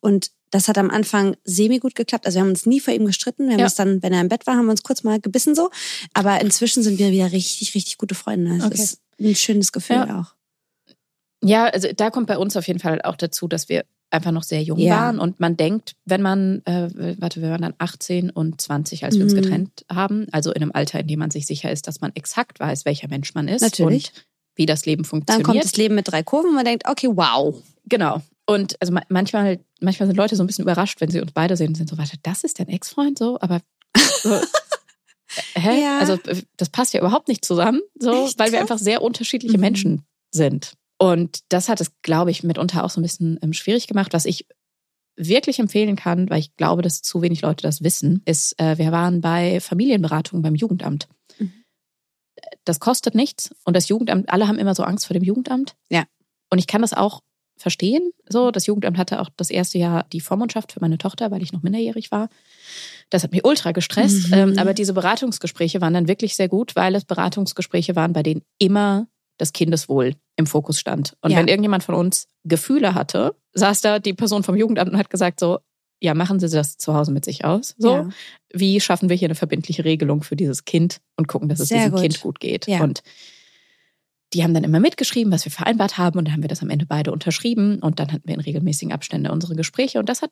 Und 0.00 0.30
das 0.50 0.68
hat 0.68 0.78
am 0.78 0.90
Anfang 0.90 1.36
semi 1.44 1.78
gut 1.80 1.94
geklappt. 1.94 2.26
Also 2.26 2.36
wir 2.36 2.42
haben 2.42 2.50
uns 2.50 2.64
nie 2.66 2.78
vor 2.80 2.94
ihm 2.94 3.06
gestritten. 3.06 3.46
Wir 3.46 3.54
haben 3.54 3.58
Ja. 3.60 3.64
uns 3.66 3.74
dann, 3.74 4.02
wenn 4.02 4.12
er 4.12 4.20
im 4.20 4.28
Bett 4.28 4.46
war, 4.46 4.54
haben 4.56 4.66
wir 4.66 4.70
uns 4.70 4.82
kurz 4.84 5.02
mal 5.02 5.18
gebissen 5.20 5.54
so. 5.54 5.70
Aber 6.12 6.40
inzwischen 6.40 6.82
sind 6.82 6.98
wir 6.98 7.10
wieder 7.10 7.32
richtig, 7.32 7.74
richtig 7.74 7.98
gute 7.98 8.14
Freunde. 8.14 8.56
Das 8.58 8.66
Okay. 8.66 8.82
ist 8.82 9.00
ein 9.20 9.34
schönes 9.34 9.72
Gefühl 9.72 9.96
Ja. 9.96 10.20
auch. 10.20 10.34
Ja, 11.42 11.64
also 11.66 11.88
da 11.94 12.10
kommt 12.10 12.26
bei 12.28 12.38
uns 12.38 12.56
auf 12.56 12.66
jeden 12.68 12.78
Fall 12.80 13.02
auch 13.02 13.16
dazu, 13.16 13.48
dass 13.48 13.68
wir 13.68 13.84
einfach 14.10 14.30
noch 14.30 14.42
sehr 14.44 14.62
jung 14.62 14.78
Ja. 14.78 14.94
waren 14.96 15.18
und 15.18 15.40
man 15.40 15.56
denkt, 15.56 15.94
wenn 16.04 16.22
man, 16.22 16.62
äh, 16.66 16.88
warte, 17.20 17.42
wir 17.42 17.50
waren 17.50 17.62
dann 17.62 17.74
18 17.78 18.30
und 18.30 18.60
20, 18.60 19.04
als 19.04 19.16
wir 19.16 19.24
uns 19.24 19.32
Mhm. 19.34 19.40
getrennt 19.42 19.84
haben, 19.90 20.26
also 20.30 20.52
in 20.52 20.62
einem 20.62 20.70
Alter, 20.72 21.00
in 21.00 21.08
dem 21.08 21.18
man 21.18 21.30
sich 21.32 21.46
sicher 21.46 21.70
ist, 21.72 21.88
dass 21.88 22.00
man 22.00 22.12
exakt 22.14 22.60
weiß, 22.60 22.84
welcher 22.84 23.08
Mensch 23.08 23.34
man 23.34 23.48
ist 23.48 23.62
Natürlich. 23.62 24.12
und 24.14 24.24
wie 24.56 24.66
das 24.66 24.86
Leben 24.86 25.02
Dann 25.02 25.08
funktioniert. 25.08 25.44
kommt 25.46 25.64
das 25.64 25.76
Leben 25.76 25.94
mit 25.96 26.06
drei 26.08 26.22
Kurven 26.22 26.50
und 26.50 26.54
man 26.54 26.64
denkt, 26.64 26.84
okay, 26.88 27.08
wow. 27.10 27.60
Genau. 27.86 28.22
Und 28.46 28.76
also 28.80 28.92
ma- 28.92 29.02
manchmal, 29.08 29.58
manchmal 29.80 30.06
sind 30.06 30.16
Leute 30.16 30.36
so 30.36 30.44
ein 30.44 30.46
bisschen 30.46 30.62
überrascht, 30.64 31.00
wenn 31.00 31.10
sie 31.10 31.20
uns 31.20 31.32
beide 31.32 31.56
sehen 31.56 31.68
und 31.68 31.74
sind 31.76 31.88
so, 31.90 31.98
warte, 31.98 32.16
das 32.22 32.44
ist 32.44 32.60
dein 32.60 32.68
Ex-Freund 32.68 33.18
so, 33.18 33.38
aber 33.40 33.60
so, 34.22 34.30
hä? 35.56 35.82
Ja. 35.82 35.98
Also 35.98 36.12
äh, 36.28 36.42
das 36.56 36.68
passt 36.68 36.94
ja 36.94 37.00
überhaupt 37.00 37.26
nicht 37.28 37.44
zusammen, 37.44 37.80
so, 37.98 38.26
Echt 38.26 38.38
weil 38.38 38.52
wir 38.52 38.60
einfach 38.60 38.78
sehr 38.78 39.02
unterschiedliche 39.02 39.56
Mhm. 39.56 39.60
Menschen 39.60 40.02
sind. 40.30 40.74
Und 41.04 41.40
das 41.50 41.68
hat 41.68 41.82
es, 41.82 41.92
glaube 42.00 42.30
ich, 42.30 42.44
mitunter 42.44 42.82
auch 42.82 42.88
so 42.88 42.98
ein 42.98 43.02
bisschen 43.02 43.38
ähm, 43.42 43.52
schwierig 43.52 43.86
gemacht. 43.86 44.14
Was 44.14 44.24
ich 44.24 44.46
wirklich 45.16 45.58
empfehlen 45.58 45.96
kann, 45.96 46.30
weil 46.30 46.38
ich 46.38 46.56
glaube, 46.56 46.80
dass 46.80 47.02
zu 47.02 47.20
wenig 47.20 47.42
Leute 47.42 47.60
das 47.60 47.84
wissen, 47.84 48.22
ist, 48.24 48.58
äh, 48.58 48.78
wir 48.78 48.90
waren 48.90 49.20
bei 49.20 49.60
Familienberatung 49.60 50.40
beim 50.40 50.54
Jugendamt. 50.54 51.08
Mhm. 51.38 51.52
Das 52.64 52.80
kostet 52.80 53.14
nichts 53.14 53.54
und 53.66 53.76
das 53.76 53.88
Jugendamt, 53.88 54.30
alle 54.30 54.48
haben 54.48 54.58
immer 54.58 54.74
so 54.74 54.82
Angst 54.82 55.06
vor 55.06 55.12
dem 55.12 55.22
Jugendamt. 55.22 55.76
Ja. 55.90 56.04
Und 56.50 56.58
ich 56.58 56.66
kann 56.66 56.80
das 56.80 56.94
auch 56.94 57.20
verstehen. 57.58 58.10
So, 58.26 58.50
das 58.50 58.64
Jugendamt 58.64 58.96
hatte 58.96 59.20
auch 59.20 59.28
das 59.36 59.50
erste 59.50 59.76
Jahr 59.76 60.06
die 60.10 60.22
Vormundschaft 60.22 60.72
für 60.72 60.80
meine 60.80 60.96
Tochter, 60.96 61.30
weil 61.30 61.42
ich 61.42 61.52
noch 61.52 61.62
minderjährig 61.62 62.12
war. 62.12 62.30
Das 63.10 63.22
hat 63.22 63.32
mich 63.32 63.44
ultra 63.44 63.72
gestresst. 63.72 64.28
Mhm. 64.28 64.34
Ähm, 64.34 64.58
aber 64.58 64.72
diese 64.72 64.94
Beratungsgespräche 64.94 65.82
waren 65.82 65.92
dann 65.92 66.08
wirklich 66.08 66.34
sehr 66.34 66.48
gut, 66.48 66.74
weil 66.76 66.94
es 66.94 67.04
Beratungsgespräche 67.04 67.94
waren, 67.94 68.14
bei 68.14 68.22
denen 68.22 68.40
immer 68.58 69.06
das 69.38 69.52
Kindeswohl 69.52 70.14
im 70.36 70.46
Fokus 70.46 70.78
stand. 70.78 71.16
Und 71.20 71.30
Ja. 71.32 71.38
wenn 71.38 71.48
irgendjemand 71.48 71.82
von 71.84 71.94
uns 71.94 72.28
Gefühle 72.44 72.94
hatte, 72.94 73.34
saß 73.54 73.80
da 73.80 73.98
die 73.98 74.14
Person 74.14 74.42
vom 74.42 74.56
Jugendamt 74.56 74.92
und 74.92 74.98
hat 74.98 75.10
gesagt 75.10 75.40
so, 75.40 75.58
ja, 76.00 76.12
machen 76.14 76.38
Sie 76.40 76.48
das 76.48 76.76
zu 76.76 76.92
Hause 76.94 77.12
mit 77.12 77.24
sich 77.24 77.44
aus. 77.44 77.74
So, 77.78 77.94
Ja. 77.94 78.08
wie 78.52 78.80
schaffen 78.80 79.08
wir 79.08 79.16
hier 79.16 79.28
eine 79.28 79.34
verbindliche 79.34 79.84
Regelung 79.84 80.22
für 80.22 80.36
dieses 80.36 80.64
Kind 80.64 81.00
und 81.16 81.28
gucken, 81.28 81.48
dass 81.48 81.60
es 81.60 81.68
Sehr 81.68 81.78
diesem 81.78 81.92
gut. 81.92 82.00
Kind 82.02 82.20
gut 82.20 82.40
geht. 82.40 82.66
Ja. 82.66 82.82
Und 82.82 83.02
die 84.32 84.42
haben 84.42 84.52
dann 84.54 84.64
immer 84.64 84.80
mitgeschrieben, 84.80 85.32
was 85.32 85.44
wir 85.44 85.52
vereinbart 85.52 85.96
haben 85.96 86.18
und 86.18 86.26
dann 86.26 86.34
haben 86.34 86.42
wir 86.42 86.48
das 86.48 86.62
am 86.62 86.70
Ende 86.70 86.86
beide 86.86 87.12
unterschrieben 87.12 87.78
und 87.80 88.00
dann 88.00 88.10
hatten 88.12 88.26
wir 88.26 88.34
in 88.34 88.40
regelmäßigen 88.40 88.92
Abständen 88.92 89.30
unsere 89.30 89.54
Gespräche 89.54 89.98
und 90.00 90.08
das 90.08 90.22
hat 90.22 90.30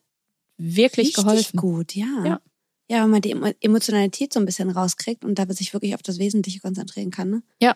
wirklich 0.57 1.07
Richtig 1.09 1.23
geholfen. 1.23 1.57
gut, 1.59 1.95
ja. 1.95 2.05
Ja. 2.25 2.41
Ja, 2.89 3.03
wenn 3.03 3.11
man 3.11 3.21
die 3.21 3.33
Emo- 3.33 3.55
Emotionalität 3.61 4.33
so 4.33 4.39
ein 4.41 4.45
bisschen 4.45 4.69
rauskriegt 4.69 5.23
und 5.23 5.39
da 5.39 5.45
sich 5.53 5.73
wirklich 5.73 5.95
auf 5.95 6.03
das 6.03 6.19
Wesentliche 6.19 6.59
konzentrieren 6.59 7.11
kann. 7.11 7.29
Ne? 7.29 7.43
Ja. 7.61 7.75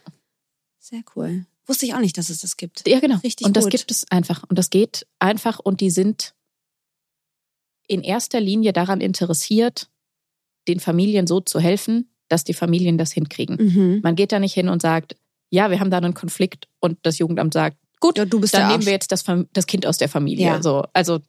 Sehr 0.89 1.03
cool. 1.17 1.45
Wusste 1.65 1.85
ich 1.85 1.93
auch 1.93 1.99
nicht, 1.99 2.17
dass 2.17 2.29
es 2.29 2.39
das 2.39 2.55
gibt. 2.55 2.87
Ja, 2.87 3.01
genau. 3.01 3.17
Richtig 3.17 3.45
und 3.45 3.57
das 3.57 3.65
gut. 3.65 3.71
gibt 3.71 3.91
es 3.91 4.09
einfach 4.09 4.43
und 4.47 4.57
das 4.57 4.69
geht 4.69 5.05
einfach 5.19 5.59
und 5.59 5.81
die 5.81 5.89
sind 5.89 6.33
in 7.87 8.03
erster 8.03 8.39
Linie 8.39 8.71
daran 8.71 9.01
interessiert, 9.01 9.89
den 10.69 10.79
Familien 10.79 11.27
so 11.27 11.41
zu 11.41 11.59
helfen, 11.59 12.09
dass 12.29 12.45
die 12.45 12.53
Familien 12.53 12.97
das 12.97 13.11
hinkriegen. 13.11 13.57
Mhm. 13.57 13.99
Man 14.01 14.15
geht 14.15 14.31
da 14.31 14.39
nicht 14.39 14.53
hin 14.53 14.69
und 14.69 14.81
sagt, 14.81 15.17
ja, 15.49 15.69
wir 15.69 15.81
haben 15.81 15.91
da 15.91 15.97
einen 15.97 16.13
Konflikt 16.13 16.69
und 16.79 16.97
das 17.01 17.17
Jugendamt 17.17 17.53
sagt, 17.53 17.77
gut, 17.99 18.17
Ja, 18.17 18.23
du 18.23 18.39
bist 18.39 18.53
dann 18.53 18.69
nehmen 18.69 18.85
wir 18.85 18.93
jetzt 18.93 19.11
das, 19.11 19.25
das 19.51 19.67
Kind 19.67 19.85
aus 19.85 19.97
der 19.97 20.07
Familie. 20.07 20.45
Ja. 20.45 20.63
So, 20.63 20.85
also 20.93 21.19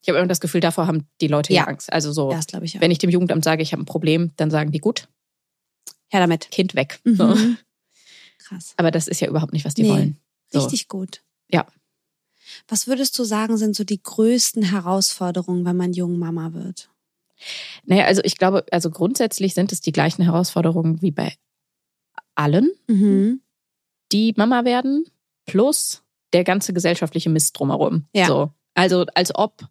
ich 0.00 0.08
habe 0.08 0.18
immer 0.18 0.28
das 0.28 0.40
Gefühl, 0.40 0.62
davor 0.62 0.86
haben 0.86 1.06
die 1.20 1.28
Leute 1.28 1.52
ja. 1.52 1.64
Angst. 1.64 1.92
Also 1.92 2.10
so, 2.12 2.32
Ja, 2.32 2.40
ich 2.62 2.80
wenn 2.80 2.90
ich 2.90 2.98
dem 2.98 3.10
Jugendamt 3.10 3.44
sage, 3.44 3.62
ich 3.62 3.72
habe 3.72 3.82
ein 3.82 3.86
Problem, 3.86 4.32
dann 4.36 4.50
sagen 4.50 4.72
die, 4.72 4.80
gut, 4.80 5.08
Her 6.08 6.20
damit. 6.20 6.50
Kind 6.50 6.74
weg. 6.74 7.00
Mhm. 7.04 7.16
So. 7.16 7.34
Krass. 8.44 8.74
Aber 8.76 8.90
das 8.90 9.08
ist 9.08 9.20
ja 9.20 9.28
überhaupt 9.28 9.52
nicht, 9.52 9.64
was 9.64 9.74
die 9.74 9.82
Nee. 9.82 9.88
wollen. 9.90 10.16
So. 10.52 10.60
Richtig 10.60 10.88
gut. 10.88 11.22
Ja. 11.48 11.66
Was 12.68 12.86
würdest 12.86 13.18
du 13.18 13.24
sagen, 13.24 13.56
sind 13.56 13.74
so 13.74 13.84
die 13.84 14.02
größten 14.02 14.62
Herausforderungen, 14.62 15.64
wenn 15.64 15.76
man 15.76 15.92
jung 15.92 16.18
Mama 16.18 16.52
wird? 16.52 16.90
Naja, 17.84 18.04
also 18.04 18.22
ich 18.24 18.36
glaube, 18.36 18.64
also 18.70 18.90
grundsätzlich 18.90 19.54
sind 19.54 19.72
es 19.72 19.80
die 19.80 19.92
gleichen 19.92 20.22
Herausforderungen 20.22 21.02
wie 21.02 21.10
bei 21.10 21.34
allen, 22.34 22.70
Mhm. 22.86 23.40
die 24.12 24.34
Mama 24.36 24.64
werden, 24.64 25.04
plus 25.46 26.02
der 26.32 26.44
ganze 26.44 26.72
gesellschaftliche 26.72 27.30
Mist 27.30 27.58
drumherum. 27.58 28.06
Ja. 28.14 28.26
So. 28.26 28.52
Also 28.74 29.06
als 29.14 29.34
ob 29.34 29.66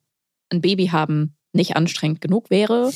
ein 0.49 0.61
Baby 0.61 0.87
haben 0.87 1.35
nicht 1.53 1.75
anstrengend 1.75 2.21
genug 2.21 2.49
wäre. 2.49 2.91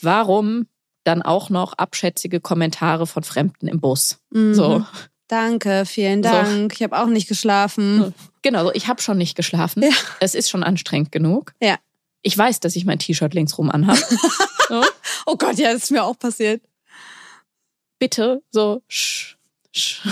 Warum 0.00 0.66
dann 1.04 1.22
auch 1.22 1.50
noch 1.50 1.72
abschätzige 1.74 2.40
Kommentare 2.40 3.06
von 3.06 3.22
Fremden 3.22 3.68
im 3.68 3.80
Bus? 3.80 4.18
Mhm. 4.30 4.54
So. 4.54 4.86
Danke, 5.28 5.84
vielen 5.86 6.22
So. 6.22 6.28
Dank. 6.30 6.74
Ich 6.74 6.82
habe 6.82 6.98
auch 6.98 7.06
nicht 7.06 7.26
geschlafen. 7.28 8.12
Genau, 8.42 8.64
so, 8.64 8.72
ich 8.74 8.86
habe 8.88 9.00
schon 9.00 9.16
nicht 9.18 9.34
geschlafen. 9.36 9.82
Ja. 9.82 9.90
Es 10.20 10.34
ist 10.34 10.50
schon 10.50 10.62
anstrengend 10.62 11.10
genug. 11.12 11.54
Ja. 11.62 11.78
Ich 12.22 12.36
weiß, 12.36 12.60
dass 12.60 12.76
ich 12.76 12.84
mein 12.84 12.98
T-Shirt 12.98 13.32
links 13.34 13.56
rum 13.56 13.70
anhabe. 13.70 13.98
so. 14.68 14.84
Oh 15.26 15.36
Gott, 15.36 15.56
ja, 15.58 15.72
das 15.72 15.84
ist 15.84 15.90
mir 15.90 16.04
auch 16.04 16.18
passiert. 16.18 16.62
Bitte, 17.98 18.42
so, 18.50 18.82
sch, 18.88 19.36
sch. 19.74 20.02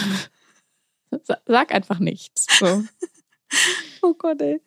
Sa- 1.25 1.39
Sag 1.47 1.73
einfach 1.75 1.99
nichts. 1.99 2.47
So. 2.59 2.85
Oh 4.03 4.15
Gott, 4.15 4.41
ey. 4.41 4.61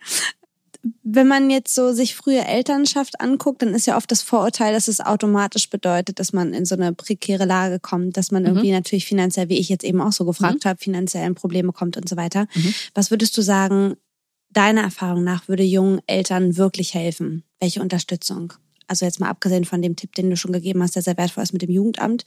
Wenn 1.04 1.28
man 1.28 1.50
jetzt 1.50 1.74
so 1.74 1.94
sich 1.94 2.14
frühe 2.14 2.44
Elternschaft 2.44 3.22
anguckt, 3.22 3.62
dann 3.62 3.74
ist 3.74 3.86
ja 3.86 3.96
oft 3.96 4.12
das 4.12 4.22
Vorurteil, 4.22 4.74
dass 4.74 4.90
es 4.90 5.00
automatisch 5.00 5.70
bedeutet, 5.70 6.20
dass 6.20 6.34
man 6.34 6.54
in 6.54 6.66
so 6.66 6.76
eine 6.76 6.92
prekäre 6.94 7.46
Lage 7.46 7.80
kommt, 7.80 8.18
dass 8.18 8.32
man 8.32 8.44
Mhm. 8.44 8.50
irgendwie 8.50 8.72
natürlich 8.72 9.06
finanziell, 9.06 9.48
wie 9.48 9.60
ich 9.60 9.70
jetzt 9.70 9.86
eben 9.86 10.02
auch 10.02 10.12
so 10.12 10.26
gefragt 10.26 10.66
habe, 10.66 10.80
finanziell 10.80 11.26
in 11.26 11.36
Probleme 11.36 11.72
kommt 11.72 11.96
und 11.96 12.10
so 12.10 12.18
weiter. 12.18 12.48
Mhm. 12.54 12.74
Was 12.94 13.12
würdest 13.12 13.38
du 13.38 13.42
sagen, 13.42 13.96
deiner 14.50 14.82
Erfahrung 14.82 15.24
nach 15.24 15.48
würde 15.48 15.64
jungen 15.64 16.02
Eltern 16.06 16.58
wirklich 16.58 16.94
helfen? 16.94 17.44
Welche 17.62 17.82
Unterstützung? 17.82 18.54
Also 18.88 19.06
jetzt 19.06 19.22
mal 19.22 19.30
abgesehen 19.30 19.64
von 19.64 19.82
dem 19.82 19.96
Tipp, 19.96 20.14
den 20.16 20.30
du 20.30 20.36
schon 20.36 20.52
gegeben 20.52 20.84
hast, 20.84 20.96
der 20.96 21.02
sehr 21.02 21.18
wertvoll 21.18 21.44
ist 21.44 21.54
mit 21.54 21.62
dem 21.62 21.72
Jugendamt. 21.72 22.26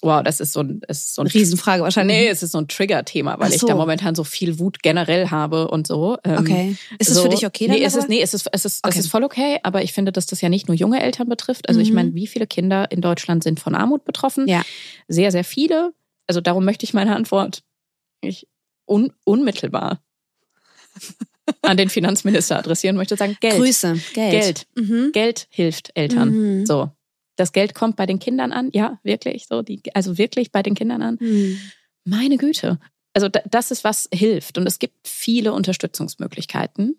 Wow, 0.00 0.22
das 0.22 0.38
ist 0.40 0.52
so 0.52 0.60
ein, 0.60 0.80
ist 0.86 1.14
so 1.14 1.22
ein 1.22 1.26
Riesenfrage 1.26 1.82
wahrscheinlich. 1.82 2.16
Nee, 2.16 2.28
es 2.28 2.42
ist 2.44 2.52
so 2.52 2.58
ein 2.58 2.68
Trigger-Thema, 2.68 3.38
weil 3.40 3.48
Ach 3.48 3.54
ich 3.54 3.60
so. 3.60 3.66
da 3.66 3.74
momentan 3.74 4.14
so 4.14 4.22
viel 4.22 4.58
Wut 4.60 4.82
generell 4.82 5.30
habe 5.30 5.68
und 5.68 5.86
so. 5.88 6.16
Ähm, 6.24 6.38
Okay. 6.38 6.76
Ist 6.98 7.08
es 7.10 7.16
so, 7.16 7.22
für 7.22 7.28
dich 7.30 7.44
okay? 7.44 7.66
Nee, 7.68 7.82
es 7.82 7.96
ist, 7.96 8.08
nee, 8.08 8.22
es 8.22 8.32
ist, 8.32 8.48
es 8.52 8.64
ist, 8.64 8.84
Okay. 8.86 8.96
es 8.98 9.04
ist 9.06 9.10
voll 9.10 9.24
okay, 9.24 9.58
aber 9.64 9.82
ich 9.82 9.92
finde, 9.92 10.12
dass 10.12 10.26
das 10.26 10.40
ja 10.40 10.48
nicht 10.48 10.68
nur 10.68 10.76
junge 10.76 11.02
Eltern 11.02 11.28
betrifft. 11.28 11.68
Also 11.68 11.80
ich 11.80 11.88
Mhm. 11.90 11.94
meine, 11.96 12.14
wie 12.14 12.26
viele 12.28 12.46
Kinder 12.46 12.90
in 12.92 13.00
Deutschland 13.00 13.42
sind 13.42 13.58
von 13.58 13.74
Armut 13.74 14.04
betroffen? 14.04 14.46
Ja. 14.46 14.62
Sehr, 15.08 15.32
sehr 15.32 15.44
viele. 15.44 15.92
Also 16.28 16.40
darum 16.40 16.64
möchte 16.64 16.84
ich 16.84 16.94
meine 16.94 17.16
Antwort 17.16 17.62
ich 18.20 18.46
un, 18.86 19.12
unmittelbar 19.24 20.00
an 21.62 21.76
den 21.76 21.88
Finanzminister 21.88 22.58
adressieren 22.58 22.96
möchte 22.96 23.16
sagen, 23.16 23.36
Geld. 23.40 23.56
Grüße. 23.56 23.96
Geld. 24.14 24.30
Geld. 24.32 24.66
Mhm. 24.76 25.10
Geld 25.12 25.46
hilft 25.50 25.90
Eltern. 25.94 26.30
Mhm. 26.60 26.66
So. 26.66 26.90
Das 27.38 27.52
Geld 27.52 27.74
kommt 27.74 27.96
bei 27.96 28.06
den 28.06 28.18
Kindern 28.18 28.52
an. 28.52 28.70
Ja, 28.72 28.98
wirklich. 29.02 29.46
So, 29.46 29.62
die, 29.62 29.80
also 29.94 30.18
wirklich 30.18 30.50
bei 30.52 30.62
den 30.62 30.74
Kindern 30.74 31.02
an. 31.02 31.18
Mhm. 31.20 31.58
Meine 32.04 32.36
Güte. 32.36 32.78
Also 33.14 33.28
da- 33.28 33.42
das 33.50 33.70
ist, 33.70 33.84
was 33.84 34.08
hilft. 34.12 34.58
Und 34.58 34.66
es 34.66 34.78
gibt 34.78 35.06
viele 35.06 35.52
Unterstützungsmöglichkeiten, 35.52 36.98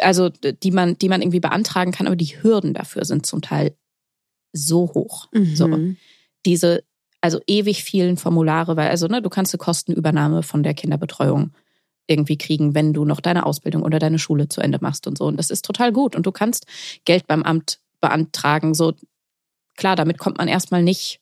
also 0.00 0.28
die 0.28 0.70
man, 0.70 0.98
die 0.98 1.08
man 1.08 1.22
irgendwie 1.22 1.40
beantragen 1.40 1.92
kann, 1.92 2.06
aber 2.06 2.16
die 2.16 2.42
Hürden 2.42 2.74
dafür 2.74 3.04
sind 3.04 3.24
zum 3.26 3.40
Teil 3.42 3.74
so 4.52 4.92
hoch. 4.94 5.28
Mhm. 5.32 5.56
So. 5.56 5.78
Diese, 6.46 6.84
also 7.20 7.40
ewig 7.46 7.82
vielen 7.82 8.16
Formulare, 8.16 8.76
weil, 8.76 8.88
also, 8.90 9.06
ne, 9.08 9.22
du 9.22 9.28
kannst 9.30 9.54
eine 9.54 9.58
Kostenübernahme 9.58 10.42
von 10.42 10.62
der 10.62 10.74
Kinderbetreuung 10.74 11.52
irgendwie 12.06 12.38
kriegen, 12.38 12.74
wenn 12.74 12.92
du 12.92 13.04
noch 13.04 13.20
deine 13.20 13.44
Ausbildung 13.44 13.82
oder 13.82 13.98
deine 13.98 14.18
Schule 14.18 14.48
zu 14.48 14.60
Ende 14.60 14.78
machst 14.80 15.06
und 15.06 15.18
so. 15.18 15.26
Und 15.26 15.36
das 15.36 15.50
ist 15.50 15.64
total 15.64 15.92
gut. 15.92 16.16
Und 16.16 16.26
du 16.26 16.32
kannst 16.32 16.66
Geld 17.04 17.26
beim 17.26 17.42
Amt 17.42 17.80
beantragen. 18.00 18.74
So, 18.74 18.94
klar, 19.78 19.96
damit 19.96 20.18
kommt 20.18 20.36
man 20.36 20.48
erstmal 20.48 20.82
nicht, 20.82 21.20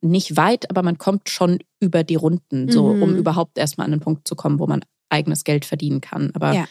nicht 0.00 0.36
weit, 0.36 0.70
aber 0.70 0.82
man 0.82 0.96
kommt 0.98 1.28
schon 1.28 1.58
über 1.80 2.02
die 2.04 2.14
Runden, 2.16 2.70
so, 2.72 2.94
Mhm. 2.94 3.02
um 3.02 3.16
überhaupt 3.16 3.58
erstmal 3.58 3.84
an 3.84 3.90
den 3.90 4.00
Punkt 4.00 4.26
zu 4.26 4.34
kommen, 4.34 4.58
wo 4.58 4.66
man 4.66 4.82
eigenes 5.10 5.44
Geld 5.44 5.64
verdienen 5.66 6.00
kann. 6.00 6.30
Aber 6.34 6.52
Ja. 6.54 6.66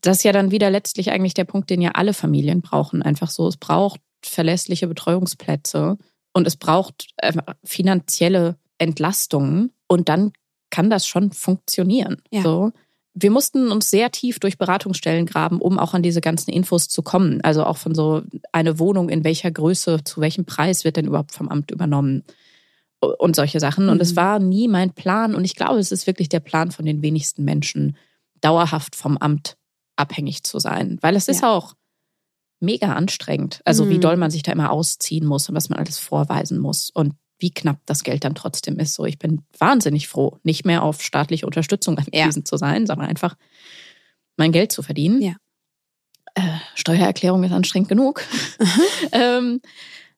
das 0.00 0.18
ist 0.18 0.22
ja 0.24 0.32
dann 0.32 0.50
wieder 0.50 0.70
letztlich 0.70 1.10
eigentlich 1.10 1.34
der 1.34 1.44
Punkt, 1.44 1.68
den 1.68 1.82
ja 1.82 1.90
alle 1.90 2.14
Familien 2.14 2.62
brauchen. 2.62 3.02
Einfach 3.02 3.28
so, 3.28 3.46
es 3.46 3.56
braucht 3.58 4.00
verlässliche 4.24 4.86
Betreuungsplätze 4.88 5.98
und 6.32 6.46
es 6.46 6.56
braucht 6.56 7.08
einfach 7.20 7.54
finanzielle 7.64 8.56
Entlastungen 8.78 9.72
und 9.88 10.08
dann 10.08 10.32
kann 10.70 10.90
das 10.90 11.06
schon 11.06 11.32
funktionieren. 11.32 12.22
Ja. 12.30 12.42
So. 12.42 12.72
Wir 13.14 13.30
mussten 13.30 13.70
uns 13.72 13.90
sehr 13.90 14.10
tief 14.12 14.38
durch 14.38 14.56
Beratungsstellen 14.58 15.26
graben, 15.26 15.60
um 15.60 15.78
auch 15.78 15.94
an 15.94 16.02
diese 16.02 16.20
ganzen 16.20 16.50
Infos 16.50 16.88
zu 16.88 17.02
kommen. 17.02 17.40
Also 17.42 17.64
auch 17.64 17.76
von 17.76 17.94
so 17.94 18.22
eine 18.52 18.78
Wohnung 18.78 19.08
in 19.08 19.24
welcher 19.24 19.50
Größe, 19.50 20.04
zu 20.04 20.20
welchem 20.20 20.44
Preis 20.44 20.84
wird 20.84 20.96
denn 20.96 21.06
überhaupt 21.06 21.32
vom 21.32 21.48
Amt 21.48 21.70
übernommen 21.70 22.22
und 23.00 23.34
solche 23.34 23.60
Sachen. 23.60 23.88
Und 23.88 24.00
es 24.00 24.12
Mhm. 24.12 24.16
war 24.16 24.38
nie 24.38 24.68
mein 24.68 24.92
Plan. 24.92 25.34
Und 25.34 25.44
ich 25.44 25.56
glaube, 25.56 25.78
es 25.80 25.90
ist 25.90 26.06
wirklich 26.06 26.28
der 26.28 26.40
Plan 26.40 26.70
von 26.70 26.84
den 26.84 27.02
wenigsten 27.02 27.44
Menschen, 27.44 27.96
dauerhaft 28.40 28.94
vom 28.94 29.16
Amt 29.18 29.56
abhängig 29.96 30.44
zu 30.44 30.58
sein. 30.60 30.98
Weil 31.00 31.16
es 31.16 31.28
ist 31.28 31.42
Ja. 31.42 31.52
auch 31.52 31.74
mega 32.60 32.92
anstrengend. 32.94 33.60
Also 33.64 33.88
wie 33.88 33.96
Mhm. 33.96 34.00
doll 34.02 34.16
man 34.18 34.30
sich 34.30 34.42
da 34.42 34.52
immer 34.52 34.70
ausziehen 34.70 35.26
muss 35.26 35.48
und 35.48 35.54
was 35.54 35.68
man 35.68 35.78
alles 35.78 35.98
vorweisen 35.98 36.58
muss 36.58 36.90
und 36.90 37.14
wie 37.40 37.50
knapp 37.50 37.80
das 37.86 38.04
Geld 38.04 38.24
dann 38.24 38.34
trotzdem 38.34 38.78
ist. 38.78 38.94
So, 38.94 39.04
ich 39.04 39.18
bin 39.18 39.42
wahnsinnig 39.58 40.08
froh, 40.08 40.38
nicht 40.42 40.64
mehr 40.64 40.82
auf 40.82 41.02
staatliche 41.02 41.46
Unterstützung 41.46 41.98
angewiesen 41.98 42.44
zu 42.44 42.56
sein, 42.56 42.86
sondern 42.86 43.08
einfach 43.08 43.36
mein 44.36 44.52
Geld 44.52 44.72
zu 44.72 44.82
verdienen. 44.82 45.20
Ja. 45.20 45.34
Äh, 46.34 46.42
Steuererklärung 46.74 47.42
ist 47.44 47.52
anstrengend 47.52 47.88
genug. 47.88 48.22
ähm, 49.12 49.60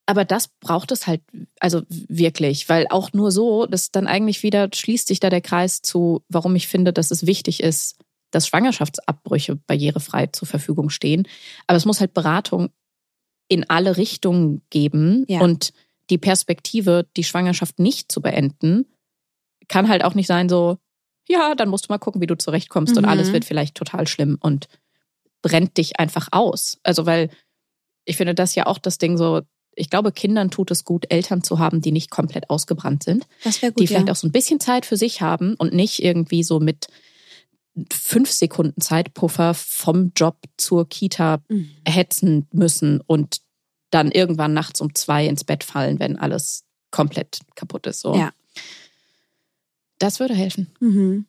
aber 0.04 0.24
das 0.24 0.48
braucht 0.48 0.90
es 0.92 1.06
halt, 1.06 1.22
also 1.60 1.82
wirklich, 1.88 2.68
weil 2.68 2.86
auch 2.90 3.12
nur 3.12 3.30
so, 3.30 3.66
das 3.66 3.92
dann 3.92 4.06
eigentlich 4.06 4.42
wieder 4.42 4.68
schließt 4.72 5.06
sich 5.06 5.20
da 5.20 5.30
der 5.30 5.40
Kreis 5.40 5.80
zu, 5.80 6.24
warum 6.28 6.56
ich 6.56 6.68
finde, 6.68 6.92
dass 6.92 7.10
es 7.10 7.26
wichtig 7.26 7.62
ist, 7.62 7.98
dass 8.30 8.48
Schwangerschaftsabbrüche 8.48 9.56
barrierefrei 9.56 10.26
zur 10.26 10.48
Verfügung 10.48 10.90
stehen. 10.90 11.28
Aber 11.66 11.76
es 11.76 11.84
muss 11.84 12.00
halt 12.00 12.14
Beratung 12.14 12.70
in 13.48 13.68
alle 13.68 13.96
Richtungen 13.96 14.62
geben 14.70 15.24
Ja. 15.28 15.40
und 15.40 15.72
die 16.12 16.18
Perspektive, 16.18 17.06
die 17.16 17.24
Schwangerschaft 17.24 17.78
nicht 17.78 18.12
zu 18.12 18.20
beenden, 18.20 18.84
kann 19.68 19.88
halt 19.88 20.04
auch 20.04 20.14
nicht 20.14 20.26
sein 20.26 20.48
so, 20.48 20.76
ja, 21.26 21.54
dann 21.54 21.70
musst 21.70 21.88
du 21.88 21.92
mal 21.92 21.98
gucken, 21.98 22.20
wie 22.20 22.26
du 22.26 22.36
zurechtkommst 22.36 22.96
und 22.98 23.04
Mhm. 23.04 23.08
alles 23.08 23.32
wird 23.32 23.44
vielleicht 23.46 23.74
total 23.74 24.06
schlimm 24.06 24.36
und 24.40 24.68
brennt 25.40 25.78
dich 25.78 25.98
einfach 25.98 26.28
aus. 26.30 26.78
Also 26.82 27.06
weil 27.06 27.30
ich 28.04 28.16
finde 28.16 28.34
das 28.34 28.54
ja 28.54 28.66
auch 28.66 28.78
das 28.78 28.98
Ding 28.98 29.16
so, 29.16 29.40
ich 29.74 29.88
glaube, 29.88 30.12
Kindern 30.12 30.50
tut 30.50 30.70
es 30.70 30.84
gut, 30.84 31.06
Eltern 31.10 31.42
zu 31.42 31.58
haben, 31.58 31.80
die 31.80 31.92
nicht 31.92 32.10
komplett 32.10 32.50
ausgebrannt 32.50 33.04
sind 33.04 33.26
Das 33.42 33.62
wäre 33.62 33.72
gut, 33.72 33.80
die 33.80 33.86
vielleicht 33.86 34.08
ja. 34.08 34.12
auch 34.12 34.16
so 34.16 34.26
ein 34.26 34.32
bisschen 34.32 34.60
Zeit 34.60 34.84
für 34.84 34.98
sich 34.98 35.22
haben 35.22 35.54
und 35.54 35.72
nicht 35.72 36.02
irgendwie 36.02 36.42
so 36.42 36.60
mit 36.60 36.88
fünf 37.90 38.30
Sekunden 38.30 38.82
Zeitpuffer 38.82 39.54
vom 39.54 40.12
Job 40.14 40.36
zur 40.58 40.86
Kita 40.88 41.40
Mhm. 41.48 41.70
hetzen 41.88 42.46
müssen 42.52 43.00
und 43.06 43.38
dann 43.92 44.10
irgendwann 44.10 44.52
nachts 44.54 44.80
um 44.80 44.92
zwei 44.96 45.26
ins 45.26 45.44
Bett 45.44 45.62
fallen, 45.62 46.00
wenn 46.00 46.16
alles 46.18 46.64
komplett 46.90 47.38
kaputt 47.54 47.86
ist. 47.86 48.00
So. 48.00 48.16
Ja. 48.16 48.32
Das 49.98 50.18
würde 50.18 50.34
helfen. 50.34 50.68
Mhm. 50.80 51.26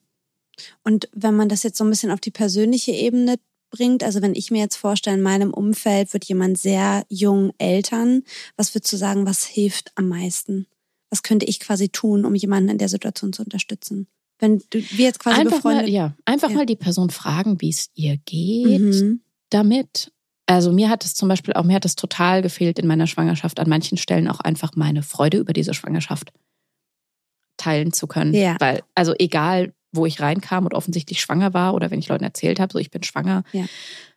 Und 0.84 1.10
wenn 1.14 1.36
man 1.36 1.50
das 1.50 1.64
jetzt 1.64 1.78
so 1.78 1.84
ein 1.84 1.90
bisschen 1.90 2.12
auf 2.12 2.20
die 2.20 2.32
persönliche 2.32 2.92
Ebene 2.92 3.36
bringt, 3.70 4.04
also 4.04 4.22
wenn 4.22 4.36
ich 4.36 4.52
mir 4.52 4.60
jetzt 4.60 4.76
vorstelle, 4.76 5.18
in 5.18 5.24
meinem 5.24 5.54
Umfeld 5.54 6.14
wird 6.14 6.26
jemand 6.26 6.58
sehr 6.58 7.06
jung 7.10 7.54
Eltern, 7.58 8.24
was 8.56 8.74
würdest 8.74 8.94
du 8.94 8.98
sagen, 8.98 9.26
was 9.26 9.46
hilft 9.46 9.92
am 9.96 10.08
meisten? 10.08 10.68
Was 11.10 11.22
könnte 11.24 11.46
ich 11.46 11.60
quasi 11.60 11.90
tun, 11.90 12.24
um 12.26 12.34
jemanden 12.36 12.70
in 12.70 12.78
der 12.78 12.90
Situation 12.90 13.34
zu 13.34 13.44
unterstützen? 13.44 14.08
Wenn 14.40 14.60
du, 14.70 14.80
wir 14.80 15.06
jetzt 15.06 15.20
quasi 15.20 15.40
Einfach, 15.42 15.58
befreundet... 15.58 15.86
mal, 15.88 15.92
ja, 15.92 16.16
einfach 16.26 16.50
Ja. 16.50 16.56
mal 16.58 16.66
die 16.66 16.76
Person 16.76 17.10
fragen, 17.10 17.60
wie 17.62 17.70
es 17.70 17.90
ihr 17.96 18.18
geht 18.18 18.80
Mhm. 18.82 19.22
damit. 19.50 20.12
Also 20.46 20.72
mir 20.72 20.90
hat 20.90 21.06
es 21.06 21.14
zum 21.16 21.30
Beispiel 21.30 21.54
auch, 21.54 21.64
mir 21.64 21.76
hat 21.76 21.86
es 21.86 21.96
total 21.96 22.42
gefehlt 22.42 22.78
in 22.80 22.88
meiner 22.88 23.08
Schwangerschaft, 23.08 23.60
an 23.60 23.70
manchen 23.70 23.98
Stellen 23.98 24.28
auch 24.28 24.40
einfach 24.42 24.72
meine 24.76 25.02
Freude 25.04 25.38
über 25.38 25.54
diese 25.54 25.74
Schwangerschaft 25.74 26.32
teilen 27.58 27.94
zu 27.94 28.08
können. 28.08 28.34
Ja. 28.34 28.58
Weil, 28.60 28.82
also 28.96 29.14
egal, 29.20 29.74
wo 29.92 30.06
ich 30.06 30.20
reinkam 30.20 30.66
und 30.66 30.74
offensichtlich 30.74 31.22
schwanger 31.22 31.54
war 31.54 31.74
oder 31.76 31.92
wenn 31.92 32.00
ich 32.00 32.08
Leuten 32.10 32.24
erzählt 32.24 32.60
habe, 32.60 32.74
so 32.74 32.80
ich 32.80 32.92
bin 32.92 33.04
schwanger, 33.04 33.44
Ja. 33.54 33.66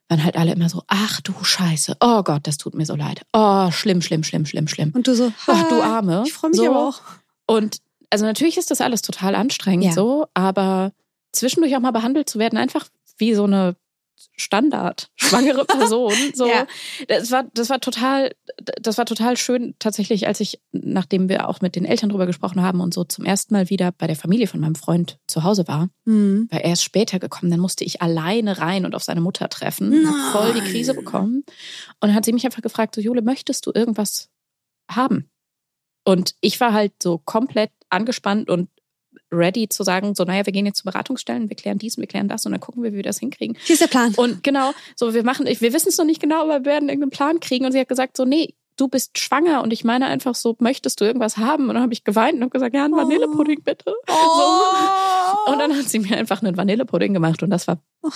waren 0.09 0.25
halt 0.25 0.37
alle 0.37 0.53
immer 0.53 0.69
so, 0.69 0.83
ach 0.89 1.21
du 1.21 1.33
Scheiße, 1.45 1.97
oh 2.01 2.23
Gott, 2.23 2.47
das 2.47 2.57
tut 2.59 2.75
mir 2.75 2.87
so 2.87 2.97
leid. 2.97 3.23
Oh, 3.33 3.71
schlimm, 3.71 4.01
schlimm, 4.03 4.25
schlimm, 4.25 4.47
schlimm, 4.47 4.69
schlimm. 4.69 4.91
Und 4.95 5.07
du 5.07 5.15
so, 5.15 5.33
Ach 5.47 5.69
du 5.69 5.81
"Ah, 5.83 5.99
Arme. 5.99 6.25
Ich 6.27 6.33
freue 6.33 6.51
mich 6.51 6.59
so. 6.61 6.67
aber 6.67 6.89
auch. 6.89 7.01
Und 7.47 7.79
also 8.11 8.25
natürlich 8.25 8.57
ist 8.57 8.71
das 8.71 8.81
alles 8.81 9.03
total 9.03 9.35
anstrengend 9.35 9.85
Ja. 9.87 9.93
so, 9.93 10.27
aber 10.35 10.93
zwischendurch 11.33 11.77
auch 11.77 11.81
mal 11.81 11.91
behandelt 11.91 12.29
zu 12.29 12.39
werden, 12.39 12.57
einfach 12.59 12.87
wie 13.19 13.35
so 13.35 13.45
eine 13.45 13.77
Standard 14.37 15.11
schwangere 15.17 15.65
Person. 15.67 16.13
So, 16.35 16.47
Ja. 16.47 16.67
das 17.09 17.31
war, 17.31 17.45
das 17.55 17.71
war 17.71 17.81
total, 17.81 18.33
das 18.81 18.99
war 18.99 19.07
total 19.07 19.37
schön 19.37 19.75
tatsächlich, 19.79 20.27
als 20.27 20.41
ich, 20.41 20.61
nachdem 20.73 21.29
wir 21.29 21.49
auch 21.49 21.61
mit 21.61 21.77
den 21.77 21.85
Eltern 21.85 22.11
drüber 22.11 22.27
gesprochen 22.27 22.63
haben 22.63 22.81
und 22.81 22.93
so 22.95 23.05
zum 23.05 23.25
ersten 23.25 23.55
Mal 23.55 23.71
wieder 23.71 23.93
bei 23.93 24.07
der 24.07 24.17
Familie 24.17 24.47
von 24.47 24.61
meinem 24.61 24.75
Freund 24.75 25.19
zu 25.27 25.43
Hause 25.45 25.67
war, 25.69 25.89
Mhm. 26.05 26.49
weil 26.51 26.61
er 26.61 26.73
ist 26.73 26.83
später 26.83 27.19
gekommen, 27.19 27.51
dann 27.51 27.61
musste 27.61 27.85
ich 27.85 28.03
alleine 28.03 28.59
rein 28.59 28.85
und 28.85 28.95
auf 28.95 29.05
seine 29.05 29.21
Mutter 29.21 29.49
treffen, 29.49 30.07
hab 30.07 30.33
voll 30.33 30.53
die 30.55 30.61
Krise 30.71 30.95
bekommen 30.95 31.45
und 31.47 32.09
dann 32.09 32.15
hat 32.15 32.25
sie 32.25 32.33
mich 32.33 32.45
einfach 32.45 32.63
gefragt, 32.63 32.95
so 32.95 33.01
Jule, 33.01 33.23
möchtest 33.23 33.67
du 33.67 33.73
irgendwas 33.75 34.29
haben? 34.91 35.31
Und 36.05 36.35
ich 36.41 36.61
war 36.61 36.73
halt 36.73 36.93
so 37.03 37.19
komplett 37.19 37.71
angespannt 37.91 38.49
und 38.49 38.69
ready 39.33 39.69
zu 39.69 39.83
sagen, 39.83 40.15
so, 40.15 40.25
naja, 40.25 40.47
wir 40.47 40.53
gehen 40.53 40.67
jetzt 40.67 40.79
zu 40.79 40.85
Beratungsstellen, 40.85 41.49
wir 41.49 41.57
klären 41.57 41.79
dies 41.79 41.97
und 41.97 42.03
wir 42.03 42.09
klären 42.09 42.29
das 42.29 42.47
und 42.47 42.53
dann 42.53 42.61
gucken 42.61 42.83
wir, 42.83 42.93
wie 42.93 42.97
wir 42.97 43.03
das 43.03 43.19
hinkriegen. 43.19 43.57
Hier 43.65 43.75
ist 43.75 43.81
der 43.83 43.89
Plan. 43.89 44.15
Und 44.17 44.43
genau, 44.43 44.73
so, 44.95 45.15
wir 45.15 45.25
machen, 45.25 45.47
wir 45.47 45.73
wissen 45.73 45.89
es 45.89 45.97
noch 45.99 46.05
nicht 46.05 46.21
genau, 46.21 46.43
aber 46.43 46.61
wir 46.61 46.65
werden 46.65 46.89
irgendeinen 46.89 47.11
Plan 47.11 47.41
kriegen. 47.41 47.65
Und 47.67 47.73
sie 47.73 47.81
hat 47.81 47.89
gesagt, 47.89 48.17
so, 48.17 48.25
nee, 48.25 48.55
du 48.77 48.89
bist 48.89 49.19
schwanger 49.19 49.63
und 49.63 49.73
ich 49.73 49.85
meine 49.85 50.07
einfach 50.07 50.35
so, 50.35 50.55
möchtest 50.61 51.01
du 51.01 51.05
irgendwas 51.07 51.39
haben? 51.39 51.69
Und 51.69 51.75
dann 51.75 51.83
habe 51.83 51.93
ich 51.95 52.05
geweint 52.05 52.35
und 52.35 52.43
habe 52.43 52.51
gesagt, 52.51 52.75
ja, 52.75 52.85
einen 52.85 52.95
Vanillepudding 52.95 53.63
bitte. 53.63 53.95
Oh. 54.09 55.51
Und 55.51 55.59
dann 55.59 55.75
hat 55.77 55.89
sie 55.89 55.99
mir 55.99 56.17
einfach 56.19 56.43
einen 56.43 56.57
Vanillepudding 56.57 57.13
gemacht 57.15 57.43
und 57.43 57.51
das 57.51 57.67
war 57.67 57.79
Oh, 58.03 58.11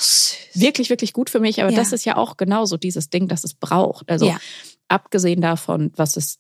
wirklich, 0.55 0.91
wirklich 0.91 1.13
gut 1.13 1.31
für 1.31 1.41
mich. 1.41 1.63
Aber 1.63 1.73
Ja. 1.73 1.79
das 1.79 1.93
ist 1.93 2.05
ja 2.05 2.17
auch 2.17 2.37
genauso 2.37 2.77
dieses 2.77 3.09
Ding, 3.11 3.27
das 3.27 3.43
es 3.45 3.55
braucht. 3.55 4.09
Also 4.11 4.27
Ja. 4.27 4.39
abgesehen 4.89 5.41
davon, 5.41 5.93
was 5.97 6.17
es 6.17 6.39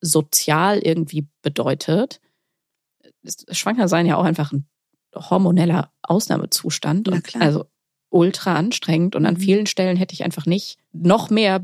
sozial 0.00 0.78
irgendwie 0.80 1.26
bedeutet, 1.42 2.20
ist 3.24 3.46
Schwangersein 3.56 4.06
ja 4.06 4.16
auch 4.16 4.24
einfach 4.24 4.52
ein 4.52 4.66
hormoneller 5.14 5.90
Ausnahmezustand. 6.02 7.06
Na 7.08 7.16
und 7.16 7.24
klar. 7.24 7.42
Also 7.42 7.66
ultra 8.10 8.54
anstrengend. 8.54 9.16
Und 9.16 9.26
an 9.26 9.34
Mhm. 9.34 9.40
vielen 9.40 9.66
Stellen 9.66 9.96
hätte 9.96 10.14
ich 10.14 10.24
einfach 10.24 10.46
nicht 10.46 10.78
noch 10.92 11.30
mehr 11.30 11.62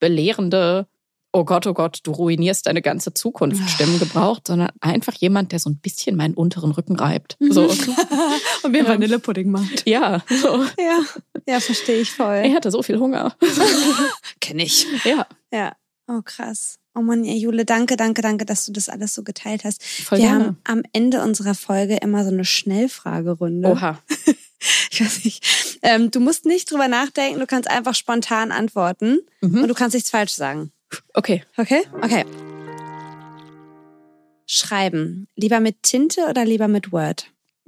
belehrende, 0.00 0.86
oh 1.32 1.44
Gott, 1.44 1.66
oh 1.66 1.74
Gott, 1.74 2.00
du 2.04 2.10
ruinierst 2.12 2.66
deine 2.66 2.82
ganze 2.82 3.12
Zukunft 3.14 3.62
Ah. 3.64 3.68
Stimmen 3.68 3.98
gebraucht, 3.98 4.46
sondern 4.48 4.70
einfach 4.80 5.14
jemand, 5.14 5.52
der 5.52 5.58
so 5.58 5.70
ein 5.70 5.76
bisschen 5.78 6.16
meinen 6.16 6.34
unteren 6.34 6.72
Rücken 6.72 6.96
reibt. 6.96 7.36
Mhm. 7.40 7.52
So. 7.52 7.62
Und 8.62 8.72
mir. 8.72 8.86
Vanillepudding 8.86 9.50
macht. 9.50 9.86
Ja, 9.88 10.22
so. 10.28 10.64
Ja, 10.78 11.00
ja, 11.46 11.60
verstehe 11.60 12.00
ich 12.00 12.10
voll. 12.10 12.42
Ich 12.44 12.54
hatte 12.54 12.70
so 12.70 12.82
viel 12.82 12.98
Hunger. 12.98 13.34
Kenne 14.40 14.64
ich. 14.64 14.86
Ja, 15.04 15.26
Ja. 15.52 15.72
Oh, 16.08 16.22
krass. 16.24 16.79
Oh 16.94 17.00
Mann, 17.02 17.24
ja, 17.24 17.34
Jule, 17.34 17.64
danke, 17.64 17.96
danke, 17.96 18.20
danke, 18.20 18.44
dass 18.44 18.66
du 18.66 18.72
das 18.72 18.88
alles 18.88 19.14
so 19.14 19.22
geteilt 19.22 19.64
hast. 19.64 19.82
voll 19.82 20.18
Wir 20.18 20.26
gerne. 20.26 20.44
haben 20.44 20.58
am 20.64 20.82
Ende 20.92 21.22
unserer 21.22 21.54
Folge 21.54 21.96
immer 21.96 22.24
so 22.24 22.30
eine 22.30 22.44
Schnellfragerunde. 22.44 23.68
Oha. 23.68 23.98
Ich 24.90 25.00
weiß 25.00 25.24
nicht. 25.24 25.78
Ähm, 25.80 26.10
du 26.10 26.20
musst 26.20 26.44
nicht 26.44 26.70
drüber 26.70 26.86
nachdenken, 26.86 27.40
du 27.40 27.46
kannst 27.46 27.70
einfach 27.70 27.94
spontan 27.94 28.52
antworten 28.52 29.20
Mhm. 29.40 29.62
und 29.62 29.68
du 29.68 29.72
kannst 29.74 29.94
nichts 29.94 30.10
falsch 30.10 30.32
sagen. 30.32 30.70
Okay. 31.14 31.42
Okay? 31.56 31.80
Okay. 32.02 32.26
Schreiben. 34.46 35.28
Lieber 35.36 35.60
mit 35.60 35.82
Tinte 35.82 36.26
oder 36.28 36.44
lieber 36.44 36.68
mit 36.68 36.92
Word? 36.92 37.32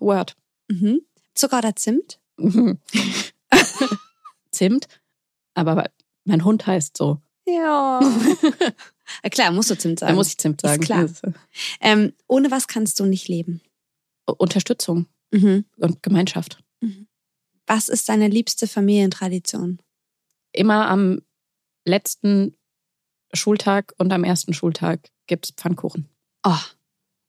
Word. 0.00 0.34
Mhm. 0.68 1.02
Zucker 1.34 1.58
oder 1.58 1.76
Zimt? 1.76 2.18
Mhm. 2.38 2.78
Zimt. 4.50 4.88
Aber 5.54 5.90
mein 6.24 6.44
Hund 6.44 6.66
heißt 6.66 6.96
so. 6.96 7.20
Ja. 7.46 8.00
klar, 9.30 9.50
musst 9.50 9.70
du 9.70 9.76
Zimt 9.76 9.98
sagen. 9.98 10.12
Da 10.12 10.16
muss 10.16 10.28
ich 10.28 10.38
Zimt 10.38 10.60
sagen. 10.60 10.82
klar. 10.82 11.04
Ist, 11.04 11.24
äh, 11.24 11.32
ähm, 11.80 12.12
ohne 12.28 12.50
was 12.50 12.68
kannst 12.68 12.98
du 13.00 13.04
nicht 13.04 13.28
leben? 13.28 13.60
Unterstützung 14.26 15.06
Mhm. 15.32 15.64
und 15.76 16.02
Gemeinschaft. 16.02 16.62
Was 17.66 17.88
ist 17.88 18.08
deine 18.08 18.28
liebste 18.28 18.66
Familientradition? 18.68 19.80
Immer 20.52 20.88
am 20.88 21.22
letzten 21.84 22.54
Schultag 23.32 23.94
und 23.98 24.12
am 24.12 24.24
ersten 24.24 24.52
Schultag 24.54 25.10
gibt's 25.26 25.50
Pfannkuchen. 25.52 26.08
Oh, 26.44 26.58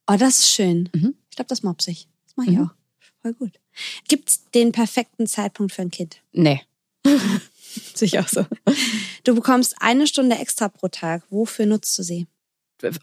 oh 0.10 0.16
das 0.18 0.40
ist 0.40 0.50
schön. 0.50 0.90
Mhm. 0.94 1.16
Ich 1.30 1.36
glaube, 1.36 1.48
das 1.50 1.64
mobs 1.64 1.88
ich. 1.88 2.08
Das 2.26 2.36
mache 2.38 2.52
ich 2.52 2.58
Mhm. 2.58 2.66
auch. 2.70 2.74
Voll 3.22 3.34
gut. 3.34 3.60
Gibt's 4.08 4.44
den 4.52 4.72
perfekten 4.72 5.28
Zeitpunkt 5.28 5.72
für 5.74 5.82
ein 5.84 5.92
Kind? 5.92 6.22
Nee. 6.34 6.62
Sicher 7.94 8.26
so. 8.30 8.46
Du 9.24 9.36
bekommst 9.36 9.76
eine 9.80 10.08
Stunde 10.08 10.38
extra 10.38 10.70
pro 10.70 10.88
Tag. 10.88 11.24
Wofür 11.30 11.66
nutzt 11.66 11.98
du 11.98 12.04
sie? 12.04 12.28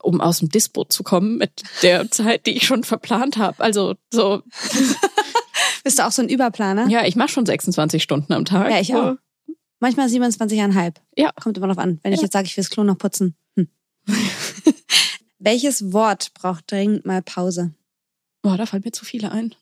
Um 0.03 0.21
aus 0.21 0.41
dem 0.41 0.49
Dispo 0.51 0.85
zu 0.85 1.03
kommen 1.03 1.39
mit 1.39 1.63
der 1.83 2.11
Zeit, 2.11 2.45
die 2.47 2.51
ich 2.57 2.67
schon 2.67 2.85
verplant 2.85 3.39
habe. 3.39 3.63
Also 3.63 3.95
so, 4.13 4.43
Bist 5.85 5.99
du 5.99 6.07
auch 6.07 6.13
so 6.13 6.21
ein 6.23 6.29
Überplaner? 6.29 6.87
ja, 6.89 7.07
ich 7.07 7.17
mache 7.17 7.29
schon 7.31 7.47
26 7.47 8.03
Stunden 8.03 8.33
am 8.35 8.45
Tag. 8.45 8.71
Ja, 8.71 8.81
ich 8.81 8.95
auch. 8.95 9.17
Manchmal 9.79 10.09
27,5. 10.09 10.95
Ja. 11.17 11.33
Kommt 11.41 11.57
immer 11.57 11.69
drauf 11.69 11.79
an. 11.79 11.99
Wenn 12.03 12.13
ich 12.13 12.19
Ja. 12.21 12.25
jetzt 12.25 12.35
sage, 12.35 12.47
ich 12.47 12.55
will 12.57 12.63
das 12.65 12.71
Klo 12.71 12.85
noch 12.85 12.99
putzen. 12.99 13.35
Hm. 13.57 13.69
Welches 15.39 15.95
Wort 15.95 16.35
braucht 16.35 16.71
dringend 16.71 17.07
mal 17.07 17.23
Pause? 17.23 17.73
Boah, 18.43 18.59
da 18.59 18.67
fallen 18.67 18.83
mir 18.85 18.93
zu 18.93 19.07
viele 19.07 19.33
ein. 19.33 19.55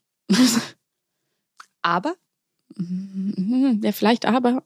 aber? 1.81 2.15
Ja, 2.77 3.91
vielleicht 3.93 4.25
aber. 4.25 4.63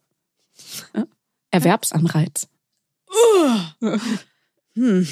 Erwerbsanreiz. 1.52 2.48
Hm, 4.76 5.08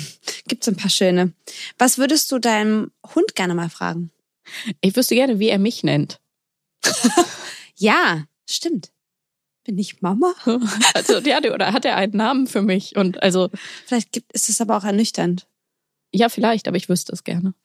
gibt's 0.47 0.67
ein 0.67 0.75
paar 0.75 0.89
schöne. 0.89 1.33
Was 1.77 1.97
würdest 1.97 2.31
du 2.31 2.39
deinem 2.39 2.91
Hund 3.13 3.35
gerne 3.35 3.53
mal 3.53 3.69
fragen? 3.69 4.11
Ich 4.81 4.95
wüsste 4.95 5.13
gerne, 5.15 5.39
wie 5.39 5.49
er 5.49 5.59
mich 5.59 5.83
nennt. 5.83 6.19
Ja, 7.77 8.25
stimmt. 8.47 8.91
Bin 9.63 9.77
ich 9.79 10.01
Mama? 10.03 10.35
Also, 10.93 11.17
ja, 11.19 11.39
oder 11.39 11.73
hat 11.73 11.83
er 11.83 11.95
einen 11.95 12.15
Namen 12.15 12.45
für 12.45 12.61
mich? 12.61 12.95
Und 12.95 13.23
also, 13.23 13.49
Vielleicht 13.87 14.11
gibt, 14.11 14.31
ist 14.33 14.49
es 14.49 14.61
aber 14.61 14.77
auch 14.77 14.83
ernüchternd. 14.83 15.47
ja, 16.13 16.29
vielleicht, 16.29 16.67
aber 16.67 16.77
ich 16.77 16.89
wüsste 16.89 17.11
es 17.13 17.23
gerne. 17.23 17.53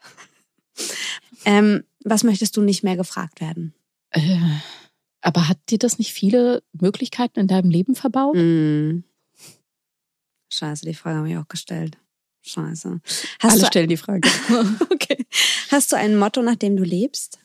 Ähm, 1.44 1.84
was 2.02 2.24
möchtest 2.24 2.56
du 2.56 2.60
nicht 2.60 2.82
mehr 2.82 2.96
gefragt 2.96 3.40
werden? 3.40 3.72
Äh, 4.10 4.38
aber 5.26 5.48
hat 5.48 5.58
dir 5.70 5.78
das 5.78 5.98
nicht 5.98 6.12
viele 6.12 6.62
Möglichkeiten 6.72 7.40
in 7.40 7.48
deinem 7.48 7.68
Leben 7.68 7.96
verbaut? 7.96 8.36
Hm. 8.36 9.02
Scheiße, 10.52 10.86
die 10.86 10.94
Frage 10.94 11.18
habe 11.18 11.28
ich 11.28 11.36
auch 11.36 11.48
gestellt. 11.48 11.98
Scheiße. 12.42 13.00
Hast 13.40 13.52
Alle 13.52 13.60
du, 13.60 13.66
stellen 13.66 13.88
die 13.88 13.96
Frage. 13.96 14.28
okay. 14.90 15.26
Hast 15.72 15.90
du 15.90 15.96
ein 15.96 16.16
Motto, 16.16 16.42
nach 16.42 16.54
dem 16.54 16.76
du 16.76 16.84
lebst? 16.84 17.40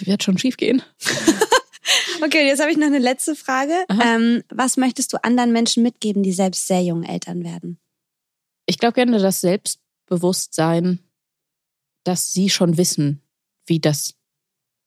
Wird 0.00 0.24
schon 0.24 0.38
schief 0.38 0.56
gehen. 0.56 0.82
Okay, 2.24 2.46
jetzt 2.46 2.60
habe 2.60 2.72
ich 2.72 2.78
noch 2.78 2.86
eine 2.86 2.98
letzte 2.98 3.36
Frage. 3.36 3.84
Ähm, 4.02 4.42
was 4.48 4.76
möchtest 4.76 5.12
du 5.12 5.22
anderen 5.22 5.52
Menschen 5.52 5.82
mitgeben, 5.82 6.22
die 6.22 6.32
selbst 6.32 6.66
sehr 6.66 6.82
jung 6.82 7.04
Eltern 7.04 7.44
werden? 7.44 7.78
Ich 8.64 8.78
glaube 8.78 8.94
gerne 8.94 9.18
das 9.18 9.42
Selbstbewusstsein, 9.42 10.98
dass 12.04 12.32
sie 12.32 12.48
schon 12.48 12.78
wissen, 12.78 13.22
wie 13.66 13.80
das 13.80 14.14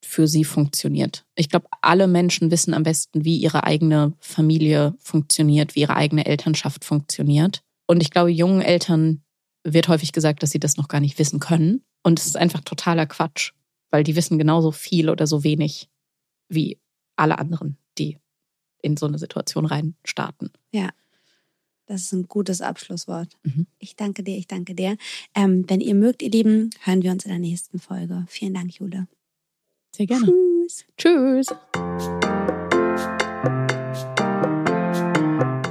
für 0.01 0.27
sie 0.27 0.43
funktioniert. 0.43 1.25
Ich 1.35 1.49
glaube, 1.49 1.67
alle 1.81 2.07
Menschen 2.07 2.51
wissen 2.51 2.73
am 2.73 2.83
besten, 2.83 3.25
wie 3.25 3.37
ihre 3.37 3.63
eigene 3.63 4.13
Familie 4.19 4.95
funktioniert, 4.99 5.75
wie 5.75 5.81
ihre 5.81 5.95
eigene 5.95 6.25
Elternschaft 6.25 6.85
funktioniert. 6.85 7.61
Und 7.85 8.01
ich 8.01 8.11
glaube, 8.11 8.31
jungen 8.31 8.61
Eltern 8.61 9.23
wird 9.63 9.87
häufig 9.87 10.11
gesagt, 10.11 10.41
dass 10.41 10.51
sie 10.51 10.59
das 10.59 10.77
noch 10.77 10.87
gar 10.87 11.01
nicht 11.01 11.19
wissen 11.19 11.39
können. 11.39 11.83
Und 12.03 12.19
es 12.19 12.27
ist 12.27 12.37
einfach 12.37 12.61
totaler 12.61 13.05
Quatsch, 13.05 13.51
weil 13.91 14.03
die 14.03 14.15
wissen 14.15 14.37
genauso 14.37 14.71
viel 14.71 15.09
oder 15.09 15.27
so 15.27 15.43
wenig 15.43 15.89
wie 16.47 16.79
alle 17.15 17.37
anderen, 17.37 17.77
die 17.97 18.17
in 18.81 18.95
so 18.95 19.05
eine 19.05 19.19
Situation 19.19 19.65
rein 19.65 19.95
starten. 20.05 20.51
Das 21.85 22.03
ist 22.03 22.13
ein 22.13 22.27
gutes 22.27 22.61
Abschlusswort. 22.61 23.35
Mhm. 23.43 23.65
Ich 23.79 23.95
danke 23.95 24.23
dir, 24.23 24.37
ich 24.37 24.47
danke 24.47 24.75
dir. 24.75 24.95
Ähm, 25.33 25.65
wenn 25.67 25.81
ihr 25.81 25.95
mögt, 25.95 26.21
ihr 26.21 26.29
Lieben, 26.29 26.69
hören 26.83 27.01
wir 27.01 27.11
uns 27.11 27.25
in 27.25 27.31
der 27.31 27.39
nächsten 27.39 27.79
Folge. 27.79 28.25
Vielen 28.27 28.53
Dank, 28.53 28.71
Jule. 28.79 29.07
Sehr 29.99 30.07
gerne. 30.07 30.27
Tschüss. 30.27 30.85
Tschüss. 30.97 31.47